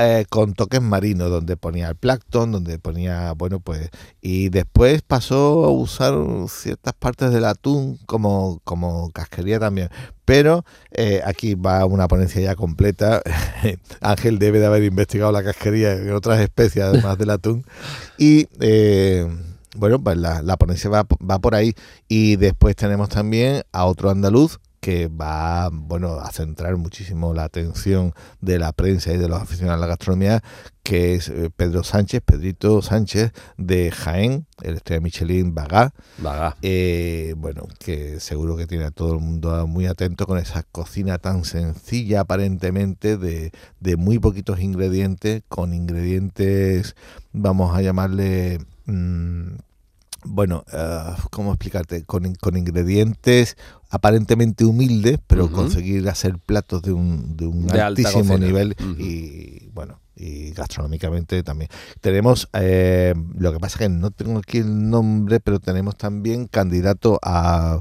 eh, 0.00 0.26
con 0.30 0.54
toques 0.54 0.80
marinos, 0.80 1.28
donde 1.28 1.56
ponía 1.56 1.88
el 1.88 1.96
plancton, 1.96 2.52
donde 2.52 2.78
ponía, 2.78 3.32
bueno, 3.32 3.58
pues, 3.58 3.90
y 4.20 4.48
después 4.48 5.02
pasó 5.02 5.64
a 5.64 5.70
usar 5.70 6.14
ciertas 6.48 6.94
partes 6.94 7.32
del 7.32 7.44
atún 7.44 7.98
como, 8.06 8.60
como 8.62 9.10
casquería 9.10 9.58
también. 9.58 9.88
Pero 10.24 10.64
eh, 10.92 11.20
aquí 11.24 11.54
va 11.54 11.84
una 11.84 12.06
ponencia 12.06 12.40
ya 12.40 12.54
completa. 12.54 13.22
Ángel 14.00 14.38
debe 14.38 14.60
de 14.60 14.66
haber 14.66 14.84
investigado 14.84 15.32
la 15.32 15.42
casquería 15.42 15.94
en 15.94 16.12
otras 16.12 16.38
especies, 16.40 16.84
además 16.84 17.18
del 17.18 17.30
atún. 17.30 17.64
Y 18.18 18.46
bueno, 19.78 20.02
pues 20.02 20.16
la, 20.16 20.42
la 20.42 20.56
ponencia 20.56 20.90
va, 20.90 21.06
va, 21.18 21.38
por 21.38 21.54
ahí. 21.54 21.74
Y 22.08 22.36
después 22.36 22.76
tenemos 22.76 23.08
también 23.08 23.62
a 23.72 23.84
otro 23.86 24.10
andaluz 24.10 24.58
que 24.80 25.08
va 25.08 25.70
bueno 25.72 26.20
a 26.20 26.30
centrar 26.30 26.76
muchísimo 26.76 27.34
la 27.34 27.44
atención 27.44 28.14
de 28.40 28.58
la 28.58 28.72
prensa 28.72 29.12
y 29.12 29.16
de 29.18 29.28
los 29.28 29.42
aficionados 29.42 29.78
a 29.78 29.80
la 29.80 29.86
gastronomía, 29.88 30.42
que 30.82 31.14
es 31.14 31.28
eh, 31.28 31.50
Pedro 31.54 31.82
Sánchez, 31.82 32.22
Pedrito 32.24 32.80
Sánchez 32.80 33.32
de 33.56 33.90
Jaén, 33.90 34.46
el 34.62 34.76
estrella 34.76 35.00
Michelin 35.00 35.54
Bagá. 35.54 35.92
Eh, 36.62 37.34
bueno, 37.36 37.66
que 37.78 38.20
seguro 38.20 38.56
que 38.56 38.66
tiene 38.66 38.84
a 38.84 38.90
todo 38.90 39.14
el 39.14 39.20
mundo 39.20 39.66
muy 39.66 39.86
atento 39.86 40.26
con 40.26 40.38
esa 40.38 40.62
cocina 40.62 41.18
tan 41.18 41.44
sencilla 41.44 42.20
aparentemente 42.20 43.16
de, 43.16 43.52
de 43.80 43.96
muy 43.96 44.18
poquitos 44.18 44.60
ingredientes, 44.60 45.42
con 45.48 45.74
ingredientes, 45.74 46.94
vamos 47.32 47.76
a 47.76 47.82
llamarle... 47.82 48.58
Mm, 48.86 49.56
bueno, 50.28 50.64
uh, 50.72 51.20
¿cómo 51.30 51.52
explicarte? 51.52 52.04
Con, 52.04 52.26
ingredientes 52.56 53.56
aparentemente 53.90 54.64
humildes, 54.64 55.18
pero 55.26 55.50
conseguir 55.50 56.08
hacer 56.08 56.38
platos 56.38 56.82
de 56.82 56.92
un, 56.92 57.36
de 57.36 57.46
un 57.46 57.70
altísimo 57.70 58.36
nivel 58.36 58.76
y 58.98 59.68
bueno, 59.72 60.00
y 60.18 60.50
gastronómicamente 60.50 61.42
también. 61.42 61.70
Tenemos, 62.00 62.48
eh, 62.52 63.14
lo 63.38 63.52
que 63.52 63.60
pasa 63.60 63.76
es 63.76 63.78
que 63.78 63.88
no 63.88 64.10
tengo 64.10 64.38
aquí 64.38 64.58
el 64.58 64.90
nombre, 64.90 65.40
pero 65.40 65.60
tenemos 65.60 65.96
también 65.96 66.46
candidato 66.46 67.18
a... 67.22 67.80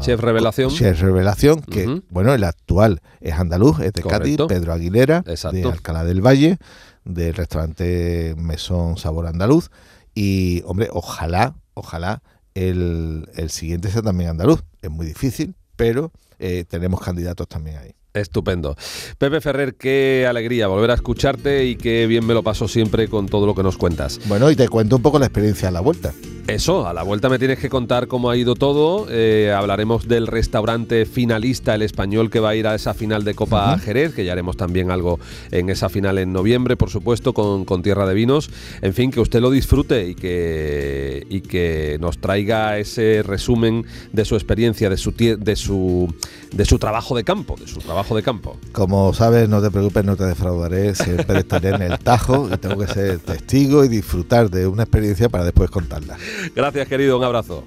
Chef 0.00 0.18
Revelación. 0.18 0.70
Chef 0.70 1.00
Revelación, 1.00 1.60
que 1.60 2.02
bueno, 2.10 2.32
el 2.32 2.42
actual 2.42 3.00
es 3.20 3.34
andaluz, 3.34 3.80
es 3.80 3.92
de 3.92 4.02
Cádiz, 4.02 4.38
Pedro 4.48 4.72
Aguilera, 4.72 5.22
de 5.22 5.64
Alcalá 5.64 6.04
del 6.04 6.24
Valle, 6.24 6.58
del 7.04 7.34
restaurante 7.34 8.34
Mesón 8.38 8.96
Sabor 8.96 9.26
Andaluz. 9.26 9.70
Y, 10.16 10.62
hombre, 10.64 10.88
ojalá, 10.90 11.54
ojalá 11.74 12.22
el, 12.54 13.28
el 13.36 13.50
siguiente 13.50 13.90
sea 13.90 14.00
también 14.00 14.30
andaluz. 14.30 14.64
Es 14.80 14.90
muy 14.90 15.06
difícil, 15.06 15.54
pero 15.76 16.10
eh, 16.38 16.64
tenemos 16.68 17.00
candidatos 17.00 17.46
también 17.46 17.76
ahí. 17.76 17.94
Estupendo. 18.14 18.76
Pepe 19.18 19.42
Ferrer, 19.42 19.74
qué 19.74 20.26
alegría 20.26 20.68
volver 20.68 20.90
a 20.90 20.94
escucharte 20.94 21.66
y 21.66 21.76
qué 21.76 22.06
bien 22.06 22.26
me 22.26 22.32
lo 22.32 22.42
paso 22.42 22.66
siempre 22.66 23.08
con 23.08 23.26
todo 23.26 23.44
lo 23.44 23.54
que 23.54 23.62
nos 23.62 23.76
cuentas. 23.76 24.18
Bueno, 24.26 24.50
y 24.50 24.56
te 24.56 24.68
cuento 24.70 24.96
un 24.96 25.02
poco 25.02 25.18
la 25.18 25.26
experiencia 25.26 25.68
a 25.68 25.72
la 25.72 25.80
vuelta. 25.80 26.14
Eso, 26.48 26.86
a 26.86 26.94
la 26.94 27.02
vuelta 27.02 27.28
me 27.28 27.40
tienes 27.40 27.58
que 27.58 27.68
contar 27.68 28.06
cómo 28.06 28.30
ha 28.30 28.36
ido 28.36 28.54
todo. 28.54 29.08
Eh, 29.10 29.52
hablaremos 29.52 30.06
del 30.06 30.28
restaurante 30.28 31.04
finalista, 31.04 31.74
el 31.74 31.82
español, 31.82 32.30
que 32.30 32.38
va 32.38 32.50
a 32.50 32.54
ir 32.54 32.68
a 32.68 32.76
esa 32.76 32.94
final 32.94 33.24
de 33.24 33.34
Copa 33.34 33.76
Jerez, 33.80 34.14
que 34.14 34.24
ya 34.24 34.30
haremos 34.30 34.56
también 34.56 34.92
algo 34.92 35.18
en 35.50 35.70
esa 35.70 35.88
final 35.88 36.18
en 36.18 36.32
noviembre, 36.32 36.76
por 36.76 36.88
supuesto, 36.88 37.32
con, 37.32 37.64
con, 37.64 37.82
Tierra 37.82 38.06
de 38.06 38.14
Vinos. 38.14 38.48
En 38.80 38.94
fin, 38.94 39.10
que 39.10 39.18
usted 39.18 39.40
lo 39.40 39.50
disfrute 39.50 40.06
y 40.06 40.14
que, 40.14 41.26
y 41.28 41.40
que 41.40 41.98
nos 42.00 42.18
traiga 42.18 42.78
ese 42.78 43.24
resumen 43.26 43.84
de 44.12 44.24
su 44.24 44.36
experiencia, 44.36 44.88
de 44.88 44.98
su, 44.98 45.12
de 45.12 45.56
su, 45.56 46.14
de 46.52 46.64
su 46.64 46.78
trabajo 46.78 47.16
de 47.16 47.24
campo, 47.24 47.56
de 47.58 47.66
su 47.66 47.80
trabajo 47.80 48.14
de 48.14 48.22
campo. 48.22 48.56
Como 48.70 49.12
sabes, 49.14 49.48
no 49.48 49.60
te 49.60 49.72
preocupes, 49.72 50.04
no 50.04 50.14
te 50.14 50.24
defraudaré, 50.24 50.94
siempre 50.94 51.40
estaré 51.40 51.70
en 51.70 51.82
el 51.82 51.98
tajo 51.98 52.48
y 52.52 52.56
tengo 52.58 52.78
que 52.78 52.86
ser 52.86 53.18
testigo 53.18 53.84
y 53.84 53.88
disfrutar 53.88 54.48
de 54.48 54.68
una 54.68 54.84
experiencia 54.84 55.28
para 55.28 55.44
después 55.44 55.70
contarla. 55.70 56.16
Gracias, 56.54 56.88
querido, 56.88 57.18
un 57.18 57.24
abrazo. 57.24 57.64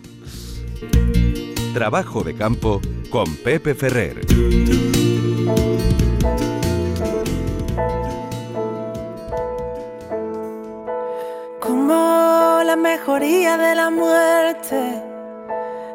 Trabajo 1.74 2.24
de 2.24 2.36
campo 2.36 2.82
con 3.10 3.36
Pepe 3.38 3.76
Ferrer. 3.76 4.22
Como 11.60 12.62
la 12.66 12.76
mejoría 12.76 13.58
de 13.58 13.76
la 13.76 13.90
muerte, 13.90 15.04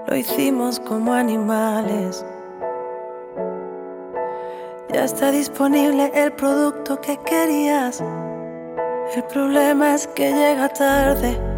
lo 0.09 0.16
hicimos 0.16 0.81
como 0.81 1.12
animales 1.12 2.25
ya 4.95 5.05
está 5.05 5.33
disponible 5.33 6.12
el 6.14 6.31
producto 6.33 7.01
que 7.01 7.18
querías. 7.27 8.01
El 9.16 9.25
problema 9.25 9.97
es 9.97 10.07
que 10.07 10.31
llega 10.31 10.68
tarde. 10.68 11.53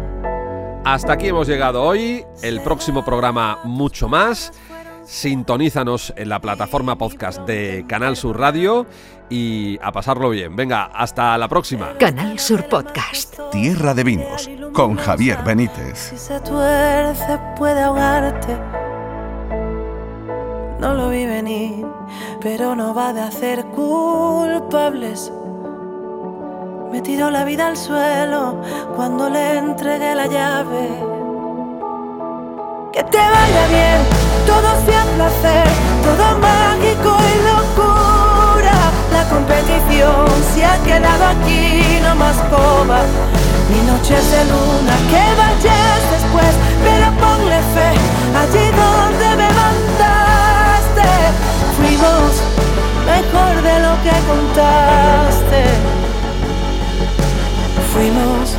Hasta 0.87 1.11
aquí 1.11 1.27
hemos 1.27 1.49
llegado 1.49 1.83
hoy. 1.83 2.23
El 2.41 2.61
próximo 2.61 3.03
programa 3.03 3.59
mucho 3.65 4.07
más. 4.07 4.53
Sintonízanos 5.03 6.13
en 6.15 6.29
la 6.29 6.39
plataforma 6.39 6.97
podcast 6.97 7.41
de 7.41 7.83
Canal 7.89 8.15
Sur 8.15 8.39
Radio 8.39 8.85
y 9.29 9.77
a 9.81 9.91
pasarlo 9.91 10.29
bien. 10.29 10.55
Venga, 10.55 10.85
hasta 10.85 11.37
la 11.37 11.49
próxima. 11.49 11.97
Canal 11.97 12.39
Sur 12.39 12.69
Podcast. 12.69 13.37
Tierra 13.51 13.93
de 13.93 14.05
Vinos 14.05 14.49
con 14.71 14.95
Javier 14.95 15.39
Benítez. 15.43 15.97
Si 15.97 16.17
se 16.17 16.39
tuerce 16.39 17.37
puede 17.57 17.81
ahogarte. 17.81 18.57
No 20.79 20.93
lo 20.93 21.09
vi 21.09 21.25
venir 21.25 21.85
pero 22.39 22.77
no 22.77 22.93
va 22.93 23.11
de 23.11 23.21
hacer 23.21 23.65
culpables. 23.65 25.33
Me 26.91 27.01
tiró 27.01 27.29
la 27.29 27.43
vida 27.43 27.67
al 27.67 27.77
suelo 27.77 28.61
cuando 28.95 29.29
le 29.29 29.57
entregué 29.57 30.15
la 30.15 30.27
llave. 30.27 30.87
Que 32.93 33.03
te 33.03 33.17
vaya 33.17 33.63
bien, 33.69 33.99
todo 34.45 34.69
sea 34.85 35.03
placer, 35.15 35.67
todo 36.03 36.39
mágico 36.39 37.15
y 37.31 37.35
locura. 37.51 38.75
La 39.11 39.23
competición 39.29 40.27
se 40.53 40.65
ha 40.65 40.77
quedado 40.83 41.25
aquí, 41.25 41.99
no 42.01 42.15
más 42.15 42.37
coba. 42.49 43.01
Ni 43.69 43.81
noches 43.91 44.31
de 44.31 44.43
luna, 44.45 44.95
que 45.11 45.23
vayas 45.41 46.01
después, 46.15 46.53
pero 46.83 47.07
ponle 47.21 47.59
fe 47.75 47.89
allí 48.41 48.65
donde 48.81 49.27
me 49.35 49.49
mandaste 49.61 50.37
fuimos 51.77 52.41
mejor 53.05 53.61
de 53.61 53.79
lo 53.79 53.93
que 54.03 54.15
contaste. 54.27 56.06
Fuimos 57.97 58.55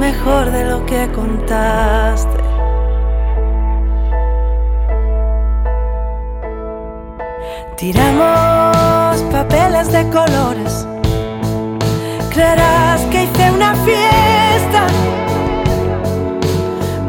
mejor 0.00 0.50
de 0.50 0.64
lo 0.64 0.84
que 0.84 1.08
contaste. 1.12 2.42
Tiramos 7.76 9.22
papeles 9.30 9.92
de 9.92 10.10
colores. 10.10 10.88
Creerás 12.30 13.00
que 13.12 13.22
hice 13.22 13.52
una 13.52 13.76
fiesta. 13.76 14.86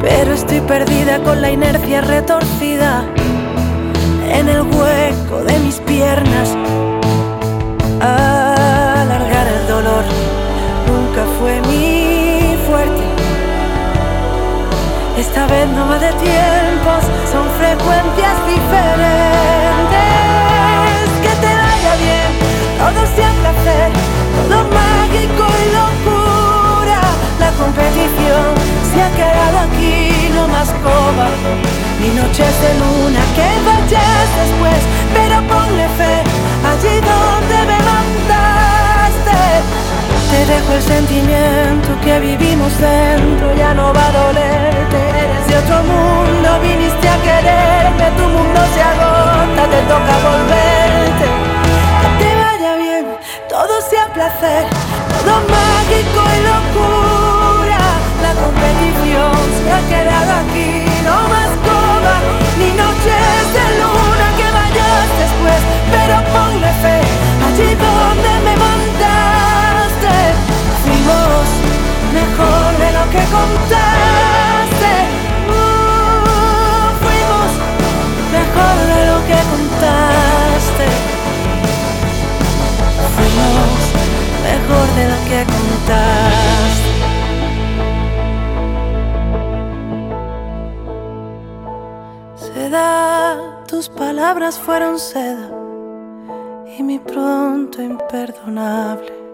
Pero 0.02 0.34
estoy 0.34 0.62
perdida 0.62 1.18
con 1.24 1.42
la 1.42 1.50
inercia 1.50 2.02
retorcida 2.02 3.06
en 4.32 4.50
el 4.50 4.62
hueco 4.62 5.44
de 5.44 5.60
mis 5.62 5.80
piernas. 5.80 6.56
Dolor 8.00 8.45
nunca 10.88 11.26
fue 11.40 11.62
mi 11.62 12.58
fuerte. 12.68 13.04
Esta 15.18 15.48
vez 15.48 15.68
no 15.70 15.88
va 15.88 15.98
de 15.98 16.12
tiempos, 16.14 17.04
son 17.32 17.48
frecuencias 17.58 18.36
diferentes. 18.46 20.06
Que 21.24 21.34
te 21.44 21.52
vaya 21.64 21.94
bien, 22.06 22.30
todo 22.78 23.02
sea 23.16 23.32
placer, 23.42 23.92
todo 24.36 24.58
mágico 24.82 25.44
y 25.64 25.66
locura. 25.80 27.00
La 27.40 27.52
competición 27.52 28.48
se 28.92 29.02
ha 29.02 29.10
quedado 29.16 29.58
aquí, 29.68 30.30
no 30.34 30.48
más 30.50 30.70
coba. 30.84 31.28
Ni 32.02 32.10
noches 32.10 32.54
de 32.62 32.72
luna 32.82 33.22
que 33.36 33.55
Dejo 40.48 40.74
el 40.74 40.82
sentimiento 40.82 41.90
que 42.04 42.20
vivimos 42.20 42.72
dentro, 42.78 43.56
ya 43.58 43.74
no 43.74 43.92
va 43.92 44.06
a 44.06 44.12
dolerte. 44.12 44.98
Eres 45.24 45.48
de 45.48 45.58
otro 45.58 45.78
mundo, 45.84 46.60
viniste 46.62 47.10
a 47.10 47.18
quererme, 47.18 48.06
tu 48.16 48.24
mundo 48.30 48.60
se 48.74 48.82
agota, 48.82 49.62
te 49.74 49.82
toca 49.90 50.16
volverte. 50.30 51.26
Que 52.02 52.10
te 52.22 52.30
vaya 52.44 52.76
bien, 52.78 53.06
todo 53.50 53.82
sea 53.90 54.06
placer, 54.14 54.66
todo 55.18 55.34
mágico 55.50 56.22
y 56.36 56.40
locura. 56.52 57.82
La 58.22 58.32
competición 58.38 59.34
se 59.58 59.68
ha 59.74 59.82
quedado 59.90 60.32
aquí, 60.46 60.86
no 61.04 61.18
más 61.34 61.52
coba, 61.66 62.16
ni 62.60 62.70
noches 62.84 63.42
de 63.56 63.66
luna 63.82 64.28
que 64.38 64.48
vayas 64.60 65.08
después, 65.24 65.60
pero 65.90 66.16
ponle 66.34 66.65
mejor 72.16 72.70
de 72.84 72.90
lo 72.98 73.04
que 73.14 73.24
contaste. 73.38 74.94
Uh, 75.52 76.88
fuimos 77.04 77.52
mejor 78.38 78.76
de 78.92 79.00
lo 79.12 79.18
que 79.30 79.40
contaste. 79.54 80.88
Fuimos 83.16 83.80
mejor 84.50 84.86
de 84.98 85.04
lo 85.12 85.20
que 85.30 85.40
contaste. 85.56 86.94
Seda, 92.46 92.90
tus 93.68 93.90
palabras 93.90 94.58
fueron 94.58 95.00
seda 95.00 95.50
y 96.78 96.84
mi 96.84 97.00
pronto 97.00 97.82
imperdonable 97.82 99.25